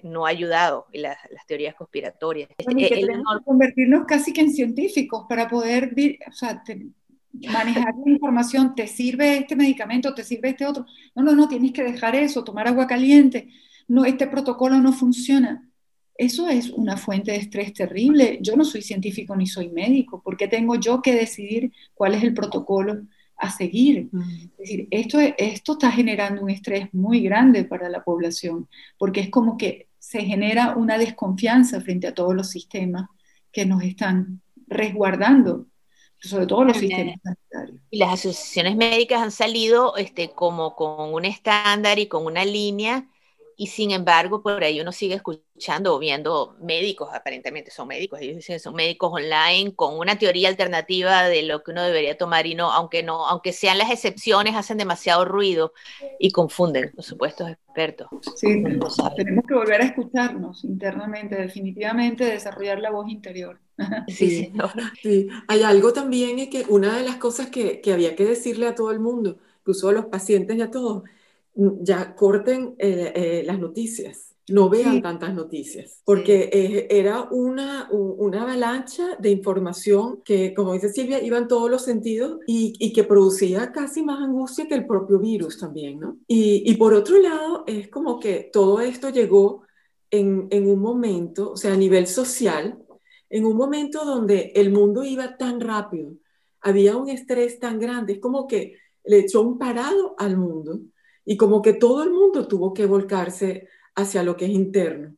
no 0.02 0.26
ha 0.26 0.30
ayudado, 0.30 0.87
y 0.92 0.98
las, 0.98 1.18
las 1.30 1.46
teorías 1.46 1.74
conspiratorias. 1.74 2.48
tenemos 2.56 3.38
que 3.38 3.44
convertirnos 3.44 4.04
casi 4.06 4.32
que 4.32 4.42
en 4.42 4.52
científicos 4.52 5.26
para 5.28 5.48
poder, 5.48 5.92
o 6.28 6.32
sea, 6.32 6.62
manejar 7.32 7.94
la 8.04 8.12
información, 8.12 8.74
¿te 8.74 8.87
sirve 8.87 9.38
este 9.38 9.56
medicamento? 9.56 10.14
¿Te 10.14 10.24
sirve 10.24 10.50
este 10.50 10.66
otro? 10.66 10.87
No, 11.14 11.22
no, 11.22 11.32
no, 11.32 11.48
tienes 11.48 11.72
que 11.72 11.82
dejar 11.82 12.14
eso, 12.14 12.44
tomar 12.44 12.68
agua 12.68 12.87
caliente. 12.87 13.48
No, 13.88 14.04
este 14.04 14.26
protocolo 14.26 14.78
no 14.78 14.92
funciona. 14.92 15.68
Eso 16.14 16.48
es 16.48 16.70
una 16.70 16.96
fuente 16.96 17.33
de 17.33 17.38
estrés 17.38 17.72
terrible. 17.72 18.38
Yo 18.40 18.57
no 18.57 18.64
soy 18.64 18.83
científico 18.83 19.35
ni 19.35 19.46
soy 19.46 19.70
médico. 19.70 20.22
¿Por 20.22 20.37
qué 20.37 20.48
tengo 20.48 20.77
yo 20.77 21.01
que 21.03 21.14
decidir 21.14 21.72
cuál 21.94 22.14
es 22.14 22.22
el 22.22 22.35
protocolo 22.35 23.03
a 23.37 23.51
seguir? 23.51 24.09
Es 24.12 24.59
decir, 24.59 24.88
esto, 24.90 25.18
esto 25.20 25.72
está 25.72 25.90
generando 25.90 26.42
un 26.42 26.51
estrés 26.51 26.92
muy 26.92 27.22
grande 27.22 27.64
para 27.64 27.88
la 27.88 28.05
población, 28.05 28.68
porque 28.98 29.20
es 29.20 29.31
como 29.31 29.57
que 29.57 29.88
se 29.98 30.22
genera 30.22 30.77
una 30.77 30.98
desconfianza 30.98 31.81
frente 31.81 32.07
a 32.07 32.14
todos 32.14 32.35
los 32.35 32.51
sistemas 32.51 33.09
que 33.51 33.66
nos 33.66 33.83
están 33.83 34.42
resguardando 34.66 35.66
sobre 36.22 36.46
todo 36.46 36.64
los 36.64 36.77
sistemas 36.77 37.16
sanitarios. 37.22 37.81
Y 37.90 37.98
las 37.98 38.12
asociaciones 38.12 38.77
médicas 38.77 39.20
han 39.20 39.33
salido 39.33 39.96
este, 39.96 40.31
como 40.31 40.77
con 40.77 41.12
un 41.12 41.25
estándar 41.25 41.98
y 41.98 42.07
con 42.07 42.25
una 42.27 42.44
línea 42.44 43.09
y 43.62 43.68
sin 43.68 43.92
embargo 43.92 44.42
por 44.42 44.64
ahí 44.64 44.81
uno 44.81 44.90
sigue 44.90 45.14
escuchando 45.14 45.94
o 45.94 46.01
viendo 46.01 46.57
médicos, 46.61 47.11
aparentemente 47.14 47.70
son 47.70 47.87
médicos, 47.87 48.20
ellos 48.20 48.35
dicen 48.35 48.57
que 48.57 48.59
son 48.59 48.75
médicos 48.75 49.12
online 49.12 49.77
con 49.77 49.96
una 49.96 50.18
teoría 50.18 50.48
alternativa 50.48 51.29
de 51.29 51.44
lo 51.44 51.62
que 51.62 51.70
uno 51.70 51.85
debería 51.85 52.18
tomar 52.18 52.44
y 52.48 52.57
no, 52.57 52.72
aunque 52.72 53.05
no, 53.05 53.25
aunque 53.25 53.53
sean 53.53 53.79
las 53.79 53.92
excepciones, 53.92 54.57
hacen 54.57 54.79
demasiado 54.79 55.25
ruido 55.25 55.75
y 56.18 56.33
confunden 56.33 56.90
los 56.96 57.07
supuestos 57.07 57.51
expertos. 57.51 58.09
Sí, 58.35 58.64
tenemos 59.14 59.46
que 59.46 59.55
volver 59.55 59.83
a 59.83 59.85
escucharnos 59.85 60.64
internamente, 60.64 61.37
definitivamente 61.37 62.25
desarrollar 62.25 62.81
la 62.81 62.90
voz 62.90 63.09
interior. 63.09 63.61
Sí, 64.09 64.29
sí, 64.29 64.53
sí. 65.01 65.29
Hay 65.46 65.62
algo 65.62 65.92
también 65.92 66.40
es 66.40 66.48
que 66.48 66.64
una 66.68 66.96
de 66.98 67.05
las 67.05 67.16
cosas 67.16 67.48
que, 67.48 67.81
que 67.81 67.92
había 67.92 68.16
que 68.16 68.25
decirle 68.25 68.66
a 68.66 68.75
todo 68.75 68.90
el 68.90 68.98
mundo, 68.98 69.38
incluso 69.61 69.88
a 69.88 69.92
los 69.92 70.07
pacientes 70.07 70.57
y 70.57 70.62
a 70.62 70.70
todos, 70.70 71.05
ya 71.54 72.14
corten 72.14 72.74
eh, 72.78 73.12
eh, 73.14 73.42
las 73.46 73.58
noticias, 73.58 74.34
no 74.48 74.68
vean 74.68 74.94
Sí. 74.96 75.02
tantas 75.02 75.34
noticias, 75.34 76.00
porque 76.04 76.50
eh, 76.52 76.86
era 76.90 77.28
una, 77.30 77.88
una 77.92 78.42
avalancha 78.42 79.16
de 79.18 79.30
información 79.30 80.20
que, 80.24 80.52
como 80.54 80.72
dice 80.72 80.88
Silvia, 80.88 81.22
iba 81.22 81.38
en 81.38 81.46
todos 81.48 81.70
los 81.70 81.82
sentidos 81.84 82.38
y, 82.46 82.72
y 82.78 82.92
que 82.92 83.04
producía 83.04 83.70
casi 83.72 84.02
más 84.02 84.20
angustia 84.20 84.66
que 84.66 84.74
el 84.74 84.86
propio 84.86 85.18
virus 85.20 85.58
también, 85.58 86.00
¿no? 86.00 86.18
Y, 86.26 86.62
y 86.70 86.74
por 86.76 86.92
otro 86.94 87.18
lado, 87.18 87.64
es 87.66 87.88
como 87.88 88.18
que 88.18 88.50
todo 88.52 88.80
esto 88.80 89.10
llegó 89.10 89.62
en, 90.10 90.48
en 90.50 90.68
un 90.68 90.80
momento, 90.80 91.52
o 91.52 91.56
sea, 91.56 91.72
a 91.74 91.76
nivel 91.76 92.06
social, 92.06 92.78
en 93.30 93.46
un 93.46 93.56
momento 93.56 94.04
donde 94.04 94.52
el 94.54 94.70
mundo 94.72 95.04
iba 95.04 95.36
tan 95.36 95.60
rápido, 95.60 96.14
había 96.60 96.96
un 96.96 97.08
estrés 97.08 97.58
tan 97.58 97.78
grande, 97.78 98.14
es 98.14 98.18
como 98.20 98.46
que 98.46 98.76
le 99.04 99.18
echó 99.20 99.42
un 99.42 99.58
parado 99.58 100.14
al 100.18 100.36
mundo 100.36 100.80
y 101.24 101.37
como 101.37 101.62
que 101.62 101.72
todo 101.74 102.02
el 102.02 102.11
mundo 102.11 102.48
tuvo 102.48 102.74
que 102.74 102.87
volcarse 102.87 103.68
hacia 103.94 104.22
lo 104.22 104.37
que 104.37 104.46
es 104.46 104.50
interno, 104.52 105.14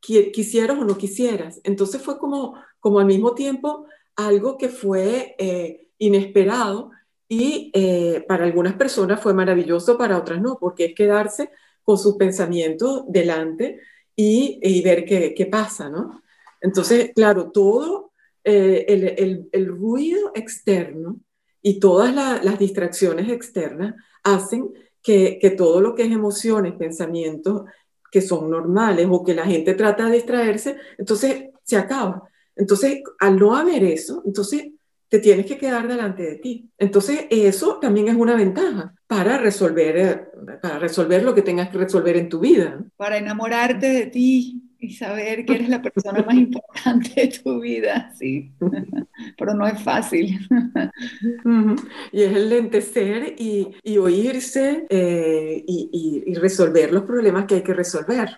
qui- 0.00 0.32
quisieras 0.32 0.78
o 0.78 0.84
no 0.84 0.96
quisieras. 0.98 1.60
Entonces 1.64 2.02
fue 2.02 2.18
como, 2.18 2.56
como 2.80 3.00
al 3.00 3.06
mismo 3.06 3.34
tiempo 3.34 3.86
algo 4.16 4.58
que 4.58 4.68
fue 4.68 5.34
eh, 5.38 5.88
inesperado 5.98 6.90
y 7.28 7.70
eh, 7.74 8.24
para 8.28 8.44
algunas 8.44 8.74
personas 8.74 9.20
fue 9.20 9.34
maravilloso, 9.34 9.96
para 9.96 10.18
otras 10.18 10.40
no, 10.42 10.58
porque 10.60 10.86
es 10.86 10.94
quedarse 10.94 11.50
con 11.82 11.98
sus 11.98 12.16
pensamientos 12.16 13.04
delante 13.08 13.80
y, 14.14 14.60
y 14.62 14.82
ver 14.82 15.04
qué, 15.04 15.34
qué 15.34 15.46
pasa, 15.46 15.88
¿no? 15.88 16.22
Entonces, 16.60 17.10
claro, 17.14 17.50
todo 17.50 18.12
eh, 18.44 18.84
el, 18.88 19.04
el- 19.18 19.48
el 19.52 19.66
ruido 19.68 20.30
externo 20.34 21.20
y 21.62 21.80
todas 21.80 22.14
la- 22.14 22.40
las 22.42 22.58
distracciones 22.58 23.30
externas 23.30 23.94
hacen 24.24 24.70
que, 25.02 25.38
que 25.40 25.50
todo 25.50 25.80
lo 25.80 25.94
que 25.94 26.04
es 26.04 26.12
emociones, 26.12 26.74
pensamientos 26.74 27.62
que 28.10 28.20
son 28.20 28.50
normales 28.50 29.08
o 29.10 29.24
que 29.24 29.34
la 29.34 29.46
gente 29.46 29.74
trata 29.74 30.06
de 30.06 30.16
distraerse, 30.16 30.76
entonces 30.98 31.46
se 31.64 31.76
acaba. 31.76 32.28
Entonces, 32.54 33.02
al 33.18 33.38
no 33.38 33.56
haber 33.56 33.82
eso, 33.84 34.22
entonces 34.26 34.72
te 35.08 35.18
tienes 35.18 35.46
que 35.46 35.58
quedar 35.58 35.88
delante 35.88 36.22
de 36.22 36.36
ti. 36.36 36.70
Entonces, 36.78 37.26
eso 37.30 37.78
también 37.80 38.08
es 38.08 38.16
una 38.16 38.34
ventaja 38.34 38.94
para 39.06 39.38
resolver, 39.38 39.96
eh, 39.96 40.58
para 40.60 40.78
resolver 40.78 41.22
lo 41.22 41.34
que 41.34 41.42
tengas 41.42 41.68
que 41.70 41.78
resolver 41.78 42.16
en 42.16 42.28
tu 42.28 42.40
vida. 42.40 42.82
Para 42.96 43.18
enamorarte 43.18 43.88
de 43.88 44.06
ti 44.06 44.62
y 44.82 44.92
saber 44.92 45.46
que 45.46 45.54
eres 45.54 45.68
la 45.68 45.80
persona 45.80 46.22
más 46.24 46.34
importante 46.34 47.12
de 47.14 47.28
tu 47.28 47.60
vida, 47.60 48.12
sí. 48.18 48.52
Pero 49.38 49.54
no 49.54 49.66
es 49.66 49.80
fácil. 49.82 50.38
Y 52.12 52.22
es 52.22 52.32
el 52.36 52.48
lentecer 52.48 53.34
y, 53.38 53.68
y 53.82 53.98
oírse 53.98 54.86
eh, 54.90 55.64
y, 55.66 55.90
y- 56.26 56.32
y 56.32 56.34
resolver 56.34 56.92
los 56.92 57.04
problemas 57.04 57.46
que 57.46 57.56
hay 57.56 57.62
que 57.62 57.74
resolver. 57.74 58.36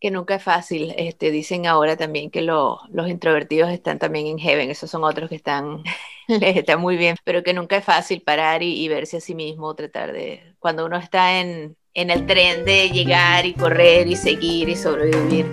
Que 0.00 0.10
nunca 0.10 0.36
es 0.36 0.42
fácil. 0.42 0.94
Este, 0.96 1.30
dicen 1.30 1.66
ahora 1.66 1.96
también 1.96 2.30
que 2.30 2.42
lo- 2.42 2.78
los 2.90 3.08
introvertidos 3.08 3.70
están 3.70 3.98
también 3.98 4.26
en 4.26 4.38
heaven, 4.38 4.70
esos 4.70 4.90
son 4.90 5.04
otros 5.04 5.28
que 5.28 5.36
están, 5.36 5.82
les 6.28 6.56
está 6.56 6.76
muy 6.76 6.96
bien, 6.96 7.16
pero 7.24 7.42
que 7.42 7.52
nunca 7.54 7.76
es 7.76 7.84
fácil 7.84 8.22
parar 8.22 8.62
y, 8.62 8.80
y 8.84 8.88
verse 8.88 9.18
a 9.18 9.20
sí 9.20 9.34
mismo, 9.34 9.74
tratar 9.74 10.12
de, 10.12 10.54
cuando 10.58 10.86
uno 10.86 10.96
está 10.96 11.40
en, 11.40 11.76
en 11.94 12.10
el 12.10 12.26
tren 12.26 12.64
de 12.64 12.90
llegar 12.90 13.46
y 13.46 13.54
correr 13.54 14.06
y 14.08 14.16
seguir 14.16 14.68
y 14.68 14.76
sobrevivir. 14.76 15.46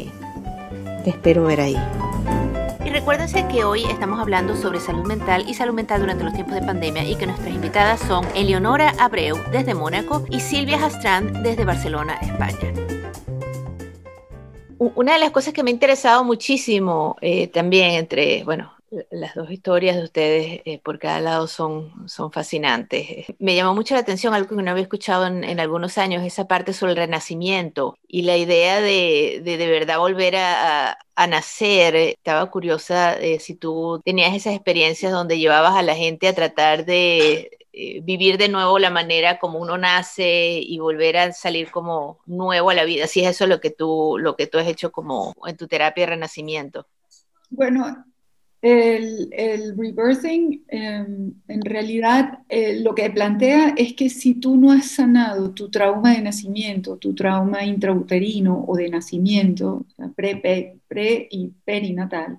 Te 1.04 1.10
espero 1.10 1.44
ver 1.44 1.60
ahí. 1.60 1.76
Y 2.84 2.90
recuérdense 2.90 3.46
que 3.48 3.64
hoy 3.64 3.84
estamos 3.84 4.20
hablando 4.20 4.56
sobre 4.56 4.80
salud 4.80 5.06
mental 5.06 5.44
y 5.48 5.54
salud 5.54 5.74
mental 5.74 6.00
durante 6.00 6.24
los 6.24 6.34
tiempos 6.34 6.56
de 6.56 6.62
pandemia 6.62 7.04
y 7.04 7.14
que 7.14 7.26
nuestras 7.26 7.54
invitadas 7.54 8.00
son 8.00 8.26
Eleonora 8.34 8.92
Abreu 8.98 9.38
desde 9.52 9.74
Mónaco 9.74 10.24
y 10.30 10.40
Silvia 10.40 10.78
Jastrand 10.78 11.42
desde 11.42 11.64
Barcelona, 11.64 12.18
España. 12.20 12.72
Una 14.84 15.12
de 15.14 15.20
las 15.20 15.30
cosas 15.30 15.54
que 15.54 15.62
me 15.62 15.70
ha 15.70 15.72
interesado 15.74 16.24
muchísimo 16.24 17.16
eh, 17.20 17.46
también 17.48 17.92
entre, 17.92 18.42
bueno, 18.44 18.72
las 19.10 19.34
dos 19.36 19.50
historias 19.50 19.96
de 19.96 20.02
ustedes 20.04 20.60
eh, 20.64 20.80
por 20.82 20.98
cada 20.98 21.20
lado 21.20 21.46
son, 21.46 22.08
son 22.08 22.32
fascinantes. 22.32 23.26
Me 23.38 23.54
llamó 23.54 23.74
mucho 23.74 23.94
la 23.94 24.00
atención 24.00 24.34
algo 24.34 24.56
que 24.56 24.62
no 24.62 24.70
había 24.72 24.82
escuchado 24.82 25.26
en, 25.26 25.60
algunos 25.60 25.98
años, 25.98 26.24
esa 26.24 26.46
parte 26.48 26.72
sobre 26.72 26.92
el 26.92 26.98
renacimiento 26.98 27.96
y 28.08 28.22
la 28.22 28.36
idea 28.36 28.80
de 28.80 29.40
de, 29.44 29.56
de 29.56 29.66
verdad 29.68 29.98
volver 29.98 30.34
a, 30.36 30.90
a- 30.90 30.98
a 31.14 31.26
nacer. 31.28 31.94
Estaba 31.96 32.50
curiosa 32.50 33.14
eh, 33.18 33.38
si 33.38 33.54
tú 33.54 34.00
tenías 34.04 34.34
esas 34.34 34.54
experiencias 34.54 35.12
donde 35.12 35.38
llevabas 35.38 35.76
a 35.76 35.82
la 35.82 35.94
gente 35.94 36.26
a 36.28 36.34
tratar 36.34 36.84
de 36.84 37.50
eh, 37.72 38.00
vivir 38.02 38.38
de 38.38 38.48
nuevo 38.48 38.78
la 38.78 38.90
manera 38.90 39.38
como 39.38 39.58
uno 39.58 39.78
nace 39.78 40.60
y 40.60 40.78
volver 40.78 41.16
a 41.16 41.32
salir 41.32 41.70
como 41.70 42.20
nuevo 42.26 42.70
a 42.70 42.74
la 42.74 42.84
vida. 42.84 43.06
Si 43.06 43.20
es 43.20 43.30
eso 43.30 43.46
lo 43.46 43.60
que 43.60 43.70
tú, 43.70 44.16
lo 44.18 44.36
que 44.36 44.46
tú 44.46 44.58
has 44.58 44.66
hecho 44.68 44.92
como 44.92 45.34
en 45.46 45.56
tu 45.56 45.66
terapia 45.68 46.04
de 46.04 46.10
renacimiento. 46.10 46.86
Bueno, 47.50 48.04
el, 48.62 49.28
el 49.32 49.76
rebirthing 49.76 50.64
eh, 50.68 51.04
en 51.48 51.60
realidad 51.62 52.38
eh, 52.48 52.80
lo 52.80 52.94
que 52.94 53.10
plantea 53.10 53.74
es 53.76 53.94
que 53.94 54.08
si 54.08 54.34
tú 54.34 54.56
no 54.56 54.70
has 54.72 54.86
sanado 54.92 55.52
tu 55.52 55.68
trauma 55.70 56.14
de 56.14 56.22
nacimiento, 56.22 56.96
tu 56.96 57.14
trauma 57.14 57.64
intrauterino 57.64 58.64
o 58.66 58.76
de 58.76 58.88
nacimiento, 58.88 59.84
pre, 60.14 60.36
pe- 60.36 60.78
pre 60.88 61.26
y 61.30 61.48
perinatal 61.64 62.38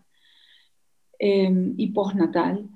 eh, 1.20 1.52
y 1.78 1.88
postnatal, 1.92 2.68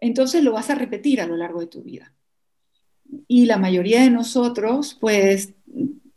entonces 0.00 0.42
lo 0.42 0.52
vas 0.52 0.70
a 0.70 0.74
repetir 0.74 1.20
a 1.20 1.26
lo 1.26 1.36
largo 1.36 1.60
de 1.60 1.66
tu 1.66 1.82
vida. 1.82 2.12
Y 3.28 3.46
la 3.46 3.56
mayoría 3.56 4.02
de 4.02 4.10
nosotros, 4.10 4.96
pues, 5.00 5.54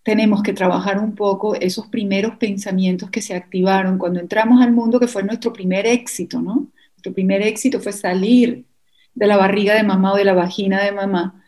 tenemos 0.03 0.41
que 0.41 0.53
trabajar 0.53 0.99
un 0.99 1.13
poco 1.13 1.55
esos 1.55 1.87
primeros 1.87 2.35
pensamientos 2.37 3.09
que 3.11 3.21
se 3.21 3.35
activaron 3.35 3.97
cuando 3.97 4.19
entramos 4.19 4.61
al 4.61 4.71
mundo, 4.71 4.99
que 4.99 5.07
fue 5.07 5.23
nuestro 5.23 5.53
primer 5.53 5.85
éxito, 5.85 6.41
¿no? 6.41 6.71
Nuestro 6.93 7.13
primer 7.13 7.41
éxito 7.41 7.79
fue 7.79 7.93
salir 7.93 8.65
de 9.13 9.27
la 9.27 9.37
barriga 9.37 9.75
de 9.75 9.83
mamá 9.83 10.13
o 10.13 10.17
de 10.17 10.25
la 10.25 10.33
vagina 10.33 10.83
de 10.83 10.91
mamá 10.91 11.43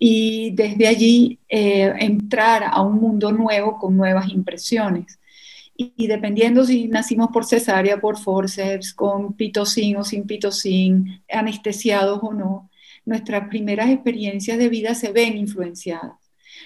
y 0.00 0.52
desde 0.52 0.86
allí 0.86 1.40
eh, 1.48 1.92
entrar 1.98 2.64
a 2.64 2.82
un 2.82 3.00
mundo 3.00 3.32
nuevo 3.32 3.78
con 3.78 3.96
nuevas 3.96 4.28
impresiones. 4.28 5.18
Y, 5.80 6.08
dependiendo 6.08 6.64
si 6.64 6.88
nacimos 6.88 7.28
por 7.32 7.44
cesárea, 7.44 8.00
por 8.00 8.18
forceps, 8.18 8.92
con 8.92 9.34
pitocin 9.34 9.96
o 9.98 10.02
sin 10.02 10.26
pitocin, 10.26 11.22
anestesiados 11.30 12.18
o 12.20 12.32
no, 12.32 12.68
nuestras 13.04 13.48
primeras 13.48 13.88
experiencias 13.88 14.58
de 14.58 14.68
vida 14.68 14.96
se 14.96 15.12
ven 15.12 15.36
influenciadas. 15.36 16.18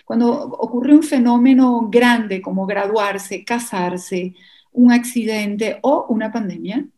Cuando 0.07 0.33
ocurre 0.33 0.95
un 0.95 1.03
fenómeno 1.03 1.91
grande 1.91 2.41
como 2.41 2.65
graduarse, 2.65 3.45
casarse, 3.45 4.35
un 4.73 4.91
accidente 4.93 5.79
o 5.83 6.07
una 6.09 6.33
pandemia, 6.33 6.89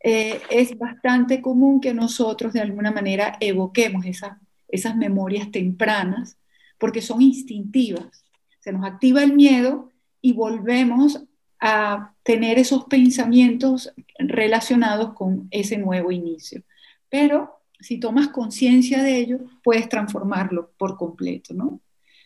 eh, 0.00 0.42
es 0.50 0.76
bastante 0.76 1.40
común 1.40 1.80
que 1.80 1.94
nosotros 1.94 2.52
de 2.52 2.60
alguna 2.60 2.92
manera 2.92 3.38
evoquemos 3.40 4.04
esas, 4.04 4.36
esas 4.68 4.96
memorias 4.96 5.50
tempranas 5.50 6.36
porque 6.76 7.00
son 7.00 7.22
instintivas. 7.22 8.22
Se 8.60 8.70
nos 8.70 8.84
activa 8.84 9.22
el 9.22 9.32
miedo 9.32 9.88
y 10.20 10.34
volvemos 10.34 11.24
a 11.66 12.14
tener 12.22 12.58
esos 12.58 12.84
pensamientos 12.84 13.90
relacionados 14.18 15.14
con 15.14 15.48
ese 15.50 15.78
nuevo 15.78 16.12
inicio. 16.12 16.62
Pero 17.08 17.54
si 17.80 17.98
tomas 17.98 18.28
conciencia 18.28 19.02
de 19.02 19.16
ello, 19.16 19.38
puedes 19.62 19.88
transformarlo 19.88 20.72
por 20.76 20.98
completo, 20.98 21.54
¿no? 21.54 21.80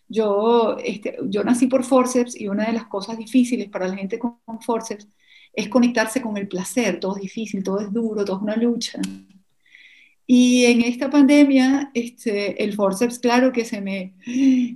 Yo, 0.08 0.76
este, 0.82 1.18
yo 1.26 1.44
nací 1.44 1.68
por 1.68 1.84
forceps 1.84 2.34
y 2.40 2.48
una 2.48 2.66
de 2.66 2.72
las 2.72 2.86
cosas 2.86 3.16
difíciles 3.16 3.68
para 3.68 3.86
la 3.86 3.96
gente 3.96 4.18
con, 4.18 4.38
forceps 4.60 5.06
es 5.52 5.68
conectarse 5.68 6.20
con 6.20 6.36
el 6.36 6.48
placer. 6.48 6.98
Todo 6.98 7.14
es 7.14 7.22
difícil, 7.22 7.62
todo 7.62 7.78
es 7.78 7.92
duro, 7.92 8.24
todo 8.24 8.38
es 8.38 8.42
una 8.42 8.56
lucha. 8.56 9.00
Y 10.26 10.64
en 10.64 10.82
esta 10.82 11.08
pandemia, 11.10 11.92
este, 11.94 12.64
el 12.64 12.74
forceps, 12.74 13.20
claro 13.20 13.52
que 13.52 13.64
se 13.64 13.80
me, 13.80 14.14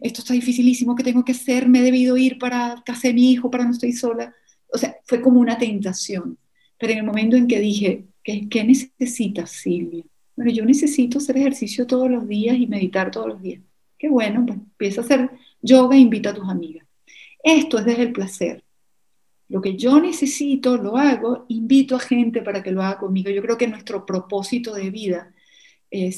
esto 0.02 0.20
está 0.20 0.34
dificilísimo, 0.34 0.94
¿qué 0.94 1.02
tengo 1.02 1.24
que 1.24 1.32
hacer? 1.32 1.68
Me 1.68 1.80
he 1.80 1.82
debido 1.82 2.16
ir 2.16 2.38
para 2.38 2.80
casa 2.86 3.08
de 3.08 3.14
mi 3.14 3.32
hijo, 3.32 3.50
para 3.50 3.64
no 3.64 3.72
estoy 3.72 3.92
sola. 3.92 4.32
O 4.72 4.78
sea, 4.78 4.96
fue 5.04 5.20
como 5.20 5.40
una 5.40 5.58
tentación. 5.58 6.38
Pero 6.78 6.92
en 6.92 6.98
el 6.98 7.04
momento 7.04 7.36
en 7.36 7.46
que 7.46 7.60
dije, 7.60 8.06
¿qué, 8.24 8.64
necesitas, 8.64 9.50
Silvia? 9.50 10.04
Bueno, 10.34 10.50
yo 10.50 10.64
necesito 10.64 11.18
hacer 11.18 11.36
ejercicio 11.36 11.86
todos 11.86 12.10
los 12.10 12.26
días 12.26 12.56
y 12.56 12.66
meditar 12.66 13.10
todos 13.10 13.28
los 13.28 13.42
días. 13.42 13.62
Qué 13.98 14.08
bueno, 14.08 14.44
pues 14.46 14.58
empieza 14.58 15.00
a 15.00 15.04
hacer 15.04 15.30
yoga 15.60 15.96
e 15.96 16.00
invita 16.00 16.30
a 16.30 16.34
tus 16.34 16.48
amigas. 16.48 16.86
Esto 17.42 17.78
es 17.78 17.84
desde 17.84 18.02
el 18.02 18.12
placer. 18.12 18.64
Lo 19.48 19.60
que 19.60 19.76
yo 19.76 20.00
necesito, 20.00 20.76
lo 20.76 20.96
hago, 20.96 21.44
invito 21.48 21.94
a 21.94 22.00
gente 22.00 22.42
para 22.42 22.62
que 22.62 22.72
lo 22.72 22.82
haga 22.82 22.98
conmigo. 22.98 23.30
Yo 23.30 23.42
creo 23.42 23.58
que 23.58 23.68
nuestro 23.68 24.06
propósito 24.06 24.74
de 24.74 24.90
vida, 24.90 25.32
eh, 25.90 26.10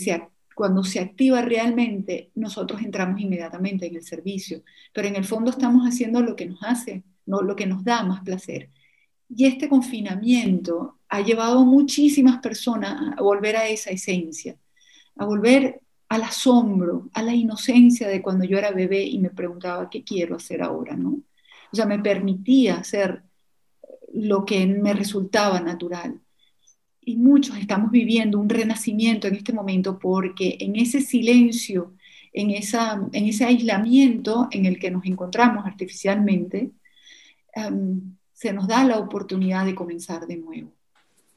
cuando 0.55 0.85
se 0.85 1.01
activa 1.01 1.43
realmente, 1.43 2.31
nosotros 2.37 2.81
entramos 2.81 3.21
inmediatamente 3.21 3.87
en 3.87 3.97
el 3.97 4.03
servicio, 4.03 4.63
pero 4.93 5.09
en 5.09 5.17
el 5.17 5.25
fondo 5.25 5.51
estamos 5.51 5.87
haciendo 5.87 6.23
lo 6.23 6.37
que 6.37 6.47
nos 6.47 6.63
hace, 6.63 7.03
no 7.27 7.43
lo 7.43 7.57
que 7.57 7.67
nos 7.67 7.85
da 7.85 8.03
más 8.05 8.23
placer. 8.23 8.71
Y 9.29 9.47
este 9.47 9.69
confinamiento 9.69 10.99
ha 11.09 11.21
llevado 11.21 11.61
a 11.61 11.65
muchísimas 11.65 12.41
personas 12.41 13.15
a 13.17 13.23
volver 13.23 13.57
a 13.57 13.69
esa 13.69 13.91
esencia, 13.91 14.57
a 15.17 15.25
volver 15.25 15.81
al 16.09 16.23
asombro, 16.23 17.09
a 17.13 17.23
la 17.23 17.35
inocencia 17.35 18.09
de 18.09 18.23
cuando 18.23 18.45
yo 18.45 18.59
era 18.59 18.71
bebé 18.71 19.03
y 19.05 19.19
me 19.19 19.31
preguntaba 19.31 19.91
qué 19.91 20.05
quiero 20.05 20.37
hacer 20.37 20.63
ahora, 20.63 20.97
¿no? 20.97 21.21
O 21.73 21.77
sea, 21.77 21.87
me 21.87 21.99
permitía 21.99 22.77
hacer 22.77 23.25
lo 24.13 24.45
que 24.45 24.67
me 24.67 24.93
resultaba 24.93 25.61
natural. 25.61 26.21
Y 27.01 27.17
muchos 27.17 27.59
estamos 27.59 27.91
viviendo 27.91 28.39
un 28.39 28.49
renacimiento 28.49 29.27
en 29.27 29.35
este 29.35 29.53
momento 29.53 29.99
porque 29.99 30.57
en 30.61 30.77
ese 30.77 31.01
silencio, 31.01 31.95
en, 32.33 32.51
esa, 32.51 33.01
en 33.13 33.27
ese 33.27 33.45
aislamiento 33.45 34.49
en 34.53 34.67
el 34.67 34.79
que 34.79 34.91
nos 34.91 35.05
encontramos 35.05 35.67
artificialmente, 35.67 36.71
em, 37.55 38.17
se 38.33 38.53
nos 38.53 38.67
da 38.67 38.85
la 38.85 38.99
oportunidad 38.99 39.65
de 39.65 39.75
comenzar 39.75 40.27
de 40.27 40.37
nuevo 40.37 40.73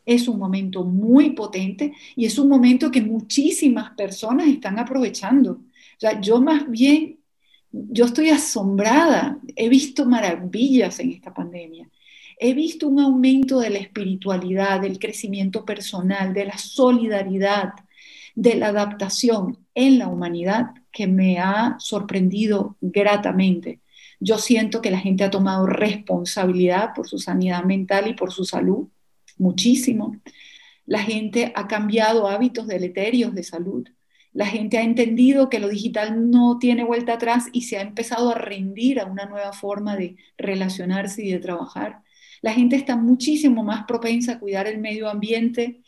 es 0.07 0.29
un 0.29 0.39
momento 0.39 0.85
muy 0.85 1.31
potente 1.31 1.93
y 2.15 2.25
es 2.25 2.39
un 2.39 2.47
momento 2.47 2.89
que 2.89 3.01
muchísimas 3.01 3.91
personas 3.91 4.47
están 4.47 4.79
aprovechando. 4.79 5.59
Yo 6.21 6.39
más 6.41 6.71
bien, 6.71 7.19
yo 7.71 8.05
estoy 8.05 8.29
asombrada, 8.29 9.37
he 9.53 9.67
visto 9.67 10.05
maravillas 10.05 11.01
en 11.01 11.11
esta 11.11 11.33
pandemia. 11.33 11.89
He 12.39 12.53
visto 12.53 12.87
un 12.87 13.01
aumento 13.01 13.59
de 13.59 13.69
la 13.69 13.79
espiritualidad, 13.79 14.79
del 14.79 14.97
crecimiento 14.97 15.65
personal, 15.65 16.33
de 16.33 16.45
la 16.45 16.57
solidaridad, 16.57 17.73
de 18.33 18.55
la 18.55 18.67
adaptación 18.67 19.57
en 19.75 19.99
la 19.99 20.07
humanidad 20.07 20.67
que 20.89 21.07
me 21.07 21.39
ha 21.39 21.75
sorprendido 21.79 22.77
gratamente. 22.79 23.81
Yo 24.19 24.37
siento 24.37 24.81
que 24.81 24.91
la 24.91 24.99
gente 24.99 25.23
ha 25.23 25.29
tomado 25.29 25.65
responsabilidad 25.65 26.93
por 26.95 27.07
su 27.07 27.19
sanidad 27.19 27.63
mental 27.63 28.07
y 28.07 28.13
por 28.13 28.31
su 28.31 28.45
salud 28.45 28.87
muchísimo. 29.37 30.19
La 30.85 30.99
gente 30.99 31.51
ha 31.55 31.67
cambiado 31.67 32.27
hábitos 32.27 32.67
deleterios 32.67 33.33
de 33.35 33.43
salud. 33.43 33.87
La 34.33 34.45
gente 34.45 34.77
ha 34.77 34.83
entendido 34.83 35.49
que 35.49 35.59
lo 35.59 35.67
digital 35.67 36.29
no 36.29 36.59
tiene 36.59 36.83
vuelta 36.83 37.13
atrás 37.13 37.47
y 37.51 37.63
se 37.63 37.77
ha 37.77 37.81
empezado 37.81 38.29
a 38.31 38.35
rendir 38.35 38.99
a 38.99 39.05
una 39.05 39.25
nueva 39.25 39.53
forma 39.53 39.95
de 39.95 40.15
relacionarse 40.37 41.23
y 41.23 41.31
de 41.31 41.39
trabajar. 41.39 42.01
La 42.41 42.53
gente 42.53 42.75
está 42.75 42.95
muchísimo 42.95 43.63
más 43.63 43.85
propensa 43.85 44.33
a 44.33 44.39
cuidar 44.39 44.67
el 44.67 44.77
medio 44.79 45.09
ambiente 45.09 45.81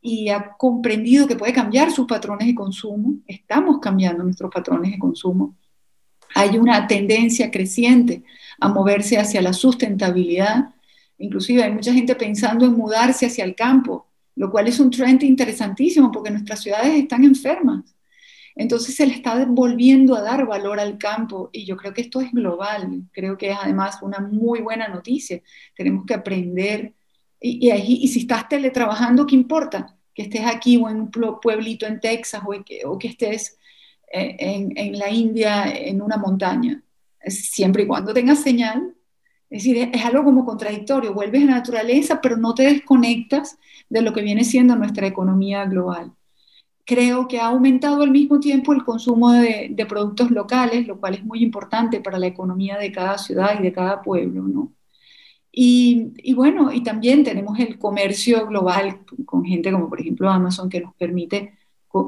y 0.00 0.28
ha 0.28 0.52
comprendido 0.56 1.26
que 1.26 1.36
puede 1.36 1.52
cambiar 1.52 1.90
sus 1.90 2.06
patrones 2.06 2.46
de 2.46 2.54
consumo. 2.54 3.16
Estamos 3.26 3.78
cambiando 3.80 4.22
nuestros 4.22 4.50
patrones 4.52 4.92
de 4.92 4.98
consumo. 4.98 5.56
Hay 6.34 6.58
una 6.58 6.86
tendencia 6.86 7.50
creciente 7.50 8.22
a 8.60 8.68
moverse 8.68 9.18
hacia 9.18 9.42
la 9.42 9.52
sustentabilidad 9.52 10.72
Inclusive 11.22 11.62
hay 11.62 11.70
mucha 11.72 11.92
gente 11.92 12.16
pensando 12.16 12.66
en 12.66 12.72
mudarse 12.72 13.26
hacia 13.26 13.44
el 13.44 13.54
campo, 13.54 14.08
lo 14.34 14.50
cual 14.50 14.66
es 14.66 14.80
un 14.80 14.90
trend 14.90 15.22
interesantísimo 15.22 16.10
porque 16.10 16.32
nuestras 16.32 16.60
ciudades 16.60 16.94
están 16.94 17.22
enfermas. 17.22 17.94
Entonces 18.56 18.96
se 18.96 19.06
le 19.06 19.14
está 19.14 19.44
volviendo 19.46 20.16
a 20.16 20.20
dar 20.20 20.44
valor 20.46 20.80
al 20.80 20.98
campo 20.98 21.48
y 21.52 21.64
yo 21.64 21.76
creo 21.76 21.94
que 21.94 22.02
esto 22.02 22.20
es 22.20 22.32
global, 22.32 23.04
creo 23.12 23.38
que 23.38 23.50
es 23.50 23.56
además 23.58 23.98
una 24.02 24.18
muy 24.18 24.60
buena 24.62 24.88
noticia. 24.88 25.40
Tenemos 25.76 26.04
que 26.06 26.14
aprender 26.14 26.92
y, 27.40 28.08
si 28.08 28.20
estás 28.20 28.48
teletrabajando, 28.48 29.24
¿qué 29.24 29.36
importa? 29.36 29.96
Que 30.12 30.22
estés 30.22 30.44
aquí 30.44 30.76
o 30.76 30.90
en 30.90 31.02
un 31.02 31.10
pueblito 31.40 31.86
en 31.86 32.00
Texas 32.00 32.42
o 32.84 32.98
que, 32.98 33.08
estés 33.08 33.58
en, 34.12 34.76
en, 34.76 34.98
la 34.98 35.10
India 35.10 35.64
en 35.72 36.02
una 36.02 36.16
montaña. 36.16 36.82
Siempre 37.26 37.84
y 37.84 37.86
cuando 37.86 38.12
tengas 38.12 38.40
señal, 38.40 38.94
es 39.52 39.64
decir, 39.64 39.90
es 39.92 40.04
algo 40.06 40.24
como 40.24 40.46
contradictorio, 40.46 41.12
vuelves 41.12 41.42
a 41.42 41.46
la 41.46 41.56
naturaleza, 41.56 42.22
pero 42.22 42.38
no 42.38 42.54
te 42.54 42.62
desconectas 42.62 43.58
de 43.90 44.00
lo 44.00 44.14
que 44.14 44.22
viene 44.22 44.44
siendo 44.44 44.74
nuestra 44.76 45.06
economía 45.06 45.66
global. 45.66 46.12
Creo 46.86 47.28
que 47.28 47.38
ha 47.38 47.48
aumentado 47.48 48.02
al 48.02 48.10
mismo 48.10 48.40
tiempo 48.40 48.72
el 48.72 48.82
consumo 48.82 49.30
de, 49.32 49.86
productos 49.86 50.30
locales, 50.30 50.86
lo 50.86 50.98
cual 50.98 51.14
es 51.16 51.24
muy 51.24 51.42
importante 51.42 52.00
para 52.00 52.18
la 52.18 52.28
economía 52.28 52.78
de 52.78 52.92
cada 52.92 53.18
ciudad 53.18 53.60
y 53.60 53.62
de 53.62 53.72
cada 53.72 54.00
pueblo, 54.00 54.42
¿no? 54.42 54.72
Y, 55.52 56.14
y, 56.22 56.32
bueno, 56.32 56.72
y 56.72 56.82
también 56.82 57.22
tenemos 57.22 57.58
el 57.58 57.78
comercio 57.78 58.46
global 58.46 59.00
con 59.26 59.44
gente 59.44 59.70
como 59.70 59.90
por 59.90 60.00
ejemplo 60.00 60.30
Amazon 60.30 60.70
que 60.70 60.80
nos 60.80 60.94
permite 60.94 61.58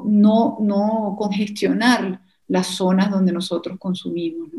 no, 0.05 0.59
no 0.61 1.15
congestionar 1.19 2.21
las 2.49 2.67
zonas 2.69 3.11
donde 3.11 3.33
nosotros 3.33 3.79
consumimos. 3.79 4.51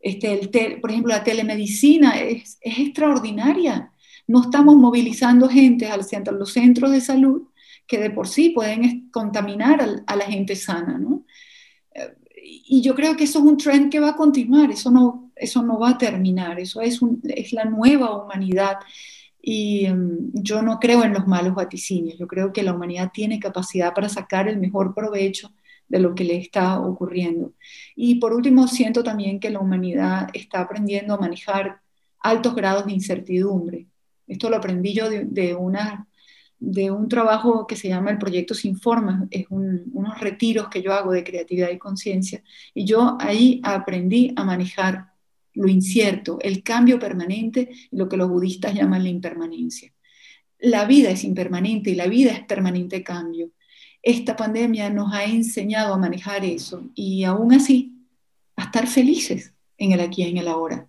Este, 0.00 0.78
por 0.80 0.90
ejemplo, 0.90 1.12
la 1.12 1.24
telemedicina 1.24 2.18
es, 2.20 2.58
extraordinaria. 2.60 3.92
No 4.26 4.42
estamos 4.42 4.76
movilizando 4.76 5.48
gente 5.48 5.88
al 5.88 6.04
centro, 6.04 6.36
los 6.36 6.52
centros 6.52 6.90
de 6.92 7.00
salud 7.00 7.42
que 7.86 7.98
de 7.98 8.10
por 8.10 8.26
sí 8.26 8.50
pueden 8.50 9.10
contaminar 9.10 9.80
a, 10.06 10.16
la 10.16 10.24
gente 10.26 10.56
sana. 10.56 11.00
Eh, 11.94 12.14
y 12.68 12.82
yo 12.82 12.94
creo 12.94 13.16
que 13.16 13.24
eso 13.24 13.38
es 13.38 13.44
un 13.44 13.56
trend 13.56 13.90
que 13.90 14.00
va 14.00 14.10
a 14.10 14.16
continuar, 14.16 14.70
eso 14.70 14.90
no, 14.90 15.32
eso 15.36 15.62
no 15.62 15.78
va 15.78 15.90
a 15.90 15.98
terminar, 15.98 16.58
eso 16.58 16.80
es, 16.80 17.00
es 17.24 17.52
la 17.52 17.64
nueva 17.64 18.24
humanidad. 18.24 18.78
Y 19.48 19.86
em, 19.86 20.32
yo 20.32 20.60
no 20.60 20.80
creo 20.80 21.04
en 21.04 21.12
los 21.12 21.28
malos 21.28 21.54
vaticinios, 21.54 22.18
yo 22.18 22.26
creo 22.26 22.52
que 22.52 22.64
la 22.64 22.72
humanidad 22.72 23.12
tiene 23.14 23.38
capacidad 23.38 23.94
para 23.94 24.08
sacar 24.08 24.48
el 24.48 24.58
mejor 24.58 24.92
provecho 24.92 25.52
de 25.86 26.00
lo 26.00 26.16
que 26.16 26.24
le 26.24 26.36
está 26.36 26.80
ocurriendo. 26.80 27.52
Y 27.94 28.16
por 28.16 28.32
último, 28.32 28.66
siento 28.66 29.04
también 29.04 29.38
que 29.38 29.50
la 29.50 29.60
humanidad 29.60 30.30
está 30.34 30.62
aprendiendo 30.62 31.14
a 31.14 31.20
manejar 31.20 31.80
altos 32.18 32.56
grados 32.56 32.86
de 32.86 32.94
incertidumbre. 32.94 33.86
Esto 34.26 34.50
lo 34.50 34.56
aprendí 34.56 34.92
yo 34.94 35.08
de, 35.08 35.54
una, 35.54 36.08
de 36.58 36.90
un 36.90 37.08
trabajo 37.08 37.68
que 37.68 37.76
se 37.76 37.88
llama 37.88 38.10
el 38.10 38.18
Proyecto 38.18 38.52
Sin 38.52 38.76
Forma, 38.76 39.28
es 39.30 39.46
unos 39.48 40.18
retiros 40.18 40.66
que 40.68 40.82
yo 40.82 40.92
hago 40.92 41.12
de 41.12 41.22
creatividad 41.22 41.70
y 41.70 41.78
conciencia, 41.78 42.42
y 42.74 42.84
yo 42.84 43.16
ahí 43.20 43.60
aprendí 43.62 44.32
a 44.34 44.42
manejar 44.42 45.12
lo 45.56 45.68
incierto, 45.68 46.38
el 46.40 46.62
cambio 46.62 46.98
permanente, 46.98 47.70
lo 47.90 48.08
que 48.08 48.16
los 48.16 48.30
budistas 48.30 48.74
llaman 48.74 49.02
la 49.02 49.08
impermanencia. 49.08 49.92
La 50.58 50.84
vida 50.84 51.10
es 51.10 51.24
impermanente 51.24 51.90
y 51.90 51.94
la 51.94 52.06
vida 52.06 52.32
es 52.32 52.44
permanente 52.44 53.02
cambio 53.02 53.50
esta 54.06 54.36
pandemia 54.36 54.88
nos 54.88 55.12
ha 55.12 55.24
enseñado 55.24 55.92
a 55.92 55.98
manejar 55.98 56.44
eso 56.44 56.84
y 56.94 57.24
aún 57.24 57.52
así 57.52 57.92
a 58.54 58.62
estar 58.62 58.86
felices 58.86 59.52
en 59.78 59.90
el 59.90 59.98
aquí 59.98 60.22
y 60.22 60.28
en 60.28 60.36
el 60.36 60.46
ahora, 60.46 60.88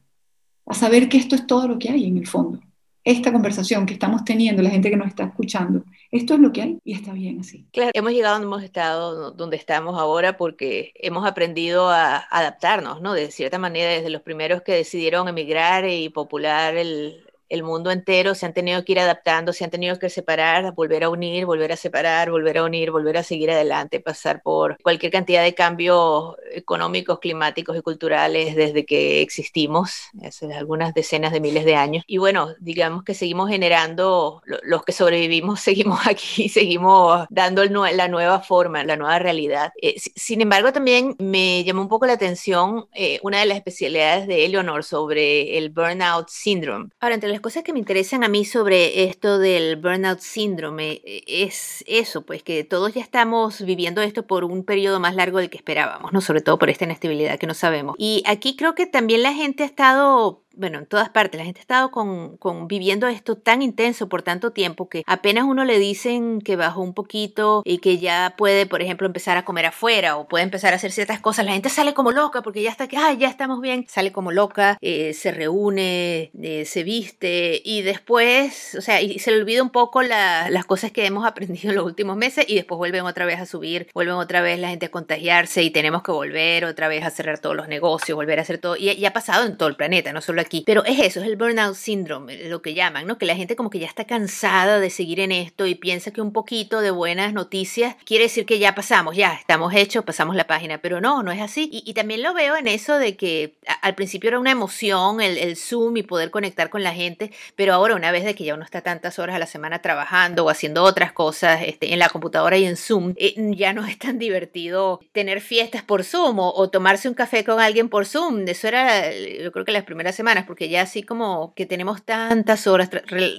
a 0.67 0.75
saber 0.75 1.09
que 1.09 1.17
esto 1.17 1.33
es 1.33 1.47
todo 1.47 1.67
lo 1.67 1.79
que 1.79 1.89
hay 1.89 2.05
en 2.05 2.19
el 2.19 2.27
fondo. 2.27 2.61
Esta 3.07 3.31
conversación 3.31 3.85
que 3.85 3.93
estamos 3.93 4.25
teniendo, 4.25 4.61
la 4.61 4.69
gente 4.69 4.89
que 4.89 4.97
nos 4.97 5.07
está 5.07 5.23
escuchando, 5.23 5.85
esto 6.11 6.33
es 6.33 6.41
lo 6.41 6.51
que 6.51 6.61
hay 6.61 6.79
y 6.83 6.91
está 6.91 7.13
bien 7.13 7.39
así. 7.39 7.65
Claro, 7.71 7.91
hemos 7.93 8.11
llegado 8.11 8.33
donde 8.33 8.47
hemos 8.47 8.63
estado, 8.63 9.31
donde 9.31 9.55
estamos 9.55 9.97
ahora, 9.97 10.35
porque 10.35 10.91
hemos 10.95 11.25
aprendido 11.25 11.89
a 11.89 12.17
adaptarnos, 12.17 13.01
¿no? 13.01 13.13
De 13.13 13.31
cierta 13.31 13.59
manera, 13.59 13.91
desde 13.91 14.09
los 14.09 14.23
primeros 14.23 14.61
que 14.61 14.73
decidieron 14.73 15.29
emigrar 15.29 15.87
y 15.87 16.09
popular 16.09 16.75
el, 16.75 17.26
el 17.49 17.63
mundo 17.63 17.91
entero 17.91 18.35
se 18.35 18.45
han 18.45 18.53
tenido 18.53 18.83
que 18.83 18.93
ir 18.93 18.99
adaptando, 18.99 19.53
se 19.53 19.63
han 19.63 19.69
tenido 19.69 19.97
que 19.99 20.09
separar, 20.09 20.73
volver 20.73 21.03
a 21.03 21.09
unir, 21.09 21.45
volver 21.45 21.71
a 21.71 21.77
separar, 21.77 22.29
volver 22.31 22.57
a 22.57 22.63
unir, 22.63 22.91
volver 22.91 23.17
a 23.17 23.23
seguir 23.23 23.51
adelante, 23.51 23.99
pasar 23.99 24.41
por 24.41 24.77
cualquier 24.81 25.11
cantidad 25.11 25.43
de 25.43 25.53
cambios 25.53 26.35
económicos, 26.51 27.19
climáticos 27.19 27.77
y 27.77 27.81
culturales 27.81 28.55
desde 28.55 28.85
que 28.85 29.21
existimos, 29.21 30.09
hace 30.23 30.53
algunas 30.53 30.93
decenas 30.93 31.31
de 31.31 31.39
miles 31.39 31.65
de 31.65 31.75
años. 31.75 32.03
Y 32.07 32.17
bueno, 32.17 32.53
digamos 32.59 33.03
que 33.03 33.13
seguimos 33.13 33.49
generando, 33.49 34.41
los 34.63 34.83
que 34.83 34.91
sobrevivimos 34.91 35.59
seguimos 35.67 36.05
aquí, 36.07 36.49
seguimos 36.49 37.25
dando 37.29 37.63
la 37.65 38.07
nueva 38.07 38.39
forma, 38.41 38.83
la 38.83 38.95
nueva 38.95 39.19
realidad. 39.19 39.71
Eh, 39.81 39.95
sin 39.97 40.41
embargo, 40.41 40.71
también 40.71 41.15
me 41.19 41.63
llamó 41.63 41.81
un 41.81 41.89
poco 41.89 42.05
la 42.05 42.13
atención 42.13 42.87
eh, 42.93 43.19
una 43.23 43.39
de 43.39 43.45
las 43.45 43.57
especialidades 43.57 44.27
de 44.27 44.45
Eleonor 44.45 44.83
sobre 44.83 45.57
el 45.57 45.69
burnout 45.69 46.29
syndrome. 46.29 46.89
Ahora, 46.99 47.15
entre 47.15 47.29
cosas 47.41 47.63
que 47.63 47.73
me 47.73 47.79
interesan 47.79 48.23
a 48.23 48.27
mí 48.27 48.45
sobre 48.45 49.03
esto 49.05 49.39
del 49.39 49.75
burnout 49.75 50.19
síndrome 50.19 51.01
eh, 51.05 51.23
es 51.27 51.83
eso, 51.87 52.21
pues 52.23 52.43
que 52.43 52.63
todos 52.63 52.93
ya 52.93 53.01
estamos 53.01 53.61
viviendo 53.61 54.01
esto 54.01 54.25
por 54.25 54.43
un 54.43 54.63
periodo 54.63 54.99
más 54.99 55.15
largo 55.15 55.39
del 55.39 55.49
que 55.49 55.57
esperábamos, 55.57 56.13
¿no? 56.13 56.21
Sobre 56.21 56.41
todo 56.41 56.57
por 56.57 56.69
esta 56.69 56.85
inestabilidad 56.85 57.39
que 57.39 57.47
no 57.47 57.53
sabemos. 57.53 57.95
Y 57.97 58.23
aquí 58.25 58.55
creo 58.55 58.75
que 58.75 58.85
también 58.85 59.23
la 59.23 59.33
gente 59.33 59.63
ha 59.63 59.65
estado 59.65 60.43
bueno, 60.57 60.79
en 60.79 60.85
todas 60.85 61.09
partes, 61.09 61.37
la 61.37 61.45
gente 61.45 61.59
ha 61.59 61.61
estado 61.61 61.91
con, 61.91 62.37
con, 62.37 62.67
viviendo 62.67 63.07
esto 63.07 63.37
tan 63.37 63.61
intenso 63.61 64.09
por 64.09 64.23
tanto 64.23 64.51
tiempo 64.51 64.89
que 64.89 65.03
apenas 65.05 65.45
uno 65.45 65.65
le 65.65 65.79
dicen 65.79 66.41
que 66.41 66.55
bajó 66.55 66.81
un 66.81 66.93
poquito 66.93 67.61
y 67.63 67.77
que 67.77 67.99
ya 67.99 68.33
puede, 68.37 68.65
por 68.65 68.81
ejemplo, 68.81 69.05
empezar 69.07 69.37
a 69.37 69.45
comer 69.45 69.67
afuera 69.67 70.17
o 70.17 70.27
puede 70.27 70.43
empezar 70.43 70.73
a 70.73 70.77
hacer 70.77 70.91
ciertas 70.91 71.19
cosas, 71.19 71.45
la 71.45 71.53
gente 71.53 71.69
sale 71.69 71.93
como 71.93 72.11
loca 72.11 72.41
porque 72.41 72.63
ya 72.63 72.71
está 72.71 72.87
que, 72.87 72.97
ah, 72.97 73.13
ya 73.13 73.29
estamos 73.29 73.61
bien, 73.61 73.85
sale 73.87 74.11
como 74.11 74.31
loca, 74.31 74.77
eh, 74.81 75.13
se 75.13 75.31
reúne, 75.31 76.31
eh, 76.41 76.65
se 76.65 76.83
viste 76.83 77.61
y 77.63 77.83
después, 77.83 78.75
o 78.75 78.81
sea, 78.81 79.01
y 79.01 79.19
se 79.19 79.31
le 79.31 79.37
olvida 79.37 79.61
un 79.61 79.69
poco 79.69 80.01
las 80.01 80.65
cosas 80.65 80.91
que 80.91 81.05
hemos 81.05 81.25
aprendido 81.27 81.69
en 81.69 81.75
los 81.75 81.85
últimos 81.85 82.17
meses 82.17 82.45
y 82.47 82.55
después 82.55 82.77
vuelven 82.77 83.05
otra 83.05 83.25
vez 83.25 83.39
a 83.39 83.45
subir, 83.45 83.89
vuelven 83.93 84.15
otra 84.15 84.41
vez 84.41 84.59
la 84.59 84.69
gente 84.69 84.87
a 84.87 84.91
contagiarse 84.91 85.61
y 85.61 85.69
tenemos 85.69 86.01
que 86.01 86.11
volver 86.11 86.65
otra 86.65 86.87
vez 86.87 87.03
a 87.05 87.11
cerrar 87.11 87.39
todos 87.39 87.55
los 87.55 87.67
negocios, 87.67 88.15
volver 88.15 88.39
a 88.39 88.41
hacer 88.41 88.57
todo, 88.57 88.75
y, 88.75 88.89
y 88.89 89.05
ha 89.05 89.13
pasado 89.13 89.45
en 89.45 89.57
todo 89.57 89.69
el 89.69 89.75
planeta, 89.75 90.13
no 90.13 90.21
solo 90.21 90.41
aquí 90.41 90.46
aquí. 90.47 90.63
Pero 90.65 90.83
es 90.85 90.99
eso, 90.99 91.21
es 91.21 91.27
el 91.27 91.35
burnout 91.35 91.75
syndrome, 91.75 92.49
lo 92.49 92.61
que 92.61 92.73
llaman, 92.73 93.05
¿no? 93.05 93.17
Que 93.17 93.25
la 93.25 93.35
gente 93.35 93.55
como 93.55 93.69
que 93.69 93.79
ya 93.79 93.87
está 93.87 94.05
cansada 94.05 94.79
de 94.79 94.89
seguir 94.89 95.19
en 95.19 95.31
esto 95.31 95.67
y 95.67 95.75
piensa 95.75 96.11
que 96.11 96.21
un 96.21 96.33
poquito 96.33 96.81
de 96.81 96.91
buenas 96.91 97.33
noticias 97.33 97.95
quiere 98.05 98.25
decir 98.25 98.45
que 98.45 98.59
ya 98.59 98.73
pasamos, 98.75 99.15
ya 99.15 99.33
estamos 99.33 99.73
hechos, 99.73 100.03
pasamos 100.03 100.35
la 100.35 100.47
página. 100.47 100.79
Pero 100.79 101.01
no, 101.01 101.23
no 101.23 101.31
es 101.31 101.41
así. 101.41 101.69
Y, 101.71 101.93
también 101.97 102.21
lo 102.21 102.33
veo 102.33 102.55
en 102.55 102.67
eso 102.67 102.97
de 102.97 103.17
que 103.17 103.55
al 103.81 103.95
principio 103.95 104.27
era 104.27 104.39
una 104.39 104.51
emoción 104.51 105.19
el, 105.19 105.37
el, 105.37 105.57
Zoom 105.57 105.97
y 105.97 106.03
poder 106.03 106.29
conectar 106.29 106.69
con 106.69 106.83
la 106.83 106.93
gente, 106.93 107.31
pero 107.55 107.73
ahora 107.73 107.95
una 107.95 108.11
vez 108.11 108.23
de 108.23 108.35
que 108.35 108.43
ya 108.43 108.53
uno 108.53 108.63
está 108.63 108.81
tantas 108.81 109.17
horas 109.17 109.35
a 109.35 109.39
la 109.39 109.47
semana 109.47 109.81
trabajando 109.81 110.45
o 110.45 110.49
haciendo 110.49 110.83
otras 110.83 111.11
cosas 111.11 111.61
este, 111.65 111.93
en 111.93 111.99
la 111.99 112.09
computadora 112.09 112.57
y 112.57 112.65
en 112.65 112.77
Zoom, 112.77 113.13
eh, 113.17 113.33
ya 113.55 113.73
no 113.73 113.85
es 113.85 113.97
tan 113.97 114.19
divertido 114.19 114.99
tener 115.11 115.41
fiestas 115.41 115.81
por 115.81 116.03
Zoom 116.03 116.39
o, 116.39 116.53
o 116.53 116.69
tomarse 116.69 117.09
un 117.09 117.15
café 117.15 117.43
con 117.43 117.59
alguien 117.59 117.89
por 117.89 118.05
Zoom. 118.05 118.47
Eso 118.47 118.67
era, 118.67 119.11
yo 119.11 119.51
creo 119.51 119.65
que 119.65 119.71
las 119.71 119.83
primeras 119.83 120.15
semanas 120.15 120.36
porque 120.45 120.69
ya 120.69 120.81
así 120.83 121.03
como 121.03 121.53
que 121.55 121.65
tenemos 121.65 122.03
tantas 122.03 122.67
horas 122.67 122.89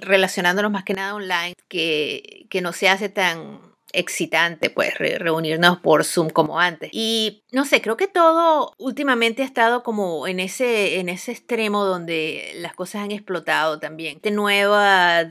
relacionándonos 0.00 0.70
más 0.70 0.84
que 0.84 0.94
nada 0.94 1.14
online 1.14 1.54
que, 1.68 2.46
que 2.50 2.60
no 2.60 2.72
se 2.72 2.88
hace 2.88 3.08
tan 3.08 3.67
excitante 3.92 4.70
pues 4.70 4.94
reunirnos 4.98 5.78
por 5.78 6.04
Zoom 6.04 6.30
como 6.30 6.60
antes. 6.60 6.90
Y 6.92 7.42
no 7.52 7.64
sé, 7.64 7.80
creo 7.80 7.96
que 7.96 8.06
todo 8.06 8.74
últimamente 8.78 9.42
ha 9.42 9.46
estado 9.46 9.82
como 9.82 10.26
en 10.26 10.40
ese, 10.40 11.00
en 11.00 11.08
ese 11.08 11.32
extremo 11.32 11.84
donde 11.84 12.52
las 12.56 12.74
cosas 12.74 13.02
han 13.02 13.12
explotado 13.12 13.78
también. 13.78 14.18
De 14.22 14.30
nuevo 14.30 14.76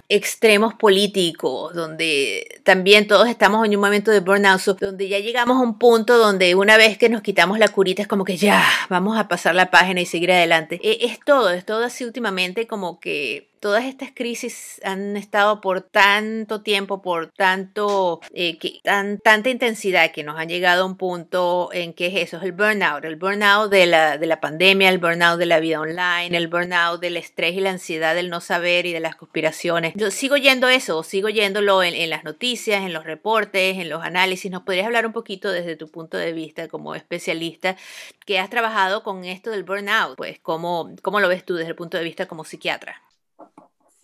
extremos 0.09 0.73
políticos, 0.73 1.73
donde 1.73 2.61
también 2.63 3.07
todos 3.07 3.27
estamos 3.27 3.65
en 3.65 3.75
un 3.75 3.81
momento 3.81 4.11
de 4.11 4.19
burnout, 4.19 4.61
donde 4.79 5.07
ya 5.07 5.19
llegamos 5.19 5.57
a 5.57 5.61
un 5.61 5.77
punto 5.77 6.17
donde 6.17 6.55
una 6.55 6.77
vez 6.77 6.97
que 6.97 7.09
nos 7.09 7.21
quitamos 7.21 7.59
la 7.59 7.67
curita 7.67 8.01
es 8.01 8.07
como 8.07 8.23
que 8.23 8.37
ya, 8.37 8.63
vamos 8.89 9.17
a 9.17 9.27
pasar 9.27 9.55
la 9.55 9.69
página 9.69 10.01
y 10.01 10.05
seguir 10.05 10.31
adelante. 10.31 10.79
E, 10.83 11.05
es 11.05 11.19
todo, 11.23 11.51
es 11.51 11.65
todo 11.65 11.83
así 11.83 12.03
últimamente 12.03 12.67
como 12.67 12.99
que 12.99 13.47
todas 13.59 13.85
estas 13.85 14.11
crisis 14.13 14.81
han 14.83 15.17
estado 15.17 15.61
por 15.61 15.81
tanto 15.81 16.61
tiempo, 16.61 17.01
por 17.01 17.27
tanto, 17.31 18.19
eh, 18.33 18.57
que, 18.57 18.79
tan, 18.83 19.19
tanta 19.19 19.49
intensidad 19.49 20.11
que 20.11 20.23
nos 20.23 20.39
han 20.39 20.49
llegado 20.49 20.83
a 20.83 20.85
un 20.85 20.97
punto 20.97 21.69
en 21.73 21.93
que 21.93 22.07
es 22.07 22.15
eso, 22.15 22.37
es 22.37 22.43
el 22.43 22.51
burnout, 22.51 23.03
el 23.05 23.15
burnout 23.15 23.69
de 23.71 23.85
la, 23.85 24.17
de 24.17 24.25
la 24.27 24.39
pandemia, 24.39 24.89
el 24.89 24.99
burnout 24.99 25.39
de 25.39 25.45
la 25.45 25.59
vida 25.59 25.79
online, 25.79 26.35
el 26.35 26.47
burnout 26.47 26.99
del 27.01 27.17
estrés 27.17 27.55
y 27.55 27.61
la 27.61 27.71
ansiedad 27.71 28.15
del 28.15 28.29
no 28.29 28.41
saber 28.41 28.85
y 28.85 28.93
de 28.93 28.99
las 28.99 29.15
conspiraciones. 29.15 29.93
Yo 29.95 30.11
sigo 30.11 30.37
yendo 30.37 30.69
eso, 30.69 31.03
sigo 31.03 31.29
yéndolo 31.29 31.83
en, 31.83 31.93
en 31.93 32.09
las 32.09 32.23
noticias, 32.23 32.83
en 32.83 32.93
los 32.93 33.05
reportes, 33.05 33.77
en 33.77 33.89
los 33.89 34.03
análisis. 34.03 34.51
¿Nos 34.51 34.63
podrías 34.63 34.85
hablar 34.85 35.05
un 35.05 35.13
poquito 35.13 35.51
desde 35.51 35.75
tu 35.75 35.87
punto 35.89 36.17
de 36.17 36.33
vista 36.33 36.67
como 36.67 36.95
especialista 36.95 37.75
que 38.25 38.39
has 38.39 38.49
trabajado 38.49 39.03
con 39.03 39.25
esto 39.25 39.51
del 39.51 39.63
burnout? 39.63 40.17
Pues, 40.17 40.39
¿cómo, 40.39 40.95
cómo 41.01 41.19
lo 41.19 41.27
ves 41.27 41.45
tú 41.45 41.55
desde 41.55 41.69
el 41.69 41.75
punto 41.75 41.97
de 41.97 42.03
vista 42.03 42.27
como 42.27 42.43
psiquiatra? 42.43 43.01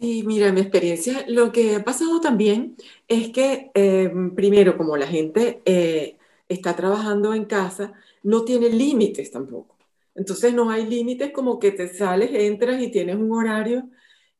Sí, 0.04 0.22
mira, 0.26 0.52
mi 0.52 0.60
experiencia, 0.60 1.24
lo 1.30 1.54
que 1.54 1.76
ha 1.78 1.84
pasado 1.86 2.20
también 2.20 2.76
es 3.08 3.30
que, 3.32 3.72
eh, 3.74 4.12
primero, 4.36 4.78
como 4.78 4.98
la 4.98 5.08
gente 5.08 5.62
eh, 5.64 6.18
está 6.50 6.76
trabajando 6.76 7.34
en 7.34 7.46
casa, 7.46 7.94
no 8.22 8.44
tiene 8.44 8.68
límites 8.68 9.32
tampoco. 9.32 9.78
Entonces 10.14 10.54
no 10.54 10.70
hay 10.70 10.88
límites 10.88 11.32
como 11.32 11.58
que 11.58 11.72
te 11.72 11.88
sales, 11.88 12.32
entras 12.34 12.82
y 12.82 12.92
tienes 12.92 13.16
un 13.16 13.32
horario 13.32 13.90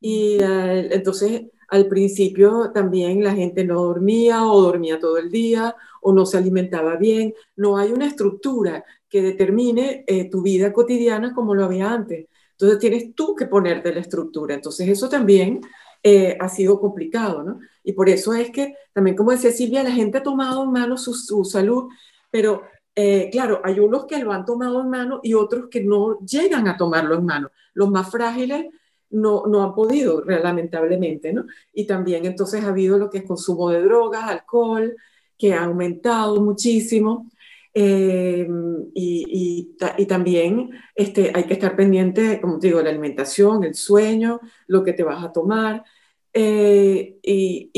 y 0.00 0.36
entonces 0.40 1.44
al 1.68 1.88
principio 1.88 2.70
también 2.74 3.24
la 3.24 3.34
gente 3.34 3.64
no 3.64 3.82
dormía 3.82 4.44
o 4.46 4.60
dormía 4.60 4.98
todo 4.98 5.16
el 5.16 5.30
día 5.30 5.74
o 6.02 6.12
no 6.12 6.26
se 6.26 6.36
alimentaba 6.36 6.96
bien. 6.96 7.34
No 7.56 7.78
hay 7.78 7.90
una 7.90 8.06
estructura 8.06 8.84
que 9.08 9.22
determine 9.22 10.04
eh, 10.06 10.28
tu 10.30 10.42
vida 10.42 10.72
cotidiana 10.74 11.34
como 11.34 11.54
lo 11.54 11.64
había 11.64 11.90
antes. 11.90 12.26
Entonces 12.54 12.78
tienes 12.78 13.14
tú 13.14 13.34
que 13.34 13.46
ponerte 13.46 13.92
la 13.92 14.00
estructura. 14.00 14.54
Entonces 14.54 14.88
eso 14.88 15.08
también 15.08 15.60
eh, 16.02 16.36
ha 16.38 16.48
sido 16.48 16.78
complicado, 16.80 17.42
¿no? 17.42 17.60
Y 17.82 17.92
por 17.94 18.08
eso 18.08 18.34
es 18.34 18.50
que 18.50 18.74
también, 18.92 19.16
como 19.16 19.30
decía 19.30 19.50
Silvia, 19.50 19.82
la 19.82 19.90
gente 19.90 20.18
ha 20.18 20.22
tomado 20.22 20.64
en 20.64 20.70
mano 20.70 20.96
su, 20.96 21.44
salud, 21.44 21.88
pero 22.30 22.62
eh, 22.94 23.28
claro, 23.32 23.60
hay 23.64 23.80
unos 23.80 24.06
que 24.06 24.18
lo 24.18 24.32
han 24.32 24.44
tomado 24.44 24.80
en 24.82 24.90
mano 24.90 25.20
y 25.22 25.34
otros 25.34 25.68
que 25.70 25.82
no 25.82 26.20
llegan 26.20 26.68
a 26.68 26.76
tomarlo 26.76 27.16
en 27.16 27.24
mano. 27.24 27.50
Los 27.72 27.90
más 27.90 28.10
frágiles 28.10 28.66
no, 29.10 29.44
no 29.46 29.62
han 29.62 29.74
podido, 29.74 30.22
lamentablemente, 30.24 31.32
¿no? 31.32 31.46
Y 31.72 31.86
también 31.86 32.26
entonces 32.26 32.64
ha 32.64 32.68
habido 32.68 32.98
lo 32.98 33.10
que 33.10 33.18
es 33.18 33.24
consumo 33.24 33.70
de 33.70 33.82
drogas, 33.82 34.24
alcohol, 34.24 34.96
que 35.38 35.54
ha 35.54 35.64
aumentado 35.64 36.40
muchísimo. 36.40 37.30
Eh, 37.76 38.46
y, 38.94 39.74
y, 39.98 40.06
también 40.06 40.70
este, 40.94 41.32
hay 41.34 41.44
que 41.44 41.54
estar 41.54 41.74
pendiente, 41.76 42.40
como 42.40 42.58
te 42.58 42.68
digo, 42.68 42.80
la 42.80 42.90
alimentación, 42.90 43.64
el 43.64 43.74
sueño, 43.74 44.40
lo 44.68 44.84
que 44.84 44.92
te 44.92 45.02
vas 45.02 45.24
a 45.24 45.32
tomar. 45.32 45.84
Eh, 46.32 47.18
y, 47.22 47.70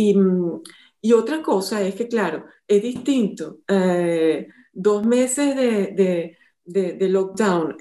y, 1.00 1.12
otra 1.12 1.42
cosa 1.42 1.82
es 1.82 1.94
que, 1.94 2.08
claro, 2.08 2.44
es 2.68 2.82
distinto. 2.82 3.60
Eh, 3.68 4.48
dos 4.72 5.06
meses 5.06 5.56
de, 5.56 6.36
de, 6.64 6.92
de, 6.94 7.08
lockdown 7.08 7.76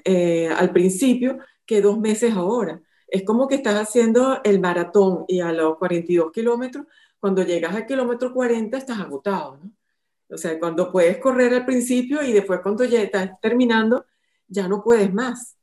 al 0.56 0.72
principio 0.72 1.38
que 1.66 1.82
dos 1.82 1.98
meses 1.98 2.32
ahora. 2.34 2.80
Es 3.08 3.24
como 3.24 3.48
que 3.48 3.56
estás 3.56 3.76
haciendo 3.76 4.40
el 4.44 4.60
maratón 4.60 5.24
y 5.28 5.40
a 5.40 5.52
los 5.52 5.76
42 5.78 6.32
kilómetros, 6.32 6.86
cuando 7.20 7.42
llegas 7.44 7.74
al 7.74 7.86
kilómetro 7.86 8.32
40 8.32 8.78
estás 8.78 9.00
agotado, 9.00 9.58
¿no? 9.62 9.75
O 10.28 10.36
sea, 10.36 10.58
cuando 10.58 10.90
puedes 10.90 11.18
correr 11.18 11.54
al 11.54 11.64
principio 11.64 12.22
y 12.22 12.32
después 12.32 12.60
cuando 12.62 12.84
ya 12.84 13.02
estás 13.02 13.30
terminando, 13.40 14.06
ya 14.48 14.68
no 14.68 14.82
puedes 14.82 15.12
más. 15.12 15.56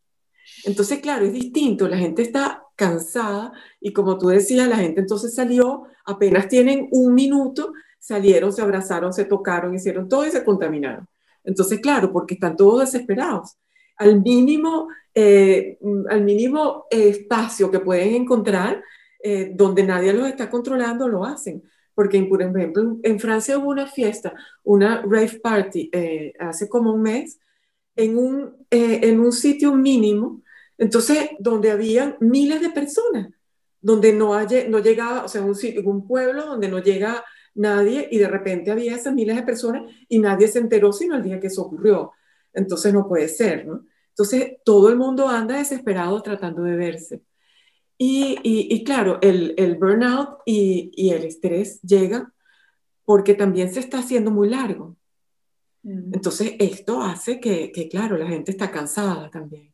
Entonces, 0.65 0.99
claro, 0.99 1.25
es 1.25 1.33
distinto, 1.33 1.87
la 1.87 1.97
gente 1.97 2.21
está 2.21 2.63
cansada 2.75 3.53
y 3.79 3.93
como 3.93 4.17
tú 4.17 4.27
decías, 4.27 4.67
la 4.67 4.77
gente 4.77 5.01
entonces 5.01 5.35
salió, 5.35 5.83
apenas 6.05 6.47
tienen 6.47 6.87
un 6.91 7.13
minuto, 7.13 7.73
salieron, 7.99 8.51
se 8.51 8.61
abrazaron, 8.61 9.13
se 9.13 9.25
tocaron, 9.25 9.75
hicieron 9.75 10.07
todo 10.07 10.25
y 10.25 10.31
se 10.31 10.43
contaminaron. 10.43 11.07
Entonces, 11.43 11.79
claro, 11.79 12.11
porque 12.11 12.35
están 12.35 12.55
todos 12.55 12.81
desesperados. 12.81 13.57
Al 13.97 14.21
mínimo, 14.21 14.87
eh, 15.13 15.77
al 16.09 16.23
mínimo 16.23 16.85
espacio 16.89 17.69
que 17.69 17.79
pueden 17.79 18.15
encontrar, 18.15 18.81
eh, 19.21 19.51
donde 19.53 19.83
nadie 19.83 20.13
los 20.13 20.27
está 20.27 20.49
controlando, 20.49 21.07
lo 21.07 21.25
hacen 21.25 21.63
porque 21.95 22.21
por 22.23 22.41
ejemplo 22.41 22.97
en 23.03 23.19
Francia 23.19 23.57
hubo 23.57 23.69
una 23.69 23.87
fiesta, 23.87 24.33
una 24.63 25.01
rave 25.01 25.39
party 25.41 25.89
eh, 25.91 26.33
hace 26.39 26.67
como 26.69 26.93
un 26.93 27.01
mes, 27.01 27.39
en 27.95 28.17
un, 28.17 28.65
eh, 28.69 29.01
en 29.03 29.19
un 29.19 29.31
sitio 29.31 29.75
mínimo, 29.75 30.41
entonces 30.77 31.29
donde 31.39 31.71
habían 31.71 32.17
miles 32.19 32.61
de 32.61 32.69
personas, 32.69 33.29
donde 33.81 34.13
no, 34.13 34.33
hay, 34.33 34.47
no 34.69 34.79
llegaba, 34.79 35.25
o 35.25 35.27
sea, 35.27 35.41
un, 35.41 35.55
sitio, 35.55 35.83
un 35.85 36.07
pueblo 36.07 36.45
donde 36.45 36.67
no 36.69 36.79
llega 36.79 37.23
nadie 37.55 38.07
y 38.09 38.17
de 38.17 38.27
repente 38.27 38.71
había 38.71 38.95
esas 38.95 39.13
miles 39.13 39.35
de 39.35 39.43
personas 39.43 39.83
y 40.07 40.19
nadie 40.19 40.47
se 40.47 40.59
enteró 40.59 40.91
sino 40.91 41.15
el 41.15 41.23
día 41.23 41.39
que 41.39 41.47
eso 41.47 41.63
ocurrió. 41.63 42.11
Entonces 42.53 42.93
no 42.93 43.07
puede 43.07 43.27
ser, 43.27 43.65
¿no? 43.65 43.85
Entonces 44.09 44.57
todo 44.63 44.89
el 44.89 44.95
mundo 44.95 45.27
anda 45.27 45.57
desesperado 45.57 46.21
tratando 46.21 46.63
de 46.63 46.75
verse. 46.75 47.21
Y, 47.97 48.39
y, 48.43 48.83
claro, 48.83 49.19
el, 49.21 49.53
el 49.57 49.75
burnout 49.75 50.39
y, 50.45 50.91
y, 50.95 51.11
el 51.11 51.23
estrés 51.23 51.81
llega 51.81 52.33
porque 53.05 53.33
también 53.33 53.71
se 53.73 53.79
está 53.79 53.99
haciendo 53.99 54.31
muy 54.31 54.49
largo. 54.49 54.97
Mm. 55.83 56.13
Entonces 56.13 56.53
esto 56.59 57.01
hace 57.01 57.39
que, 57.39 57.71
que, 57.71 57.87
claro, 57.87 58.17
la 58.17 58.27
gente 58.27 58.51
está 58.51 58.71
cansada 58.71 59.29
también. 59.29 59.73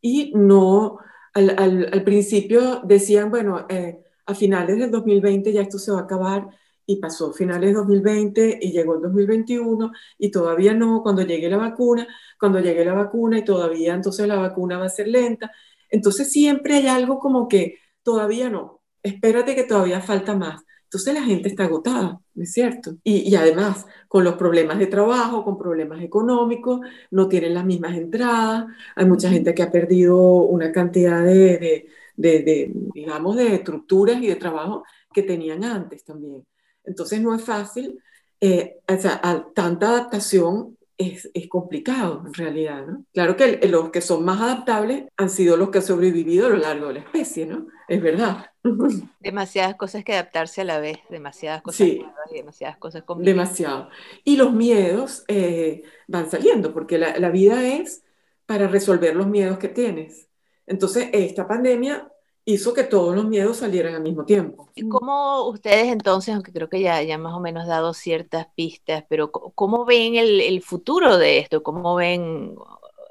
Y 0.00 0.32
no, 0.34 0.98
al, 1.34 1.50
al, 1.58 1.90
al 1.92 2.04
principio 2.04 2.80
decían, 2.84 3.30
bueno, 3.30 3.66
eh, 3.68 4.02
a 4.26 4.34
finales 4.34 4.78
del 4.78 4.90
2020 4.90 5.52
ya 5.52 5.62
esto 5.62 5.78
se 5.78 5.92
va 5.92 6.00
a 6.00 6.02
acabar 6.02 6.48
y 6.90 6.96
pasó 6.96 7.32
finales 7.32 7.70
de 7.70 7.74
2020 7.74 8.58
y 8.62 8.72
llegó 8.72 8.94
el 8.94 9.02
2021 9.02 9.92
y 10.18 10.30
todavía 10.30 10.72
no, 10.72 11.02
cuando 11.02 11.22
llegue 11.22 11.48
la 11.50 11.58
vacuna, 11.58 12.08
cuando 12.40 12.60
llegue 12.60 12.84
la 12.84 12.94
vacuna 12.94 13.38
y 13.38 13.44
todavía 13.44 13.94
entonces 13.94 14.26
la 14.26 14.36
vacuna 14.36 14.78
va 14.78 14.86
a 14.86 14.88
ser 14.88 15.08
lenta. 15.08 15.52
Entonces 15.90 16.30
siempre 16.30 16.74
hay 16.76 16.86
algo 16.88 17.18
como 17.18 17.48
que 17.48 17.78
todavía 18.02 18.50
no, 18.50 18.82
espérate 19.02 19.54
que 19.54 19.64
todavía 19.64 20.00
falta 20.00 20.34
más. 20.36 20.62
Entonces 20.84 21.12
la 21.12 21.22
gente 21.22 21.48
está 21.50 21.64
agotada, 21.64 22.18
es 22.34 22.52
cierto? 22.52 22.96
Y, 23.04 23.28
y, 23.28 23.36
además, 23.36 23.84
con 24.08 24.24
los 24.24 24.36
problemas 24.36 24.78
de 24.78 24.86
trabajo, 24.86 25.44
con 25.44 25.58
problemas 25.58 26.00
económicos, 26.02 26.80
no 27.10 27.28
tienen 27.28 27.52
las 27.52 27.66
mismas 27.66 27.94
entradas. 27.96 28.66
Hay 28.96 29.04
mucha 29.04 29.28
gente 29.28 29.54
que 29.54 29.62
ha 29.62 29.70
perdido 29.70 30.16
una 30.16 30.72
cantidad 30.72 31.22
de, 31.22 31.58
de, 31.58 31.88
de, 32.16 32.42
de 32.42 32.72
digamos, 32.94 33.36
de 33.36 33.54
estructuras 33.56 34.16
y 34.22 34.28
de 34.28 34.36
trabajo 34.36 34.84
que 35.12 35.22
tenían 35.22 35.62
antes 35.62 36.04
también. 36.04 36.46
Entonces 36.84 37.20
no 37.20 37.34
es 37.34 37.44
fácil, 37.44 38.00
eh, 38.40 38.78
o 38.88 38.96
sea, 38.96 39.20
tanta 39.54 39.88
adaptación 39.90 40.77
es, 40.98 41.30
es, 41.32 41.48
complicado 41.48 42.24
en 42.26 42.34
realidad, 42.34 42.84
¿no? 42.86 43.04
Claro 43.14 43.36
que 43.36 43.60
los 43.68 43.90
que 43.90 44.00
son 44.00 44.24
más 44.24 44.40
adaptables 44.40 45.04
han 45.16 45.30
sido 45.30 45.56
los 45.56 45.70
que 45.70 45.78
han 45.78 45.84
sobrevivido 45.84 46.46
a 46.46 46.50
lo 46.50 46.56
largo 46.56 46.88
de 46.88 46.94
la 46.94 47.00
especie, 47.00 47.46
¿no? 47.46 47.68
Es 47.86 48.02
verdad. 48.02 48.50
Demasiadas 49.20 49.76
cosas 49.76 50.04
que 50.04 50.12
adaptarse 50.12 50.62
a 50.62 50.64
la 50.64 50.80
vez, 50.80 50.98
demasiadas 51.08 51.62
cosas 51.62 51.86
sí, 51.86 52.04
y 52.30 52.34
demasiadas 52.34 52.76
cosas 52.78 53.04
complicadas. 53.04 53.36
Demasiado. 53.36 53.90
Y 54.24 54.36
los 54.36 54.52
miedos 54.52 55.24
eh, 55.28 55.82
van 56.08 56.28
saliendo, 56.30 56.74
porque 56.74 56.98
la, 56.98 57.16
la 57.18 57.30
vida 57.30 57.64
es 57.64 58.02
para 58.44 58.66
resolver 58.66 59.14
los 59.14 59.28
miedos 59.28 59.58
que 59.58 59.68
tienes. 59.68 60.28
Entonces, 60.66 61.08
esta 61.12 61.46
pandemia 61.46 62.10
hizo 62.52 62.72
que 62.72 62.84
todos 62.84 63.14
los 63.14 63.26
miedos 63.26 63.58
salieran 63.58 63.94
al 63.94 64.00
mismo 64.02 64.24
tiempo. 64.24 64.70
¿Cómo 64.88 65.48
ustedes 65.48 65.88
entonces, 65.88 66.34
aunque 66.34 66.50
creo 66.50 66.70
que 66.70 66.80
ya, 66.80 67.02
ya 67.02 67.18
más 67.18 67.34
o 67.34 67.40
menos 67.40 67.66
dado 67.66 67.92
ciertas 67.92 68.46
pistas, 68.54 69.04
pero 69.06 69.30
cómo 69.30 69.84
ven 69.84 70.14
el, 70.14 70.40
el, 70.40 70.62
futuro 70.62 71.18
de 71.18 71.38
esto? 71.38 71.62
¿Cómo 71.62 71.94
ven 71.94 72.54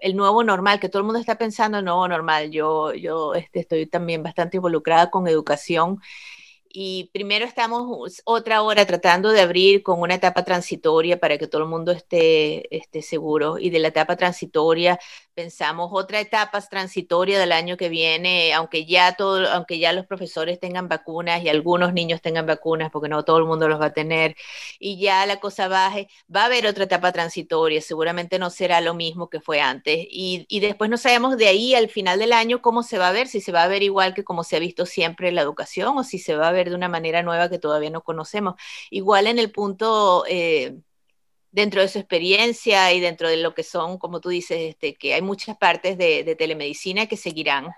el 0.01 0.15
nuevo 0.15 0.43
normal? 0.43 0.79
Que 0.79 0.89
todo 0.89 1.01
el 1.01 1.05
mundo 1.05 1.19
está 1.19 1.37
pensando 1.37 1.77
en 1.77 1.85
nuevo 1.85 2.07
normal. 2.07 2.49
Yo, 2.49 2.95
yo 2.95 3.35
este, 3.35 3.59
estoy 3.59 3.85
también 3.85 4.23
bastante 4.23 4.57
involucrada 4.57 5.11
con 5.11 5.27
educación 5.27 5.99
y 6.79 7.09
primero 7.13 7.45
estamos 7.45 8.21
otra 8.25 8.61
hora 8.61 8.85
tratando 8.85 9.31
de 9.31 9.41
abrir 9.41 9.83
con 9.83 9.99
una 9.99 10.15
etapa 10.15 10.43
transitoria 10.43 11.19
para 11.19 11.37
que 11.37 11.47
todo 11.47 11.63
el 11.63 11.69
mundo 11.69 11.91
esté, 11.91 12.75
esté 12.75 13.01
seguro. 13.01 13.57
Y 13.57 13.69
de 13.69 13.79
la 13.79 13.87
etapa 13.89 14.15
transitoria 14.15 14.99
pensamos 15.37 15.89
otra 15.93 16.19
etapa 16.19 16.59
transitoria 16.61 17.39
del 17.39 17.51
año 17.51 17.77
que 17.77 17.89
viene, 17.89 18.55
aunque 18.55 18.85
ya, 18.87 19.13
todo, 19.15 19.47
aunque 19.51 19.77
ya 19.77 19.93
los 19.93 20.07
profesores 20.07 20.59
tengan 20.59 20.87
vacunas 20.87 21.43
y 21.43 21.49
algunos 21.49 21.93
niños 21.93 22.23
tengan 22.23 22.47
vacunas, 22.47 22.89
porque 22.89 23.07
no 23.07 23.23
todo 23.23 23.37
el 23.37 23.45
mundo 23.45 23.67
los 23.67 23.79
va 23.79 23.85
a 23.87 23.93
tener, 23.93 24.35
y 24.79 24.99
ya 24.99 25.27
la 25.27 25.39
cosa 25.39 25.67
baje, 25.67 26.07
va 26.35 26.41
a 26.41 26.45
haber 26.45 26.65
otra 26.65 26.85
etapa 26.85 27.11
transitoria, 27.11 27.81
seguramente 27.81 28.39
no 28.39 28.49
será 28.49 28.81
lo 28.81 28.95
mismo 28.95 29.29
que 29.29 29.39
fue 29.39 29.61
antes. 29.61 30.07
Y, 30.09 30.47
y 30.49 30.59
después 30.59 30.89
no 30.89 30.97
sabemos 30.97 31.37
de 31.37 31.47
ahí 31.47 31.75
al 31.75 31.89
final 31.89 32.17
del 32.17 32.33
año 32.33 32.61
cómo 32.63 32.81
se 32.81 32.97
va 32.97 33.09
a 33.09 33.11
ver, 33.11 33.27
si 33.27 33.39
se 33.39 33.51
va 33.51 33.61
a 33.63 33.67
ver 33.67 33.83
igual 33.83 34.15
que 34.15 34.23
como 34.23 34.43
se 34.43 34.55
ha 34.55 34.59
visto 34.59 34.87
siempre 34.87 35.31
la 35.31 35.41
educación 35.43 35.97
o 35.99 36.03
si 36.03 36.17
se 36.17 36.35
va 36.35 36.47
a 36.47 36.51
ver 36.51 36.69
de 36.69 36.75
una 36.75 36.89
manera 36.89 37.21
nueva 37.21 37.47
que 37.49 37.59
todavía 37.59 37.91
no 37.91 38.03
conocemos. 38.03 38.55
Igual 38.89 39.27
en 39.27 39.37
el 39.37 39.51
punto, 39.51 40.23
eh, 40.27 40.77
dentro 41.57 41.81
de 41.81 41.87
su 41.87 41.97
experiencia 41.97 42.93
y 42.93 42.99
dentro 42.99 43.27
de 43.27 43.37
lo 43.37 43.55
que 43.55 43.63
son, 43.63 43.97
como 43.97 44.21
tú 44.21 44.29
dices, 44.29 44.59
este, 44.59 44.93
que 44.93 45.15
hay 45.15 45.23
muchas 45.23 45.57
partes 45.57 45.97
de, 45.97 46.23
de 46.23 46.35
telemedicina 46.35 47.07
que 47.07 47.17
seguirán. 47.17 47.69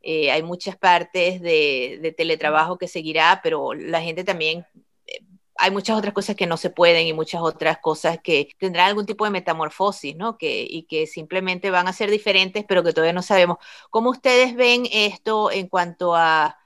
Eh, 0.00 0.30
hay 0.30 0.44
muchas 0.44 0.76
partes 0.76 1.40
de, 1.40 1.98
de, 2.00 2.12
teletrabajo 2.12 2.78
que 2.78 2.86
seguirá, 2.86 3.40
pero 3.42 3.74
la 3.74 4.00
gente 4.00 4.22
también, 4.22 4.64
eh, 5.08 5.24
hay 5.56 5.72
muchas 5.72 5.98
otras 5.98 6.14
cosas 6.14 6.36
que 6.36 6.46
no 6.46 6.56
se 6.56 6.70
pueden 6.70 7.04
y 7.04 7.12
muchas 7.12 7.42
otras 7.42 7.78
cosas 7.78 8.20
que 8.22 8.48
tendrán 8.58 8.86
algún 8.86 9.06
tipo 9.06 9.24
de 9.24 9.32
metamorfosis, 9.32 10.14
¿no? 10.14 10.38
Que, 10.38 10.64
y 10.70 10.84
que 10.84 11.08
simplemente 11.08 11.72
van 11.72 11.88
a 11.88 11.92
ser 11.92 12.12
diferentes, 12.12 12.64
pero 12.68 12.84
que 12.84 12.92
todavía 12.92 13.12
no 13.12 13.22
sabemos. 13.22 13.58
¿Cómo 13.90 14.10
ustedes 14.10 14.54
ven 14.54 14.84
esto 14.92 15.50
en 15.50 15.66
cuanto 15.66 16.14
a 16.14 16.59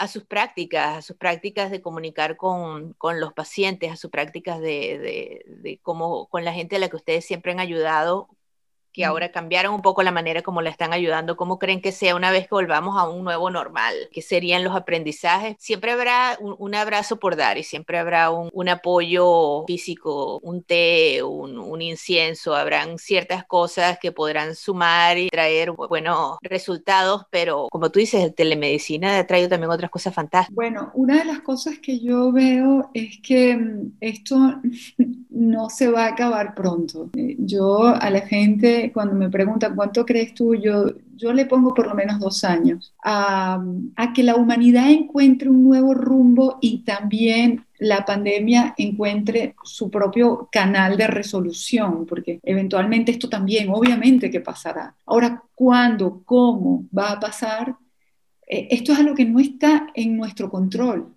a 0.00 0.08
sus 0.08 0.24
prácticas, 0.24 0.96
a 0.96 1.02
sus 1.02 1.16
prácticas 1.16 1.70
de 1.70 1.82
comunicar 1.82 2.38
con, 2.38 2.94
con 2.94 3.20
los 3.20 3.34
pacientes, 3.34 3.92
a 3.92 3.96
sus 3.96 4.10
prácticas 4.10 4.58
de, 4.58 4.98
de, 4.98 5.44
de, 5.46 5.78
cómo 5.82 6.26
con 6.28 6.42
la 6.42 6.54
gente 6.54 6.76
a 6.76 6.78
la 6.78 6.88
que 6.88 6.96
ustedes 6.96 7.26
siempre 7.26 7.52
han 7.52 7.60
ayudado, 7.60 8.30
que 8.92 9.04
ahora 9.04 9.30
cambiaron 9.30 9.74
un 9.74 9.82
poco 9.82 10.02
la 10.02 10.10
manera 10.10 10.42
como 10.42 10.62
la 10.62 10.70
están 10.70 10.92
ayudando. 10.92 11.36
¿Cómo 11.36 11.58
creen 11.58 11.80
que 11.80 11.92
sea 11.92 12.14
una 12.14 12.30
vez 12.30 12.44
que 12.44 12.54
volvamos 12.54 12.98
a 12.98 13.08
un 13.08 13.24
nuevo 13.24 13.50
normal? 13.50 13.94
¿Qué 14.12 14.22
serían 14.22 14.64
los 14.64 14.74
aprendizajes? 14.74 15.56
Siempre 15.58 15.92
habrá 15.92 16.36
un, 16.40 16.54
un 16.58 16.74
abrazo 16.74 17.18
por 17.18 17.36
dar 17.36 17.58
y 17.58 17.62
siempre 17.62 17.98
habrá 17.98 18.30
un, 18.30 18.50
un 18.52 18.68
apoyo 18.68 19.64
físico, 19.66 20.38
un 20.42 20.62
té, 20.62 21.22
un, 21.22 21.58
un, 21.58 21.82
incienso, 21.82 22.54
habrán 22.54 22.98
ciertas 22.98 23.44
cosas 23.44 23.98
que 23.98 24.12
podrán 24.12 24.54
sumar 24.54 25.18
y 25.18 25.28
traer 25.28 25.72
buenos 25.72 26.38
resultados, 26.42 27.24
pero 27.30 27.68
como 27.70 27.90
tú 27.90 27.98
dices, 27.98 28.22
el 28.22 28.34
telemedicina 28.34 29.18
ha 29.18 29.26
traído 29.26 29.48
también 29.48 29.70
otras 29.70 29.90
cosas 29.90 30.14
fantásticas. 30.14 30.54
Bueno, 30.54 30.90
una 30.94 31.18
de 31.18 31.24
las 31.24 31.40
cosas 31.40 31.78
que 31.78 32.00
yo 32.00 32.32
veo 32.32 32.90
es 32.94 33.18
que 33.22 33.58
esto 34.00 34.36
no 35.30 35.70
se 35.70 35.90
va 35.90 36.04
a 36.04 36.08
acabar 36.08 36.54
pronto. 36.54 37.10
Yo 37.14 37.86
a 37.86 38.10
la 38.10 38.20
gente 38.20 38.79
cuando 38.88 39.14
me 39.14 39.28
preguntan 39.28 39.76
cuánto 39.76 40.06
crees 40.06 40.34
tú, 40.34 40.54
yo, 40.54 40.92
yo 41.16 41.32
le 41.32 41.46
pongo 41.46 41.74
por 41.74 41.86
lo 41.86 41.94
menos 41.94 42.18
dos 42.18 42.42
años 42.44 42.94
a, 43.04 43.62
a 43.96 44.12
que 44.12 44.22
la 44.22 44.36
humanidad 44.36 44.90
encuentre 44.90 45.48
un 45.50 45.64
nuevo 45.64 45.94
rumbo 45.94 46.58
y 46.60 46.78
también 46.78 47.64
la 47.78 48.04
pandemia 48.04 48.74
encuentre 48.76 49.54
su 49.64 49.90
propio 49.90 50.48
canal 50.52 50.96
de 50.96 51.06
resolución, 51.06 52.06
porque 52.06 52.40
eventualmente 52.42 53.12
esto 53.12 53.28
también, 53.28 53.70
obviamente 53.70 54.30
que 54.30 54.40
pasará. 54.40 54.94
Ahora, 55.06 55.42
¿cuándo, 55.54 56.22
cómo 56.24 56.84
va 56.96 57.12
a 57.12 57.20
pasar? 57.20 57.76
Eh, 58.46 58.68
esto 58.70 58.92
es 58.92 58.98
algo 58.98 59.14
que 59.14 59.24
no 59.24 59.40
está 59.40 59.88
en 59.94 60.16
nuestro 60.16 60.50
control. 60.50 61.14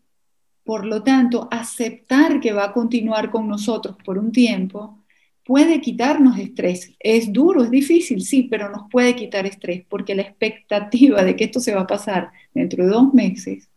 Por 0.64 0.86
lo 0.86 1.04
tanto, 1.04 1.50
aceptar 1.52 2.40
que 2.40 2.54
va 2.54 2.66
a 2.66 2.74
continuar 2.74 3.30
con 3.30 3.48
nosotros 3.48 3.98
por 4.06 4.18
un 4.18 4.32
tiempo 4.32 5.03
puede 5.46 5.82
quitarnos 5.82 6.38
estrés. 6.38 6.96
Es 7.00 7.32
duro, 7.32 7.64
es 7.64 7.72
difícil, 7.72 8.22
sí, 8.22 8.44
pero 8.44 8.70
nos 8.70 8.90
puede 8.90 9.16
quitar 9.16 9.46
estrés 9.46 9.84
porque 9.88 10.16
la 10.16 10.24
expectativa 10.24 11.24
de 11.24 11.36
que 11.36 11.46
esto 11.46 11.60
se 11.60 11.76
va 11.76 11.82
a 11.82 11.88
pasar 11.88 12.32
dentro 12.54 12.84
de 12.86 12.92
dos 12.92 13.14
meses, 13.14 13.70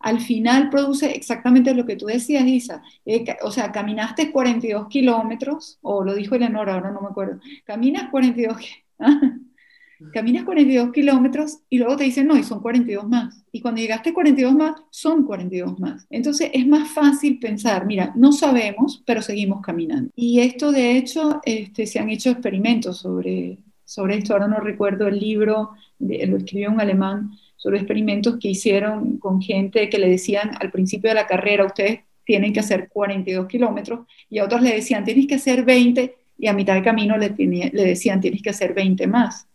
al 0.00 0.20
final 0.20 0.70
produce 0.70 1.10
exactamente 1.10 1.74
lo 1.74 1.84
que 1.86 1.96
tú 1.96 2.06
decías, 2.06 2.46
Isa. 2.46 2.82
Eh, 3.04 3.24
o 3.42 3.50
sea, 3.50 3.72
caminaste 3.72 4.30
42 4.30 4.88
kilómetros, 4.88 5.78
o 5.82 6.04
lo 6.04 6.14
dijo 6.14 6.34
Eleonora, 6.36 6.74
ahora 6.74 6.90
no 6.92 7.00
me 7.00 7.08
acuerdo, 7.08 7.40
caminas 7.64 8.10
42 8.10 8.56
Caminas 10.12 10.44
42 10.44 10.92
kilómetros 10.92 11.58
y 11.68 11.78
luego 11.78 11.96
te 11.96 12.04
dicen, 12.04 12.28
no, 12.28 12.36
y 12.36 12.44
son 12.44 12.60
42 12.60 13.08
más. 13.08 13.42
Y 13.50 13.60
cuando 13.60 13.80
llegaste 13.80 14.10
a 14.10 14.14
42 14.14 14.54
más, 14.54 14.80
son 14.90 15.24
42 15.24 15.78
más. 15.80 16.06
Entonces 16.10 16.50
es 16.52 16.66
más 16.66 16.90
fácil 16.90 17.38
pensar, 17.38 17.84
mira, 17.84 18.12
no 18.14 18.32
sabemos, 18.32 19.02
pero 19.04 19.22
seguimos 19.22 19.60
caminando. 19.60 20.10
Y 20.14 20.40
esto, 20.40 20.70
de 20.70 20.96
hecho, 20.96 21.40
este, 21.44 21.86
se 21.86 21.98
han 21.98 22.10
hecho 22.10 22.30
experimentos 22.30 22.98
sobre, 22.98 23.58
sobre 23.84 24.18
esto. 24.18 24.34
Ahora 24.34 24.46
no 24.46 24.60
recuerdo 24.60 25.08
el 25.08 25.18
libro, 25.18 25.70
lo 25.98 26.36
escribió 26.36 26.70
un 26.70 26.80
alemán, 26.80 27.32
sobre 27.56 27.78
experimentos 27.78 28.38
que 28.38 28.50
hicieron 28.50 29.18
con 29.18 29.42
gente 29.42 29.88
que 29.90 29.98
le 29.98 30.08
decían 30.08 30.52
al 30.60 30.70
principio 30.70 31.10
de 31.10 31.16
la 31.16 31.26
carrera, 31.26 31.66
ustedes 31.66 32.00
tienen 32.24 32.52
que 32.52 32.60
hacer 32.60 32.88
42 32.88 33.48
kilómetros, 33.48 34.06
y 34.30 34.38
a 34.38 34.44
otros 34.44 34.62
le 34.62 34.74
decían, 34.74 35.04
tienes 35.04 35.26
que 35.26 35.34
hacer 35.34 35.64
20, 35.64 36.14
y 36.38 36.46
a 36.46 36.52
mitad 36.52 36.74
de 36.74 36.82
camino 36.82 37.16
le, 37.18 37.34
le 37.36 37.84
decían, 37.84 38.20
tienes 38.20 38.42
que 38.42 38.50
hacer 38.50 38.74
20 38.74 39.08
más 39.08 39.47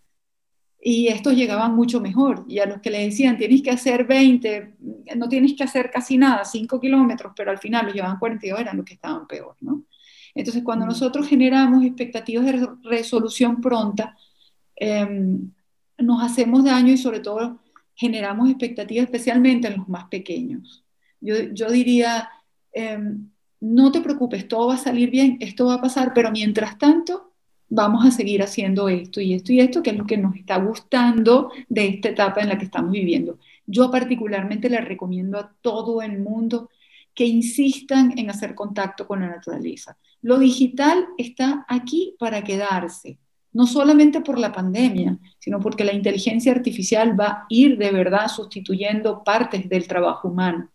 y 0.85 1.07
estos 1.07 1.35
llegaban 1.35 1.75
mucho 1.75 2.01
mejor. 2.01 2.43
Y 2.47 2.59
a 2.59 2.65
los 2.65 2.81
que 2.81 2.91
le 2.91 3.05
decían, 3.05 3.37
tienes 3.37 3.61
que 3.61 3.71
hacer 3.71 4.05
20, 4.05 4.75
no 5.15 5.29
tienes 5.29 5.53
que 5.53 5.63
hacer 5.63 5.89
casi 5.89 6.17
nada, 6.17 6.43
5 6.43 6.79
kilómetros, 6.79 7.31
pero 7.35 7.51
al 7.51 7.57
final 7.57 7.85
los 7.85 7.95
llevaban 7.95 8.19
42, 8.19 8.59
eran 8.59 8.77
los 8.77 8.85
que 8.85 8.95
estaban 8.95 9.25
peor, 9.25 9.55
¿no? 9.61 9.85
Entonces, 10.35 10.61
cuando 10.63 10.85
nosotros 10.85 11.27
generamos 11.27 11.85
expectativas 11.85 12.45
de 12.45 12.67
resolución 12.83 13.61
pronta, 13.61 14.17
em, 14.75 15.51
nos 15.97 16.21
hacemos 16.23 16.65
daño 16.65 16.91
y 16.91 16.97
sobre 16.97 17.21
todo 17.21 17.59
generamos 17.95 18.49
expectativas 18.49 19.05
especialmente 19.05 19.67
en 19.67 19.77
los 19.77 19.87
más 19.87 20.05
pequeños. 20.09 20.83
Yo, 21.21 21.35
yo 21.53 21.71
diría, 21.71 22.29
em, 22.73 23.29
no 23.61 23.91
te 23.91 24.01
preocupes, 24.01 24.47
todo 24.47 24.67
va 24.67 24.75
a 24.75 24.77
salir 24.77 25.09
bien, 25.11 25.37
esto 25.39 25.67
va 25.67 25.75
a 25.75 25.81
pasar, 25.81 26.13
pero 26.13 26.31
mientras 26.31 26.77
tanto, 26.77 27.32
vamos 27.75 28.05
a 28.05 28.11
seguir 28.11 28.43
haciendo 28.43 28.87
esto 28.87 29.19
y 29.19 29.33
esto 29.33 29.51
y 29.51 29.59
esto, 29.59 29.81
que 29.81 29.89
es 29.89 29.97
lo 29.97 30.05
que 30.05 30.17
nos 30.17 30.35
está 30.35 30.57
gustando 30.57 31.51
de 31.67 31.87
esta 31.87 32.09
etapa 32.09 32.41
en 32.41 32.49
la 32.49 32.57
que 32.57 32.65
estamos 32.65 32.91
viviendo. 32.91 33.39
Yo 33.65 33.89
particularmente 33.89 34.69
le 34.69 34.79
recomiendo 34.79 35.39
a 35.39 35.51
todo 35.61 36.01
el 36.01 36.19
mundo 36.19 36.69
que 37.15 37.25
insistan 37.25 38.13
en 38.17 38.29
hacer 38.29 38.53
contacto 38.53 39.07
con 39.07 39.21
la 39.21 39.27
naturaleza. 39.27 39.97
Lo 40.21 40.37
digital 40.37 41.07
está 41.17 41.65
aquí 41.67 42.15
para 42.19 42.43
quedarse, 42.43 43.17
no 43.51 43.65
solamente 43.65 44.21
por 44.21 44.37
la 44.37 44.51
pandemia, 44.51 45.17
sino 45.39 45.59
porque 45.59 45.83
la 45.83 45.93
inteligencia 45.93 46.51
artificial 46.51 47.19
va 47.19 47.27
a 47.27 47.45
ir 47.49 47.77
de 47.77 47.91
verdad 47.91 48.27
sustituyendo 48.27 49.23
partes 49.23 49.67
del 49.67 49.87
trabajo 49.87 50.27
humano, 50.27 50.69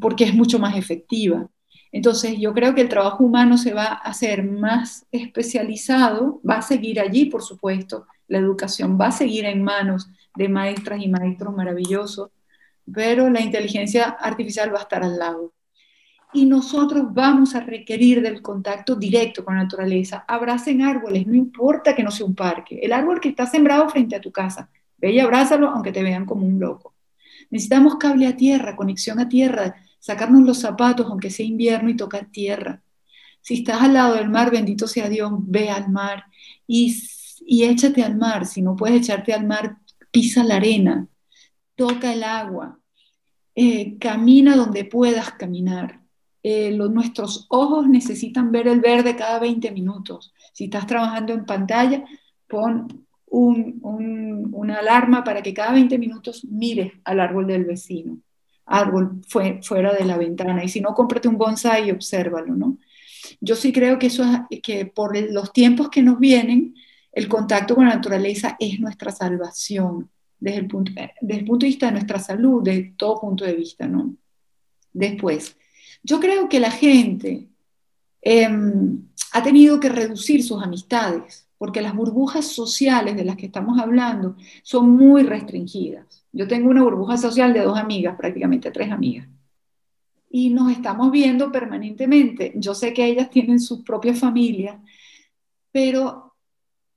porque 0.00 0.24
es 0.24 0.34
mucho 0.34 0.58
más 0.60 0.76
efectiva. 0.76 1.48
Entonces, 1.94 2.40
yo 2.40 2.52
creo 2.52 2.74
que 2.74 2.80
el 2.80 2.88
trabajo 2.88 3.22
humano 3.22 3.56
se 3.56 3.72
va 3.72 3.84
a 3.84 3.94
hacer 3.94 4.42
más 4.42 5.06
especializado, 5.12 6.40
va 6.42 6.56
a 6.56 6.62
seguir 6.62 6.98
allí, 6.98 7.26
por 7.26 7.40
supuesto, 7.40 8.08
la 8.26 8.38
educación 8.38 8.98
va 9.00 9.06
a 9.06 9.12
seguir 9.12 9.44
en 9.44 9.62
manos 9.62 10.10
de 10.34 10.48
maestras 10.48 11.00
y 11.00 11.06
maestros 11.06 11.54
maravillosos, 11.54 12.30
pero 12.92 13.30
la 13.30 13.40
inteligencia 13.40 14.06
artificial 14.06 14.74
va 14.74 14.80
a 14.80 14.82
estar 14.82 15.04
al 15.04 15.20
lado. 15.20 15.52
Y 16.32 16.46
nosotros 16.46 17.04
vamos 17.14 17.54
a 17.54 17.60
requerir 17.60 18.22
del 18.22 18.42
contacto 18.42 18.96
directo 18.96 19.44
con 19.44 19.54
la 19.54 19.62
naturaleza. 19.62 20.24
Abracen 20.26 20.82
árboles, 20.82 21.28
no 21.28 21.36
importa 21.36 21.94
que 21.94 22.02
no 22.02 22.10
sea 22.10 22.26
un 22.26 22.34
parque. 22.34 22.80
El 22.82 22.92
árbol 22.92 23.20
que 23.20 23.28
está 23.28 23.46
sembrado 23.46 23.88
frente 23.88 24.16
a 24.16 24.20
tu 24.20 24.32
casa, 24.32 24.68
ve 24.98 25.12
y 25.12 25.20
abrázalo 25.20 25.68
aunque 25.68 25.92
te 25.92 26.02
vean 26.02 26.26
como 26.26 26.44
un 26.44 26.58
loco. 26.58 26.92
Necesitamos 27.50 27.94
cable 27.98 28.26
a 28.26 28.36
tierra, 28.36 28.74
conexión 28.74 29.20
a 29.20 29.28
tierra, 29.28 29.76
sacarnos 30.04 30.42
los 30.42 30.58
zapatos, 30.58 31.06
aunque 31.06 31.30
sea 31.30 31.46
invierno, 31.46 31.88
y 31.88 31.96
tocar 31.96 32.26
tierra. 32.30 32.82
Si 33.40 33.54
estás 33.54 33.80
al 33.80 33.94
lado 33.94 34.16
del 34.16 34.28
mar, 34.28 34.50
bendito 34.50 34.86
sea 34.86 35.08
Dios, 35.08 35.32
ve 35.38 35.70
al 35.70 35.90
mar 35.90 36.24
y, 36.66 36.94
échate 37.48 38.02
al 38.02 38.14
mar. 38.14 38.44
Si 38.44 38.60
no 38.60 38.76
puedes 38.76 39.00
echarte 39.00 39.32
al 39.32 39.46
mar, 39.46 39.78
pisa 40.10 40.44
la 40.44 40.56
arena, 40.56 41.08
toca 41.74 42.12
el 42.12 42.22
agua, 42.22 42.78
eh, 43.54 43.96
camina 43.98 44.56
donde 44.56 44.84
puedas 44.84 45.32
caminar. 45.32 46.02
Eh, 46.42 46.70
nuestros 46.72 47.46
ojos 47.48 47.88
necesitan 47.88 48.52
ver 48.52 48.68
el 48.68 48.80
verde 48.80 49.16
cada 49.16 49.38
20 49.38 49.70
minutos. 49.72 50.34
Si 50.52 50.64
estás 50.64 50.86
trabajando 50.86 51.32
en 51.32 51.46
pantalla, 51.46 52.04
pon 52.46 53.06
una 53.26 54.76
alarma 54.76 55.24
para 55.24 55.42
que 55.42 55.54
cada 55.54 55.72
20 55.72 55.96
minutos 55.96 56.44
mires 56.44 56.92
al 57.04 57.20
árbol 57.20 57.46
del 57.46 57.64
vecino 57.64 58.18
árbol 58.66 59.20
fue, 59.28 59.60
fuera 59.62 59.92
de 59.92 60.04
la 60.04 60.16
ventana. 60.16 60.64
Y 60.64 60.68
si 60.68 60.80
no, 60.80 60.94
cómprate 60.94 61.28
un 61.28 61.38
bonsai 61.38 61.88
y 61.88 61.90
obsérvalo, 61.90 62.54
¿no? 62.54 62.78
Yo 63.40 63.56
sí 63.56 63.72
creo 63.72 63.98
que, 63.98 64.06
eso 64.06 64.24
es, 64.50 64.60
que 64.60 64.86
por 64.86 65.16
los 65.16 65.52
tiempos 65.52 65.88
que 65.88 66.02
nos 66.02 66.18
vienen, 66.18 66.74
el 67.12 67.28
contacto 67.28 67.74
con 67.74 67.86
la 67.86 67.94
naturaleza 67.94 68.56
es 68.58 68.80
nuestra 68.80 69.10
salvación 69.10 70.10
desde 70.38 70.58
el 70.58 70.66
punto, 70.66 70.92
desde 71.20 71.40
el 71.40 71.46
punto 71.46 71.64
de 71.64 71.70
vista 71.70 71.86
de 71.86 71.92
nuestra 71.92 72.18
salud, 72.18 72.62
de 72.62 72.94
todo 72.96 73.20
punto 73.20 73.44
de 73.44 73.54
vista, 73.54 73.86
¿no? 73.86 74.14
Después, 74.92 75.56
yo 76.02 76.20
creo 76.20 76.48
que 76.48 76.60
la 76.60 76.70
gente 76.70 77.48
em, 78.20 79.06
ha 79.32 79.42
tenido 79.42 79.80
que 79.80 79.88
reducir 79.88 80.42
sus 80.42 80.62
amistades, 80.62 81.48
porque 81.56 81.80
las 81.80 81.94
burbujas 81.94 82.46
sociales 82.46 83.16
de 83.16 83.24
las 83.24 83.36
que 83.36 83.46
estamos 83.46 83.78
hablando 83.78 84.36
son 84.62 84.90
muy 84.90 85.22
restringidas. 85.22 86.23
Yo 86.34 86.48
tengo 86.48 86.68
una 86.68 86.82
burbuja 86.82 87.16
social 87.16 87.52
de 87.52 87.60
dos 87.60 87.78
amigas, 87.78 88.16
prácticamente 88.16 88.72
tres 88.72 88.90
amigas. 88.90 89.28
Y 90.28 90.50
nos 90.50 90.72
estamos 90.72 91.12
viendo 91.12 91.52
permanentemente. 91.52 92.52
Yo 92.56 92.74
sé 92.74 92.92
que 92.92 93.06
ellas 93.06 93.30
tienen 93.30 93.60
su 93.60 93.84
propia 93.84 94.14
familia, 94.14 94.82
pero 95.70 96.34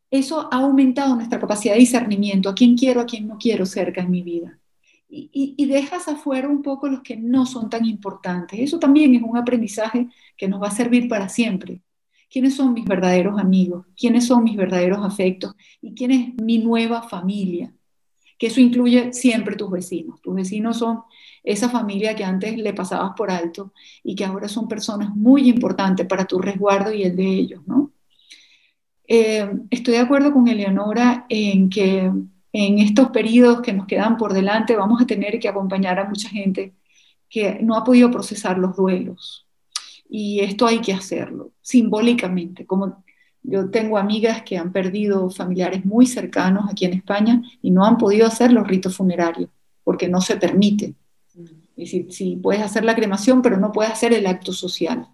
eso 0.10 0.50
ha 0.52 0.58
aumentado 0.58 1.16
nuestra 1.16 1.40
capacidad 1.40 1.76
de 1.76 1.82
discernimiento, 1.82 2.50
a 2.50 2.56
quién 2.56 2.76
quiero, 2.76 3.00
a 3.00 3.06
quién 3.06 3.28
no 3.28 3.38
quiero 3.38 3.68
cerca 3.68 4.02
en 4.02 4.10
mi 4.10 4.24
vida. 4.24 4.60
Y, 5.08 5.30
y, 5.56 5.66
dejas 5.68 6.08
afuera 6.08 6.50
un 6.50 6.62
poco 6.62 6.90
los 6.90 7.02
que 7.02 7.16
no 7.16 7.46
son 7.46 7.70
tan 7.70 7.86
importantes. 7.86 8.60
Eso 8.60 8.78
también 8.80 9.16
es 9.16 9.22
un 9.22 9.38
aprendizaje 9.38 10.10
que 10.36 10.50
nos 10.50 10.62
va 10.62 10.68
a 10.68 10.72
servir 10.72 11.08
para 11.08 11.30
siempre. 11.30 11.82
¿Quiénes 12.30 12.56
son 12.56 12.74
mis 12.74 12.86
verdaderos 12.86 13.40
amigos? 13.40 13.86
¿Quiénes 13.96 14.26
son 14.26 14.44
mis 14.44 14.58
verdaderos 14.58 15.06
afectos? 15.06 15.56
¿Y 15.80 15.94
quién 15.94 16.12
es 16.12 16.34
mi 16.42 16.58
nueva 16.58 17.04
familia? 17.04 17.74
Que 18.38 18.48
eso 18.48 18.60
incluye 18.62 19.14
siempre 19.14 19.56
tus 19.56 19.72
vecinos. 19.72 20.22
Tus 20.22 20.36
vecinos 20.36 20.78
son 20.78 21.02
esa 21.44 21.70
familia 21.70 22.16
que 22.16 22.24
antes 22.24 22.58
le 22.58 22.74
pasabas 22.74 23.14
por 23.16 23.32
alto 23.32 23.74
y 24.04 24.16
que 24.16 24.26
ahora 24.26 24.48
son 24.48 24.68
personas 24.68 25.16
muy 25.16 25.50
importantes 25.50 26.06
para 26.06 26.26
tu 26.26 26.40
resguardo 26.40 26.94
y 26.94 27.04
el 27.04 27.16
de 27.16 27.26
ellos, 27.26 27.62
¿no? 27.66 27.92
Eh, 29.08 29.50
estoy 29.70 29.94
de 29.94 30.02
acuerdo 30.02 30.34
con 30.34 30.48
Eleonora 30.48 31.26
en 31.30 31.70
que 31.70 32.12
en 32.52 32.80
estos 32.80 33.10
periodos 33.10 33.62
que 33.62 33.72
nos 33.72 33.88
quedan 33.88 34.18
por 34.18 34.34
delante 34.34 34.76
vamos 34.76 35.02
a 35.02 35.08
tener 35.08 35.40
que 35.40 35.48
acompañar 35.48 36.00
a 36.00 36.10
mucha 36.10 36.28
gente 36.30 36.74
que 37.30 37.60
no 37.62 37.76
ha 37.76 37.84
podido 37.84 38.12
procesar 38.12 38.58
los 38.58 38.76
duelos. 38.76 39.48
Y 40.10 40.40
esto 40.42 40.66
hay 40.66 40.80
que 40.80 40.94
hacerlo 40.94 41.52
simbólicamente, 41.62 42.66
como 42.66 43.04
yo 43.48 43.70
tengo 43.70 43.98
amigas 43.98 44.42
que 44.44 44.58
han 44.58 44.74
perdido 44.74 45.30
familiares 45.30 45.86
muy 45.86 46.06
cercanos 46.06 46.66
aquí 46.70 46.84
en 46.84 46.94
España 46.94 47.42
y 47.62 47.72
no 47.72 47.86
han 47.86 47.98
podido 47.98 48.28
hacer 48.28 48.52
los 48.52 48.68
ritos 48.68 48.96
funerarios 48.96 49.50
porque 49.86 50.10
no 50.10 50.20
se 50.20 50.36
permite. 50.36 50.96
Es 51.78 51.92
decir, 51.92 52.08
sí, 52.10 52.38
puedes 52.44 52.62
hacer 52.62 52.84
la 52.84 52.94
cremación, 52.94 53.42
pero 53.42 53.58
no 53.58 53.72
puedes 53.72 53.94
hacer 53.94 54.12
el 54.12 54.28
acto 54.28 54.52
social. 54.52 55.08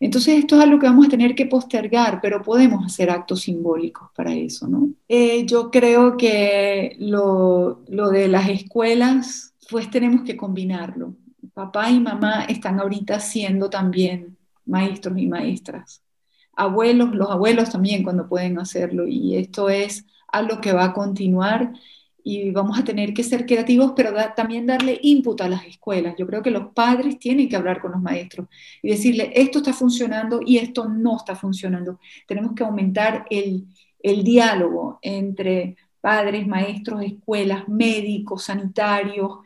Entonces 0.00 0.38
esto 0.38 0.56
es 0.56 0.64
algo 0.64 0.78
que 0.78 0.86
vamos 0.86 1.06
a 1.06 1.10
tener 1.10 1.34
que 1.34 1.46
postergar, 1.46 2.20
pero 2.20 2.42
podemos 2.42 2.84
hacer 2.84 3.10
actos 3.10 3.40
simbólicos 3.40 4.10
para 4.14 4.34
eso, 4.34 4.68
¿no? 4.68 4.90
Eh, 5.08 5.46
yo 5.46 5.70
creo 5.70 6.18
que 6.18 6.94
lo, 6.98 7.84
lo 7.88 8.10
de 8.10 8.28
las 8.28 8.50
escuelas, 8.50 9.54
pues 9.70 9.90
tenemos 9.90 10.22
que 10.24 10.36
combinarlo. 10.36 11.14
Papá 11.54 11.90
y 11.90 12.00
mamá 12.00 12.44
están 12.44 12.78
ahorita 12.80 13.18
siendo 13.18 13.70
también 13.70 14.36
maestros 14.66 15.16
y 15.18 15.26
maestras 15.26 16.02
abuelos, 16.58 17.14
los 17.14 17.30
abuelos 17.30 17.70
también 17.70 18.02
cuando 18.02 18.28
pueden 18.28 18.58
hacerlo. 18.58 19.06
Y 19.06 19.36
esto 19.36 19.70
es 19.70 20.04
algo 20.28 20.60
que 20.60 20.72
va 20.72 20.84
a 20.86 20.92
continuar 20.92 21.72
y 22.24 22.50
vamos 22.50 22.78
a 22.78 22.84
tener 22.84 23.14
que 23.14 23.22
ser 23.22 23.46
creativos, 23.46 23.92
pero 23.96 24.12
también 24.36 24.66
darle 24.66 24.98
input 25.02 25.40
a 25.40 25.48
las 25.48 25.64
escuelas. 25.64 26.14
Yo 26.18 26.26
creo 26.26 26.42
que 26.42 26.50
los 26.50 26.72
padres 26.74 27.18
tienen 27.18 27.48
que 27.48 27.56
hablar 27.56 27.80
con 27.80 27.92
los 27.92 28.02
maestros 28.02 28.48
y 28.82 28.90
decirle, 28.90 29.32
esto 29.34 29.58
está 29.58 29.72
funcionando 29.72 30.40
y 30.44 30.58
esto 30.58 30.88
no 30.88 31.16
está 31.16 31.36
funcionando. 31.36 31.98
Tenemos 32.26 32.52
que 32.54 32.64
aumentar 32.64 33.24
el, 33.30 33.66
el 34.02 34.24
diálogo 34.24 34.98
entre 35.00 35.76
padres, 36.00 36.46
maestros, 36.46 37.02
escuelas, 37.02 37.68
médicos, 37.68 38.44
sanitarios, 38.44 39.38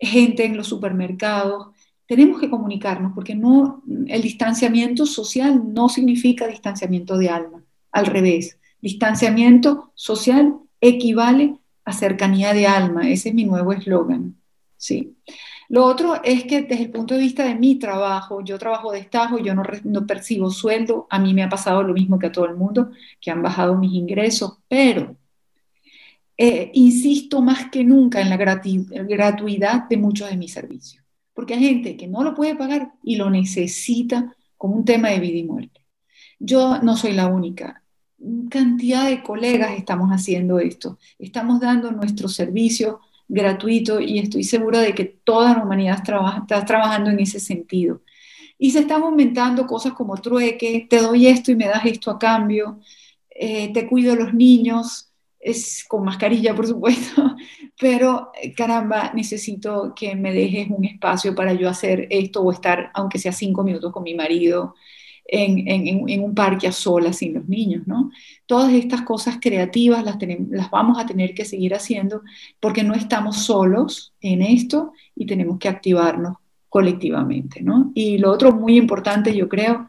gente 0.00 0.44
en 0.44 0.56
los 0.56 0.68
supermercados, 0.68 1.68
tenemos 2.10 2.40
que 2.40 2.50
comunicarnos 2.50 3.12
porque 3.14 3.36
no, 3.36 3.84
el 4.08 4.20
distanciamiento 4.20 5.06
social 5.06 5.72
no 5.72 5.88
significa 5.88 6.48
distanciamiento 6.48 7.16
de 7.16 7.28
alma, 7.28 7.62
al 7.92 8.06
revés, 8.06 8.58
distanciamiento 8.82 9.92
social 9.94 10.56
equivale 10.80 11.56
a 11.84 11.92
cercanía 11.92 12.52
de 12.52 12.66
alma, 12.66 13.08
ese 13.08 13.28
es 13.28 13.34
mi 13.36 13.44
nuevo 13.44 13.72
eslogan. 13.72 14.34
Sí. 14.76 15.18
Lo 15.68 15.84
otro 15.84 16.20
es 16.24 16.42
que 16.46 16.62
desde 16.62 16.82
el 16.82 16.90
punto 16.90 17.14
de 17.14 17.20
vista 17.20 17.44
de 17.44 17.54
mi 17.54 17.76
trabajo, 17.76 18.42
yo 18.42 18.58
trabajo 18.58 18.90
de 18.90 18.98
estajo, 18.98 19.38
yo 19.38 19.54
no, 19.54 19.62
no 19.84 20.04
percibo 20.04 20.50
sueldo, 20.50 21.06
a 21.10 21.20
mí 21.20 21.32
me 21.32 21.44
ha 21.44 21.48
pasado 21.48 21.84
lo 21.84 21.94
mismo 21.94 22.18
que 22.18 22.26
a 22.26 22.32
todo 22.32 22.46
el 22.46 22.56
mundo, 22.56 22.90
que 23.20 23.30
han 23.30 23.40
bajado 23.40 23.76
mis 23.76 23.92
ingresos, 23.92 24.58
pero 24.66 25.14
eh, 26.36 26.72
insisto 26.74 27.40
más 27.40 27.70
que 27.70 27.84
nunca 27.84 28.20
en 28.20 28.30
la 28.30 28.36
gratuidad 28.36 29.88
de 29.88 29.96
muchos 29.96 30.28
de 30.28 30.36
mis 30.36 30.52
servicios 30.52 30.99
porque 31.40 31.54
hay 31.54 31.60
gente 31.60 31.96
que 31.96 32.06
no 32.06 32.22
lo 32.22 32.34
puede 32.34 32.54
pagar 32.54 32.92
y 33.02 33.16
lo 33.16 33.30
necesita 33.30 34.36
como 34.58 34.76
un 34.76 34.84
tema 34.84 35.08
de 35.08 35.20
vida 35.20 35.38
y 35.38 35.44
muerte. 35.44 35.86
Yo 36.38 36.82
no 36.82 36.98
soy 36.98 37.14
la 37.14 37.28
única. 37.28 37.82
Cantidad 38.50 39.08
de 39.08 39.22
colegas 39.22 39.72
estamos 39.74 40.10
haciendo 40.10 40.58
esto. 40.58 40.98
Estamos 41.18 41.58
dando 41.58 41.92
nuestro 41.92 42.28
servicio 42.28 43.00
gratuito 43.26 44.00
y 44.00 44.18
estoy 44.18 44.44
segura 44.44 44.80
de 44.80 44.94
que 44.94 45.06
toda 45.06 45.54
la 45.54 45.64
humanidad 45.64 46.02
está 46.02 46.62
trabajando 46.66 47.08
en 47.08 47.20
ese 47.20 47.40
sentido. 47.40 48.02
Y 48.58 48.72
se 48.72 48.80
están 48.80 49.00
aumentando 49.02 49.66
cosas 49.66 49.94
como 49.94 50.18
trueque, 50.18 50.86
te 50.90 51.00
doy 51.00 51.26
esto 51.26 51.52
y 51.52 51.56
me 51.56 51.68
das 51.68 51.86
esto 51.86 52.10
a 52.10 52.18
cambio, 52.18 52.80
eh, 53.30 53.72
te 53.72 53.86
cuido 53.88 54.12
a 54.12 54.16
los 54.16 54.34
niños, 54.34 55.10
es 55.40 55.86
con 55.88 56.04
mascarilla, 56.04 56.54
por 56.54 56.66
supuesto, 56.66 57.34
pero 57.80 58.30
eh, 58.40 58.52
caramba, 58.54 59.10
necesito 59.14 59.94
que 59.96 60.14
me 60.14 60.32
dejes 60.32 60.68
un 60.70 60.84
espacio 60.84 61.34
para 61.34 61.54
yo 61.54 61.68
hacer 61.68 62.06
esto 62.10 62.42
o 62.42 62.52
estar, 62.52 62.90
aunque 62.94 63.18
sea 63.18 63.32
cinco 63.32 63.64
minutos 63.64 63.92
con 63.92 64.02
mi 64.02 64.14
marido, 64.14 64.74
en, 65.32 66.22
un 66.22 66.34
parque 66.34 66.66
a 66.66 66.72
solas 66.72 67.18
sin 67.18 67.34
los 67.34 67.48
niños, 67.48 67.86
¿no? 67.86 68.10
Todas 68.46 68.72
estas 68.72 69.02
cosas 69.02 69.38
creativas 69.40 70.04
las, 70.04 70.16
las 70.50 70.70
vamos 70.70 70.98
a 70.98 71.06
tener 71.06 71.34
que 71.34 71.44
seguir 71.44 71.72
haciendo 71.72 72.22
porque 72.58 72.82
no 72.82 72.94
estamos 72.94 73.44
solos 73.44 74.12
en 74.20 74.42
esto 74.42 74.92
y 75.14 75.26
tenemos 75.26 75.58
que 75.58 75.68
activarnos 75.68 76.36
colectivamente, 76.68 77.62
¿no? 77.62 77.92
Y 77.94 78.18
lo 78.18 78.32
otro 78.32 78.52
muy 78.52 78.76
importante, 78.76 79.34
yo 79.34 79.48
creo, 79.48 79.88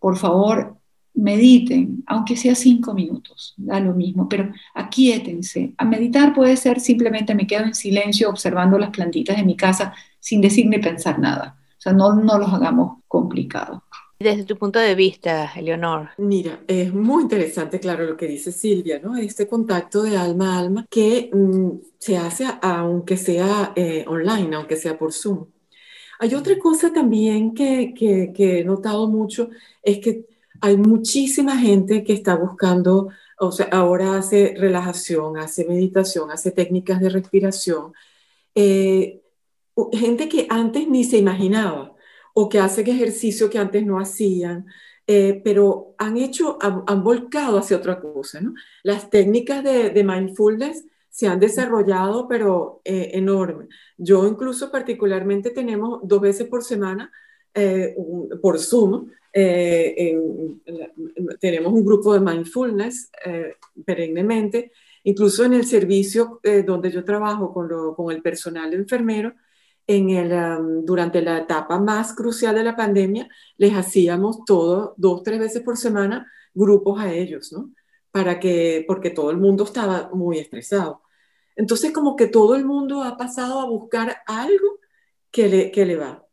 por 0.00 0.16
favor, 0.16 0.79
mediten, 1.14 2.02
aunque 2.06 2.36
sea 2.36 2.54
cinco 2.54 2.94
minutos, 2.94 3.54
da 3.56 3.80
lo 3.80 3.94
mismo, 3.94 4.28
pero 4.28 4.50
aquíétense. 4.74 5.74
A 5.76 5.84
meditar 5.84 6.34
puede 6.34 6.56
ser 6.56 6.80
simplemente 6.80 7.34
me 7.34 7.46
quedo 7.46 7.64
en 7.64 7.74
silencio 7.74 8.28
observando 8.28 8.78
las 8.78 8.90
plantitas 8.90 9.36
de 9.36 9.44
mi 9.44 9.56
casa 9.56 9.94
sin 10.18 10.40
decir 10.40 10.66
ni 10.66 10.78
pensar 10.78 11.18
nada. 11.18 11.56
O 11.78 11.80
sea, 11.80 11.92
no, 11.92 12.14
no 12.14 12.38
los 12.38 12.52
hagamos 12.52 12.98
complicados. 13.08 13.80
Desde 14.18 14.44
tu 14.44 14.58
punto 14.58 14.78
de 14.78 14.94
vista, 14.94 15.50
Eleonor. 15.56 16.10
Mira, 16.18 16.60
es 16.68 16.92
muy 16.92 17.22
interesante, 17.22 17.80
claro, 17.80 18.04
lo 18.04 18.18
que 18.18 18.26
dice 18.26 18.52
Silvia, 18.52 19.00
¿no? 19.02 19.16
Este 19.16 19.48
contacto 19.48 20.02
de 20.02 20.14
alma 20.18 20.56
a 20.56 20.58
alma 20.58 20.86
que 20.90 21.30
mm, 21.32 21.70
se 21.98 22.18
hace 22.18 22.44
aunque 22.60 23.16
sea 23.16 23.72
eh, 23.74 24.04
online, 24.06 24.54
aunque 24.56 24.76
sea 24.76 24.98
por 24.98 25.14
Zoom. 25.14 25.46
Hay 26.18 26.34
otra 26.34 26.58
cosa 26.58 26.92
también 26.92 27.54
que, 27.54 27.94
que, 27.96 28.30
que 28.34 28.60
he 28.60 28.64
notado 28.64 29.08
mucho, 29.08 29.48
es 29.82 30.00
que 30.00 30.26
hay 30.60 30.76
muchísima 30.76 31.58
gente 31.58 32.04
que 32.04 32.12
está 32.12 32.36
buscando, 32.36 33.10
o 33.38 33.52
sea, 33.52 33.66
ahora 33.72 34.16
hace 34.16 34.54
relajación, 34.56 35.38
hace 35.38 35.64
meditación, 35.66 36.30
hace 36.30 36.50
técnicas 36.50 37.00
de 37.00 37.08
respiración. 37.10 37.92
Eh, 38.54 39.22
gente 39.92 40.28
que 40.28 40.46
antes 40.50 40.88
ni 40.88 41.04
se 41.04 41.18
imaginaba 41.18 41.94
o 42.34 42.48
que 42.48 42.58
hacen 42.60 42.88
ejercicio 42.88 43.50
que 43.50 43.58
antes 43.58 43.84
no 43.86 43.98
hacían, 43.98 44.66
eh, 45.06 45.40
pero 45.44 45.94
han 45.98 46.16
hecho, 46.16 46.58
han, 46.60 47.02
volcado 47.02 47.58
hacia 47.58 47.76
otra 47.76 48.00
cosa, 48.00 48.40
¿no? 48.40 48.54
Las 48.82 49.10
técnicas 49.10 49.64
de, 49.64 49.90
de 49.90 50.04
mindfulness 50.04 50.84
se 51.10 51.26
han 51.26 51.40
desarrollado, 51.40 52.28
pero 52.28 52.80
eh, 52.84 53.10
enorme. 53.14 53.68
Yo 53.98 54.26
incluso 54.26 54.70
particularmente 54.70 55.50
tenemos 55.50 56.00
dos 56.04 56.20
veces 56.20 56.48
por 56.48 56.62
semana 56.62 57.12
por 58.40 58.58
Zoom 58.58 59.10
eh, 59.32 60.18
tenemos 61.40 61.72
un 61.72 61.84
grupo 61.84 62.12
de 62.14 62.20
mindfulness 62.20 63.10
eh, 63.24 63.54
perennemente, 63.84 64.72
incluso 65.04 65.44
en 65.44 65.54
el 65.54 65.64
servicio 65.64 66.40
eh, 66.42 66.62
donde 66.62 66.90
yo 66.90 67.04
trabajo 67.04 67.52
con, 67.52 67.68
con, 67.94 68.12
el 68.12 68.22
personal 68.22 68.72
enfermero, 68.74 69.34
en 69.86 70.10
el, 70.10 70.32
um, 70.32 70.84
durante 70.84 71.22
la 71.22 71.38
etapa 71.38 71.78
más 71.78 72.14
crucial 72.14 72.54
de 72.54 72.64
la 72.64 72.76
pandemia, 72.76 73.28
les 73.56 73.74
hacíamos 73.74 74.44
todo, 74.44 74.94
dos, 74.96 75.22
tres 75.22 75.38
veces 75.40 75.62
por 75.62 75.76
semana, 75.76 76.30
grupos 76.54 77.00
a 77.00 77.12
ellos, 77.12 77.52
¿no? 77.52 77.72
Para 78.10 78.40
que, 78.40 78.84
porque 78.86 79.10
todo 79.10 79.30
el 79.30 79.36
mundo 79.38 79.64
estaba 79.64 80.10
muy 80.12 80.38
estresado. 80.38 81.02
Entonces, 81.56 81.92
como 81.92 82.16
que 82.16 82.26
todo 82.26 82.54
el 82.56 82.64
mundo 82.64 83.02
ha 83.02 83.16
pasado 83.16 83.60
a 83.60 83.66
buscar 83.66 84.18
algo 84.26 84.78
que 85.30 85.48
le, 85.48 85.70
que 85.70 85.86
le 85.86 85.96
va 85.96 86.24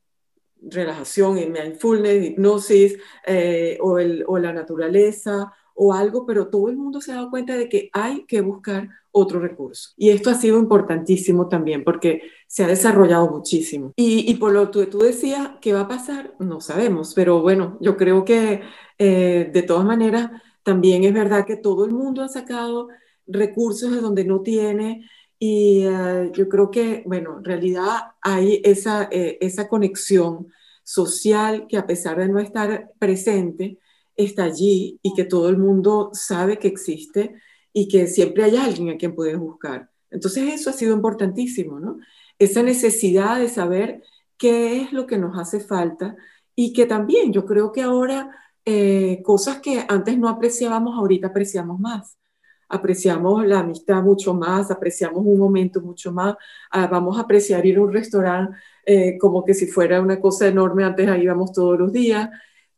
relajación, 0.70 1.38
en 1.38 1.52
mindfulness, 1.52 2.26
hipnosis 2.26 2.98
eh, 3.26 3.78
o, 3.82 4.00
el, 4.00 4.24
o, 4.28 4.38
la 4.38 4.54
naturaleza 4.54 5.54
o 5.74 5.94
algo, 5.94 6.26
pero 6.26 6.48
todo 6.48 6.70
el 6.70 6.78
mundo 6.78 7.02
se 7.02 7.12
ha 7.12 7.16
dado 7.16 7.30
cuenta 7.30 7.56
de 7.56 7.70
que 7.70 7.90
hay 7.94 8.26
que 8.26 8.42
buscar 8.42 8.90
otro 9.12 9.40
recurso. 9.40 9.92
Y 9.96 10.10
esto 10.10 10.30
ha 10.30 10.36
sido 10.36 10.58
importantísimo 10.58 11.48
también 11.48 11.84
porque 11.84 12.22
se 12.48 12.64
ha 12.64 12.68
desarrollado 12.68 13.30
muchísimo. 13.30 13.94
Y, 13.96 14.30
y 14.30 14.36
por 14.36 14.54
lo 14.54 14.72
que 14.72 14.86
tú 14.88 15.00
decías, 15.00 15.52
¿qué 15.62 15.74
va 15.74 15.82
a 15.82 15.88
pasar? 15.88 16.34
No 16.40 16.62
sabemos, 16.62 17.14
pero 17.14 17.42
bueno, 17.42 17.78
yo 17.80 17.96
creo 17.96 18.26
que 18.26 18.62
eh, 18.98 19.50
de 19.54 19.62
todas 19.64 19.86
maneras 19.86 20.32
también 20.64 21.04
es 21.04 21.14
verdad 21.14 21.46
que 21.46 21.58
todo 21.58 21.86
el 21.86 21.92
mundo 21.92 22.24
ha 22.24 22.28
sacado 22.28 22.88
recursos 23.28 23.92
de 23.92 24.02
donde 24.02 24.26
no 24.26 24.42
tiene 24.42 25.08
y 25.40 25.84
eh, 25.86 26.32
yo 26.34 26.50
creo 26.50 26.72
que, 26.72 27.04
bueno, 27.06 27.38
en 27.38 27.44
realidad 27.44 28.14
hay 28.22 28.62
esa, 28.64 29.08
eh, 29.12 29.38
esa 29.42 29.68
conexión 29.68 30.48
social 30.88 31.68
que 31.68 31.76
a 31.76 31.86
pesar 31.86 32.18
de 32.18 32.30
no 32.30 32.40
estar 32.40 32.92
presente, 32.98 33.78
está 34.16 34.46
allí 34.46 35.00
y 35.04 35.14
que 35.14 35.26
todo 35.26 35.50
el 35.50 35.58
mundo 35.58 36.12
sabe 36.14 36.60
que 36.60 36.70
existe 36.70 37.36
y 37.74 37.90
que 37.90 38.08
siempre 38.08 38.46
hay 38.46 38.56
alguien 38.56 38.90
a 38.90 38.98
quien 38.98 39.14
puedes 39.14 39.38
buscar. 39.38 39.90
Entonces 40.10 40.54
eso 40.54 40.70
ha 40.70 40.74
sido 40.74 40.96
importantísimo, 40.96 41.78
¿no? 41.82 41.98
Esa 42.40 42.64
necesidad 42.64 43.38
de 43.38 43.50
saber 43.50 44.02
qué 44.38 44.82
es 44.82 44.94
lo 44.94 45.08
que 45.08 45.18
nos 45.18 45.38
hace 45.38 45.60
falta 45.60 46.16
y 46.56 46.72
que 46.72 46.86
también 46.86 47.34
yo 47.34 47.46
creo 47.46 47.74
que 47.74 47.82
ahora 47.82 48.32
eh, 48.64 49.22
cosas 49.24 49.60
que 49.60 49.86
antes 49.90 50.18
no 50.18 50.30
apreciábamos, 50.30 50.98
ahorita 50.98 51.28
apreciamos 51.28 51.82
más 51.82 52.18
apreciamos 52.70 53.46
la 53.46 53.60
amistad 53.60 54.04
mucho 54.04 54.34
más, 54.34 54.72
apreciamos 54.72 55.24
un 55.26 55.40
momento 55.40 55.82
mucho 55.82 56.12
más, 56.12 56.36
ah, 56.72 56.88
vamos 56.88 57.18
a 57.18 57.22
apreciar 57.22 57.66
ir 57.66 57.78
a 57.78 57.82
un 57.82 57.94
restaurante 57.94 58.58
eh, 58.86 59.18
como 59.18 59.44
que 59.44 59.54
si 59.54 59.68
fuera 59.68 60.02
una 60.02 60.20
cosa 60.20 60.48
enorme, 60.48 60.84
antes 60.84 61.08
ahí 61.08 61.24
íbamos 61.24 61.52
todos 61.52 61.78
los 61.78 61.92
días, 61.92 62.30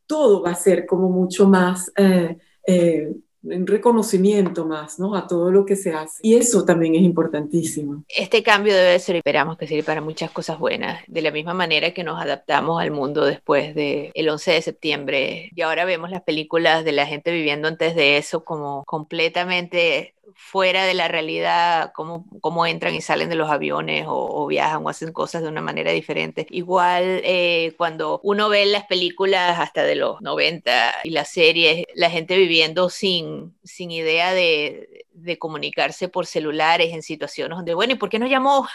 todo 0.06 0.42
va 0.42 0.52
a 0.52 0.56
ser 0.56 0.86
como 0.86 1.10
mucho 1.10 1.48
más 1.48 1.92
eh, 1.96 2.38
eh, 2.66 3.14
un 3.44 3.68
reconocimiento 3.68 4.66
más, 4.66 5.00
¿no? 5.00 5.16
A 5.16 5.28
todo 5.28 5.52
lo 5.52 5.66
que 5.66 5.76
se 5.76 5.94
hace. 5.94 6.20
Y 6.22 6.36
eso 6.36 6.66
también 6.66 6.96
es 6.96 7.02
importantísimo. 7.02 8.04
Este 8.08 8.44
cambio 8.44 8.76
debe 8.76 9.00
ser, 9.00 9.16
esperamos 9.16 9.58
que 9.58 9.68
sirva 9.68 9.86
para 9.86 10.02
muchas 10.02 10.32
cosas 10.32 10.60
buenas, 10.60 11.02
de 11.08 11.22
la 11.22 11.32
misma 11.32 11.54
manera 11.54 11.94
que 11.94 12.04
nos 12.04 12.22
adaptamos 12.22 12.82
al 12.82 12.92
mundo 12.92 13.26
después 13.26 13.74
del 13.76 14.12
el 14.14 14.30
11 14.30 14.52
de 14.52 14.62
septiembre. 14.62 15.52
Y 15.56 15.62
ahora 15.62 15.86
vemos 15.86 16.10
las 16.10 16.24
películas 16.24 16.84
de 16.84 16.92
la 16.92 17.06
gente 17.06 17.32
viviendo 17.32 17.68
antes 17.68 17.96
de 17.96 18.18
eso 18.18 18.44
como 18.44 18.84
completamente 18.86 20.14
fuera 20.36 20.86
de 20.86 20.94
la 20.94 21.08
realidad, 21.08 21.92
cómo, 21.94 22.26
cómo 22.42 22.66
entran 22.66 22.96
y 22.96 23.02
salen 23.02 23.30
de 23.30 23.36
los 23.36 23.50
aviones 23.50 24.06
o, 24.08 24.48
viajan 24.48 24.86
o 24.86 24.90
hacen 24.90 25.12
cosas 25.14 25.42
de 25.42 25.50
una 25.50 25.62
manera 25.62 25.92
diferente. 25.92 26.48
Igual 26.50 27.22
eh, 27.24 27.74
cuando 27.78 28.20
uno 28.24 28.50
ve 28.50 28.66
las 28.66 28.86
películas 28.86 29.60
hasta 29.60 29.84
de 29.84 29.96
los 29.96 30.22
90 30.22 30.96
y 31.04 31.12
las 31.12 31.30
series, 31.30 31.86
la 31.96 32.10
gente 32.10 32.38
viviendo 32.38 32.90
sin, 32.90 33.56
sin 33.64 33.92
idea 33.92 34.34
de, 34.34 35.06
de 35.12 35.38
comunicarse 35.38 36.10
por 36.10 36.26
celulares 36.26 36.94
en 36.94 37.04
situaciones 37.04 37.58
donde, 37.58 37.74
bueno, 37.74 37.94
¿y 37.94 37.98
por 37.98 38.10
qué 38.10 38.20
no 38.20 38.28
llamó? 38.28 38.68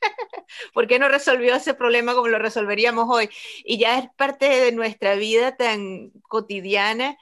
¿Por 0.72 0.86
qué 0.86 0.98
no 0.98 1.08
resolvió 1.08 1.54
ese 1.54 1.74
problema 1.74 2.14
como 2.14 2.28
lo 2.28 2.38
resolveríamos 2.38 3.06
hoy? 3.08 3.30
Y 3.64 3.78
ya 3.78 3.98
es 3.98 4.08
parte 4.16 4.48
de 4.48 4.72
nuestra 4.72 5.14
vida 5.14 5.56
tan 5.56 6.10
cotidiana 6.28 7.16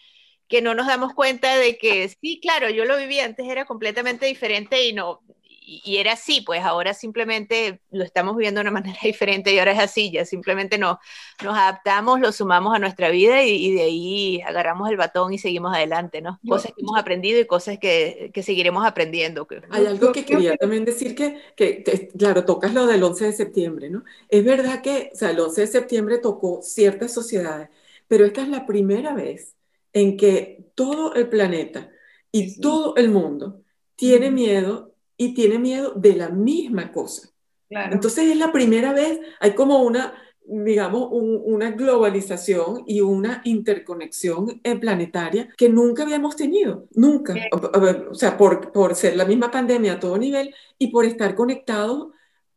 que 0.51 0.61
no 0.61 0.74
nos 0.74 0.88
damos 0.88 1.14
cuenta 1.14 1.57
de 1.57 1.78
que 1.78 2.09
sí, 2.09 2.40
claro, 2.42 2.68
yo 2.68 2.84
lo 2.84 2.98
viví 2.98 3.20
antes, 3.20 3.48
era 3.48 3.64
completamente 3.64 4.26
diferente 4.26 4.84
y 4.84 4.92
no, 4.92 5.20
y, 5.62 5.98
era 5.98 6.14
así, 6.14 6.40
pues 6.40 6.62
ahora 6.62 6.92
simplemente 6.92 7.80
lo 7.92 8.03
estamos 8.03 8.36
viviendo 8.36 8.59
de 8.59 8.62
una 8.62 8.70
manera 8.80 8.98
diferente 9.01 9.55
y 9.55 9.61
ahora 9.61 9.70
es 9.70 9.78
así, 9.78 10.11
ya 10.11 10.24
simplemente 10.24 10.76
nos, 10.76 10.96
nos 11.44 11.57
adaptamos, 11.57 12.18
lo 12.18 12.32
sumamos 12.32 12.74
a 12.74 12.80
nuestra 12.80 13.11
vida 13.11 13.44
y, 13.44 13.72
de 13.74 13.82
ahí 13.82 14.40
agarramos 14.42 14.90
el 14.90 14.96
batón 14.96 15.32
y 15.32 15.38
seguimos 15.38 15.72
adelante, 15.72 16.20
¿no? 16.20 16.40
Cosas 16.48 16.72
que 16.74 16.82
hemos 16.82 16.98
aprendido 16.98 17.38
y 17.38 17.46
cosas 17.46 17.78
que, 17.78 18.32
que 18.34 18.42
seguiremos 18.42 18.84
aprendiendo. 18.84 19.46
Hay 19.70 19.86
algo 19.86 20.11
que 20.11 20.24
quería 20.24 20.57
también 20.57 20.84
decir 20.84 21.14
que, 21.14 21.38
que, 21.55 21.84
claro, 22.18 22.44
tocas 22.44 22.74
lo 22.74 22.86
del 22.86 23.05
11 23.05 23.26
de 23.26 23.32
septiembre, 23.32 23.88
¿no? 23.88 24.03
Es 24.28 24.44
verdad 24.44 24.82
que, 24.82 25.11
o 25.14 25.16
sea, 25.16 25.30
el 25.30 25.38
11 25.38 25.61
de 25.61 25.66
septiembre 25.68 26.18
tocó 26.18 26.61
ciertas 26.62 27.14
sociedades, 27.14 27.68
pero 28.09 28.24
esta 28.24 28.42
es 28.42 28.48
la 28.48 28.66
primera 28.66 29.14
vez 29.14 29.55
en 29.93 30.16
que 30.16 30.70
todo 30.74 31.14
el 31.14 31.28
planeta 31.28 31.91
y 32.32 32.61
todo 32.61 32.97
el 32.97 33.11
mundo 33.11 33.62
tiene 33.97 34.30
miedo 34.30 34.95
y 35.16 35.34
tiene 35.34 35.59
miedo 35.59 35.93
de 35.95 36.16
la 36.16 36.30
misma 36.30 36.93
cosa. 36.93 37.28
Entonces 37.68 38.30
es 38.30 38.36
la 38.36 38.51
primera 38.51 38.93
vez, 38.93 39.20
hay 39.38 39.55
como 39.55 39.82
una, 39.82 40.14
digamos, 40.45 41.09
una 41.12 41.70
globalización 41.70 42.82
y 42.86 43.01
una 43.01 43.43
interconexión 43.45 44.61
planetaria 44.80 45.49
que 45.57 45.68
nunca 45.68 46.03
habíamos 46.03 46.34
tenido, 46.34 46.88
nunca. 46.95 47.34
O, 47.53 48.14
sea, 48.14 48.36
por, 48.36 48.72
por 48.72 48.95
ser 48.97 49.16
la 49.16 49.24
misma 49.24 49.51
pandemia 49.51 49.95
a 49.95 50.01
todo 50.01 50.18
nivel 50.18 50.55
y 50.78 50.88
por 50.88 51.05
estar 51.05 51.34
conectados 51.34 52.09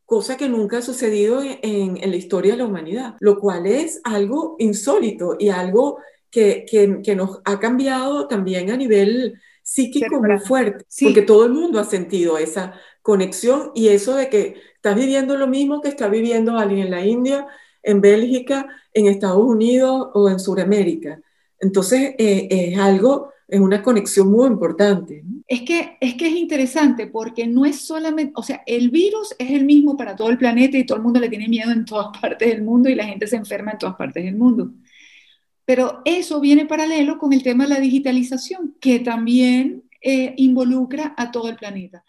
cosa 0.05 0.37
que 0.37 0.49
nunca 0.49 0.77
ha 0.77 0.81
sucedido 0.81 1.41
en, 1.41 1.97
en, 1.97 2.11
la 2.11 2.17
historia 2.17 2.53
de 2.53 2.59
la 2.59 2.65
humanidad, 2.65 3.15
lo 3.19 3.39
cual 3.39 3.65
es 3.65 4.01
algo 4.03 4.55
insólito 4.59 5.37
y 5.39 5.49
algo 5.49 5.97
que, 6.33 6.65
que, 7.03 7.15
nos 7.15 7.41
ha 7.45 7.59
cambiado 7.59 8.27
también 8.27 8.71
a 8.71 8.75
nivel 8.75 9.39
psíquico 9.61 10.19
muy 10.19 10.39
fuerte, 10.39 10.83
porque 10.99 11.21
todo 11.21 11.45
el 11.45 11.53
mundo 11.53 11.79
ha 11.79 11.83
sentido 11.83 12.39
esa 12.39 12.73
conexión 13.03 13.71
y 13.75 13.89
eso 13.89 14.15
de 14.15 14.29
que 14.29 14.55
estás 14.75 14.95
viviendo 14.95 15.37
lo 15.37 15.45
mismo 15.45 15.79
que 15.79 15.89
está 15.89 16.07
viviendo 16.07 16.57
alguien 16.57 16.87
en 16.87 16.91
la 16.91 17.05
India, 17.05 17.45
en 17.83 18.01
Bélgica, 18.01 18.67
en 18.95 19.05
Estados 19.05 19.43
Unidos 19.45 20.09
o 20.15 20.27
en 20.27 20.39
Sudamérica. 20.39 21.19
Entonces, 21.59 22.15
eh, 22.17 22.47
es 22.49 22.79
algo, 22.79 23.29
es 23.47 23.59
una 23.59 23.83
conexión 23.83 24.31
muy 24.31 24.47
importante. 24.47 25.23
Es 25.47 25.61
que, 25.61 25.97
es 26.01 26.15
que 26.15 26.29
es 26.29 26.35
interesante 26.35 27.05
porque 27.05 27.45
no 27.45 27.63
es 27.63 27.81
solamente, 27.81 28.33
o 28.35 28.41
sea, 28.41 28.63
el 28.65 28.89
virus 28.89 29.35
es 29.37 29.51
el 29.51 29.65
mismo 29.65 29.95
para 29.95 30.15
todo 30.15 30.31
el 30.31 30.39
planeta 30.39 30.79
y 30.79 30.85
todo 30.85 30.97
el 30.97 31.03
mundo 31.03 31.19
le 31.19 31.29
tiene 31.29 31.47
miedo 31.47 31.71
en 31.71 31.85
todas 31.85 32.07
partes 32.19 32.49
del 32.49 32.63
mundo 32.63 32.89
y 32.89 32.95
la 32.95 33.05
gente 33.05 33.27
se 33.27 33.35
enferma 33.35 33.73
en 33.73 33.77
todas 33.77 33.95
partes 33.95 34.23
del 34.23 34.35
mundo. 34.35 34.71
Pero 35.65 36.01
eso 36.05 36.39
viene 36.39 36.65
paralelo 36.65 37.17
con 37.17 37.31
el 37.33 37.43
tema 37.43 37.63
de 37.63 37.71
la 37.71 37.79
digitalización, 37.79 38.75
que 38.79 38.99
también 38.99 39.83
eh, 40.01 40.33
involucra 40.37 41.13
a 41.17 41.31
todo 41.31 41.47
el 41.49 41.55
planeta. 41.55 42.03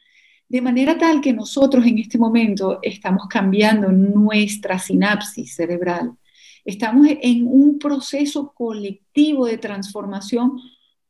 De 0.49 0.61
manera 0.61 0.99
tal 0.99 1.21
que 1.21 1.33
nosotros 1.33 1.87
en 1.87 1.99
este 1.99 2.19
momento 2.19 2.81
estamos 2.83 3.27
cambiando 3.29 3.91
nuestra 3.93 4.79
sinapsis 4.79 5.55
cerebral. 5.55 6.13
Estamos 6.65 7.09
en 7.09 7.47
un 7.47 7.79
proceso 7.79 8.53
colectivo 8.55 9.47
de 9.47 9.59
transformación, 9.59 10.59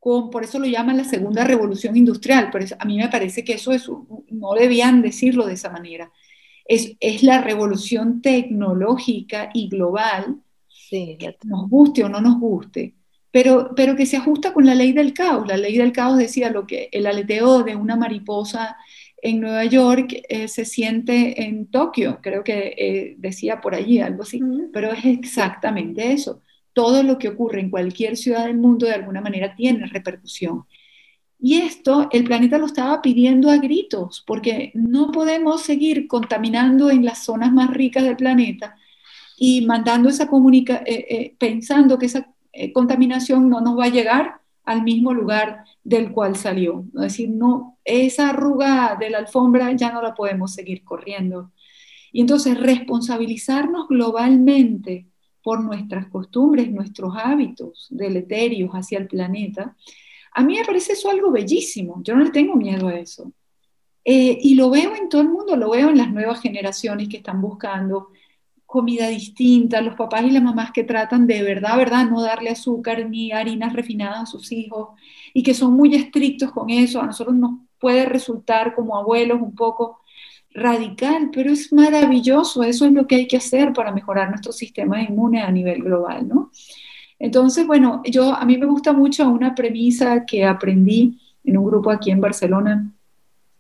por 0.01 0.45
eso 0.45 0.59
lo 0.59 0.66
llaman 0.66 0.99
la 0.99 1.05
segunda 1.05 1.45
revolución 1.45 1.97
industrial, 1.97 2.51
pero 2.53 2.66
a 2.78 2.84
mí 2.84 2.99
me 2.99 3.09
parece 3.09 3.42
que 3.42 3.55
eso 3.55 3.72
es, 3.72 3.88
no 4.30 4.53
debían 4.53 5.01
decirlo 5.01 5.47
de 5.47 5.55
esa 5.55 5.70
manera. 5.70 6.12
Es 6.66 7.22
la 7.22 7.40
revolución 7.40 8.20
tecnológica 8.20 9.51
y 9.55 9.68
global, 9.68 10.42
sí, 10.89 11.18
nos 11.45 11.68
guste 11.68 12.05
o 12.05 12.09
no 12.09 12.20
nos 12.20 12.39
guste, 12.39 12.95
pero, 13.30 13.72
pero 13.74 13.97
que 13.97 14.07
se 14.07 14.16
ajusta 14.16 14.53
con 14.53 14.66
la 14.66 14.74
ley 14.74 14.93
del 14.93 15.12
caos. 15.12 15.47
La 15.47 15.57
ley 15.57 15.76
del 15.76 15.93
caos 15.93 16.18
decía 16.18 16.51
lo 16.51 16.66
que 16.66 16.89
el 16.93 17.07
aleteo 17.07 17.62
de 17.62 17.76
una 17.76 17.97
mariposa 17.97 18.76
en 19.24 19.41
Nueva 19.41 19.64
York 19.64 20.22
eh, 20.28 20.49
se 20.49 20.64
siente 20.64 21.45
en 21.45 21.66
Tokio, 21.66 22.20
creo 22.22 22.45
que 22.45 22.74
eh, 22.76 23.14
decía 23.18 23.61
por 23.61 23.74
allí 23.74 23.99
algo 23.99 24.22
así, 24.22 24.41
pero 24.72 24.93
es 24.93 25.05
exactamente 25.05 26.12
eso. 26.12 26.43
Todo 26.74 27.03
lo 27.03 27.18
que 27.18 27.28
ocurre 27.28 27.61
en 27.61 27.70
cualquier 27.70 28.16
ciudad 28.16 28.45
del 28.47 28.59
mundo 28.59 28.87
de 28.87 28.93
alguna 28.93 29.22
manera 29.22 29.55
tiene 29.57 29.87
repercusión. 29.87 30.64
Y 31.41 31.57
esto 31.57 32.09
el 32.12 32.24
planeta 32.24 32.59
lo 32.59 32.66
estaba 32.66 33.01
pidiendo 33.03 33.51
a 33.51 33.57
gritos, 33.57 34.22
porque 34.26 34.72
no 34.74 35.11
podemos 35.11 35.62
seguir 35.62 36.07
contaminando 36.07 36.91
en 36.91 37.05
las 37.05 37.24
zonas 37.24 37.53
más 37.53 37.70
ricas 37.72 38.05
del 38.05 38.16
planeta 38.16 38.76
y 39.47 39.66
mandando 39.66 40.09
esa 40.09 40.26
comunica 40.26 40.82
eh, 40.86 41.34
pensando 41.38 41.99
que 41.99 42.07
esa 42.07 42.30
contaminación 42.72 43.51
no 43.51 43.61
nos 43.61 43.76
va 43.78 43.86
a 43.86 43.88
llegar 43.88 44.40
al 44.64 44.82
mismo 44.82 45.12
lugar 45.12 45.64
del 45.82 46.12
cual 46.12 46.36
salió. 46.36 46.84
Es 46.95 47.01
decir, 47.01 47.30
no, 47.30 47.78
esa 47.84 48.30
arruga 48.30 48.97
de 48.99 49.11
la 49.11 49.18
alfombra 49.18 49.72
ya 49.72 49.92
no 49.92 50.01
la 50.01 50.14
podemos 50.14 50.55
seguir 50.55 50.84
corriendo. 50.84 51.51
Y 52.12 52.20
entonces 52.20 52.59
responsabilizarnos 52.59 53.88
globalmente 53.88 55.07
por 55.42 55.62
nuestras 55.62 56.07
costumbres, 56.07 56.70
nuestros 56.70 57.14
hábitos 57.16 57.88
deleterios 57.90 58.70
hacia 58.72 58.99
el 58.99 59.09
planeta, 59.09 59.76
a 60.32 60.42
mí 60.42 60.57
me 60.57 60.64
parece 60.64 60.95
eso 60.95 61.11
algo 61.11 61.30
bellísimo. 61.30 62.01
Yo 62.03 62.16
no 62.16 62.24
le 62.24 62.30
tengo 62.30 62.57
miedo 62.57 62.88
a 62.88 62.99
eso. 62.99 63.32
Eh, 64.05 64.38
y 64.40 64.55
lo 64.55 64.70
veo 64.70 64.95
en 64.97 65.09
todo 65.09 65.22
el 65.22 65.28
mundo, 65.28 65.57
lo 65.57 65.70
veo 65.70 65.90
en 65.90 65.99
las 65.99 66.11
nuevas 66.12 66.40
generaciones 66.40 67.09
que 67.09 67.18
están 67.18 67.40
buscando 67.40 68.09
comida 68.75 69.07
distinta, 69.07 69.81
los 69.81 69.95
papás 69.95 70.25
y 70.25 70.33
las 70.33 70.43
mamás 70.43 70.72
que 70.72 70.83
tratan 70.83 71.29
de 71.29 71.45
verdad, 71.45 71.77
verdad, 71.77 72.11
no 72.11 72.20
darle 72.20 72.51
azúcar 72.51 73.09
ni 73.09 73.31
harinas 73.31 73.72
refinadas 73.72 74.22
a 74.22 74.27
sus 74.27 74.51
hijos 74.51 74.89
y 75.33 75.45
que 75.45 75.55
son 75.55 75.75
muy 75.75 75.95
estrictos 75.95 76.51
con 76.51 76.70
eso, 76.70 77.01
a 77.01 77.07
nosotros 77.07 77.37
nos 77.37 77.61
puede 77.79 78.05
resultar 78.05 78.75
como 78.75 78.97
abuelos 78.97 79.41
un 79.41 79.55
poco 79.55 80.01
radical, 80.51 81.31
pero 81.33 81.53
es 81.53 81.72
maravilloso, 81.72 82.64
eso 82.64 82.85
es 82.85 82.91
lo 82.91 83.07
que 83.07 83.14
hay 83.14 83.29
que 83.29 83.37
hacer 83.37 83.72
para 83.72 83.93
mejorar 83.93 84.29
nuestro 84.29 84.51
sistema 84.51 85.01
inmune 85.01 85.41
a 85.41 85.53
nivel 85.53 85.81
global, 85.81 86.27
¿no? 86.27 86.51
Entonces, 87.20 87.68
bueno, 87.68 88.03
yo 88.05 88.35
a 88.35 88.45
mí 88.45 88.59
me 88.59 88.66
gusta 88.66 88.93
mucho 88.93 89.29
una 89.29 89.55
premisa 89.55 90.27
que 90.27 90.45
aprendí 90.45 91.20
en 91.45 91.59
un 91.59 91.64
grupo 91.64 91.93
aquí 91.93 92.11
en 92.11 92.20
Barcelona 92.20 92.93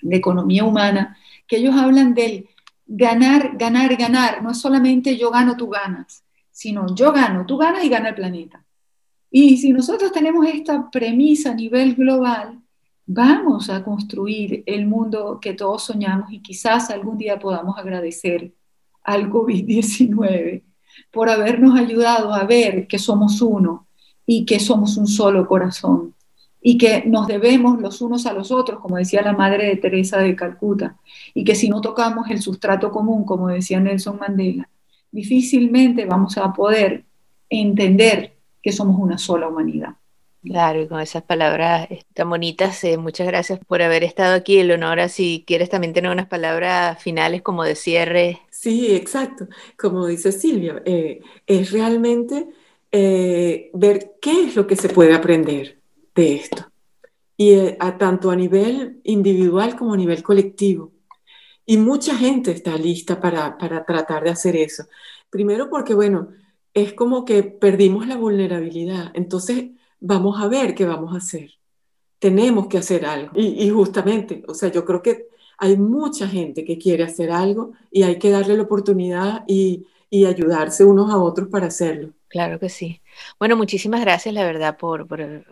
de 0.02 0.16
economía 0.16 0.64
humana, 0.64 1.16
que 1.46 1.58
ellos 1.58 1.76
hablan 1.76 2.14
del 2.14 2.48
ganar, 2.86 3.56
ganar, 3.56 3.96
ganar. 3.96 4.42
No 4.42 4.50
es 4.50 4.58
solamente 4.58 5.16
yo 5.16 5.30
gano, 5.30 5.56
tú 5.56 5.68
ganas, 5.68 6.24
sino 6.50 6.94
yo 6.94 7.12
gano, 7.12 7.46
tú 7.46 7.56
ganas 7.56 7.84
y 7.84 7.88
gana 7.88 8.10
el 8.10 8.14
planeta. 8.14 8.64
Y 9.30 9.56
si 9.56 9.72
nosotros 9.72 10.12
tenemos 10.12 10.46
esta 10.46 10.90
premisa 10.90 11.50
a 11.50 11.54
nivel 11.54 11.94
global, 11.94 12.60
vamos 13.06 13.68
a 13.68 13.82
construir 13.82 14.62
el 14.66 14.86
mundo 14.86 15.38
que 15.40 15.54
todos 15.54 15.84
soñamos 15.84 16.32
y 16.32 16.40
quizás 16.40 16.90
algún 16.90 17.18
día 17.18 17.38
podamos 17.38 17.76
agradecer 17.78 18.54
al 19.02 19.28
COVID-19 19.30 20.62
por 21.10 21.28
habernos 21.28 21.78
ayudado 21.78 22.32
a 22.32 22.44
ver 22.44 22.86
que 22.86 22.98
somos 22.98 23.42
uno 23.42 23.88
y 24.24 24.46
que 24.46 24.60
somos 24.60 24.96
un 24.96 25.06
solo 25.06 25.46
corazón 25.46 26.13
y 26.66 26.78
que 26.78 27.02
nos 27.04 27.26
debemos 27.26 27.78
los 27.78 28.00
unos 28.00 28.24
a 28.24 28.32
los 28.32 28.50
otros, 28.50 28.80
como 28.80 28.96
decía 28.96 29.20
la 29.20 29.34
madre 29.34 29.66
de 29.66 29.76
Teresa 29.76 30.18
de 30.18 30.34
Calcuta, 30.34 30.96
y 31.34 31.44
que 31.44 31.54
si 31.54 31.68
no 31.68 31.82
tocamos 31.82 32.30
el 32.30 32.40
sustrato 32.40 32.90
común, 32.90 33.26
como 33.26 33.48
decía 33.48 33.78
Nelson 33.80 34.18
Mandela, 34.18 34.70
difícilmente 35.12 36.06
vamos 36.06 36.38
a 36.38 36.54
poder 36.54 37.04
entender 37.50 38.32
que 38.62 38.72
somos 38.72 38.98
una 38.98 39.18
sola 39.18 39.46
humanidad. 39.46 39.96
Claro, 40.42 40.80
y 40.80 40.88
con 40.88 41.00
esas 41.00 41.22
palabras 41.22 41.86
tan 42.14 42.30
bonitas, 42.30 42.82
eh, 42.84 42.96
muchas 42.96 43.26
gracias 43.26 43.58
por 43.66 43.82
haber 43.82 44.02
estado 44.02 44.34
aquí, 44.34 44.58
Eleonora. 44.58 45.10
Si 45.10 45.44
quieres 45.46 45.68
también 45.68 45.92
tener 45.92 46.10
unas 46.10 46.28
palabras 46.28 47.02
finales 47.02 47.42
como 47.42 47.62
de 47.64 47.74
cierre. 47.74 48.40
Sí, 48.48 48.94
exacto. 48.94 49.48
Como 49.78 50.06
dice 50.06 50.32
Silvia, 50.32 50.80
eh, 50.86 51.20
es 51.46 51.72
realmente 51.72 52.46
eh, 52.90 53.70
ver 53.74 54.12
qué 54.22 54.44
es 54.44 54.56
lo 54.56 54.66
que 54.66 54.76
se 54.76 54.88
puede 54.88 55.12
aprender 55.12 55.83
de 56.14 56.34
esto. 56.34 56.70
Y 57.36 57.52
eh, 57.52 57.76
a, 57.80 57.98
tanto 57.98 58.30
a 58.30 58.36
nivel 58.36 59.00
individual 59.04 59.76
como 59.76 59.94
a 59.94 59.96
nivel 59.96 60.22
colectivo. 60.22 60.92
Y 61.66 61.78
mucha 61.78 62.16
gente 62.16 62.52
está 62.52 62.76
lista 62.76 63.20
para, 63.20 63.56
para 63.58 63.84
tratar 63.84 64.24
de 64.24 64.30
hacer 64.30 64.56
eso. 64.56 64.84
Primero 65.30 65.70
porque, 65.70 65.94
bueno, 65.94 66.28
es 66.74 66.92
como 66.92 67.24
que 67.24 67.42
perdimos 67.42 68.06
la 68.06 68.16
vulnerabilidad. 68.16 69.10
Entonces, 69.14 69.70
vamos 70.00 70.40
a 70.40 70.48
ver 70.48 70.74
qué 70.74 70.84
vamos 70.84 71.14
a 71.14 71.18
hacer. 71.18 71.52
Tenemos 72.18 72.68
que 72.68 72.78
hacer 72.78 73.06
algo. 73.06 73.32
Y, 73.34 73.64
y, 73.64 73.70
justamente, 73.70 74.44
o 74.48 74.54
sea, 74.54 74.70
yo 74.70 74.84
creo 74.84 75.02
que 75.02 75.28
hay 75.58 75.76
mucha 75.76 76.28
gente 76.28 76.64
que 76.64 76.78
quiere 76.78 77.04
hacer 77.04 77.30
algo 77.30 77.72
y 77.90 78.02
hay 78.02 78.18
que 78.18 78.30
darle 78.30 78.56
la 78.56 78.64
oportunidad 78.64 79.44
y, 79.46 79.86
y 80.10 80.26
ayudarse 80.26 80.84
unos 80.84 81.10
a 81.10 81.18
otros 81.18 81.48
para 81.48 81.66
hacerlo. 81.66 82.12
Claro 82.34 82.58
que 82.58 82.68
sí. 82.68 83.00
Bueno, 83.38 83.56
muchísimas 83.56 84.00
gracias, 84.00 84.34
la 84.34 84.42
verdad, 84.42 84.76
por, 84.76 85.06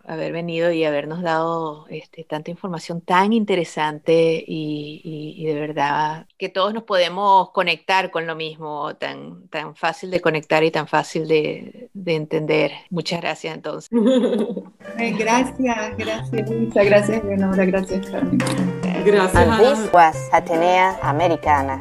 haber 0.05 0.33
venido 0.33 0.73
y 0.73 0.83
habernos 0.83 1.23
dado 1.23 1.87
este, 1.91 2.25
tanta 2.25 2.51
información 2.51 3.01
tan 3.01 3.33
interesante 3.33 4.43
y, 4.45 5.45
de 5.47 5.55
verdad 5.55 6.27
que 6.37 6.49
todos 6.49 6.75
nos 6.75 6.83
podemos 6.83 7.53
conectar 7.53 8.11
con 8.11 8.27
lo 8.27 8.35
mismo, 8.35 8.97
tan, 8.97 9.47
tan 9.47 9.77
fácil 9.77 10.11
de 10.11 10.21
conectar 10.21 10.65
y 10.65 10.73
tan 10.73 10.89
fácil 10.89 11.29
de, 11.29 11.89
entender. 12.05 12.73
Muchas 12.91 13.21
gracias, 13.21 13.55
entonces. 13.55 13.89
gracias, 14.99 15.97
gracias, 15.97 16.51
Luisa, 16.51 16.83
gracias, 16.83 17.25
Leonora, 17.25 17.65
gracias, 17.65 18.11
Carmen. 18.11 18.39
Gracias. 19.05 20.29
Atenea 20.33 20.99
Americana. 21.01 21.81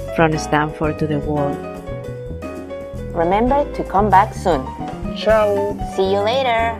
From 0.15 0.37
Stanford 0.37 0.99
to 0.99 1.07
the 1.07 1.19
world. 1.19 1.57
Remember 3.15 3.63
to 3.73 3.83
come 3.83 4.09
back 4.09 4.33
soon. 4.33 4.65
Ciao. 5.15 5.77
See 5.95 6.11
you 6.11 6.19
later. 6.19 6.77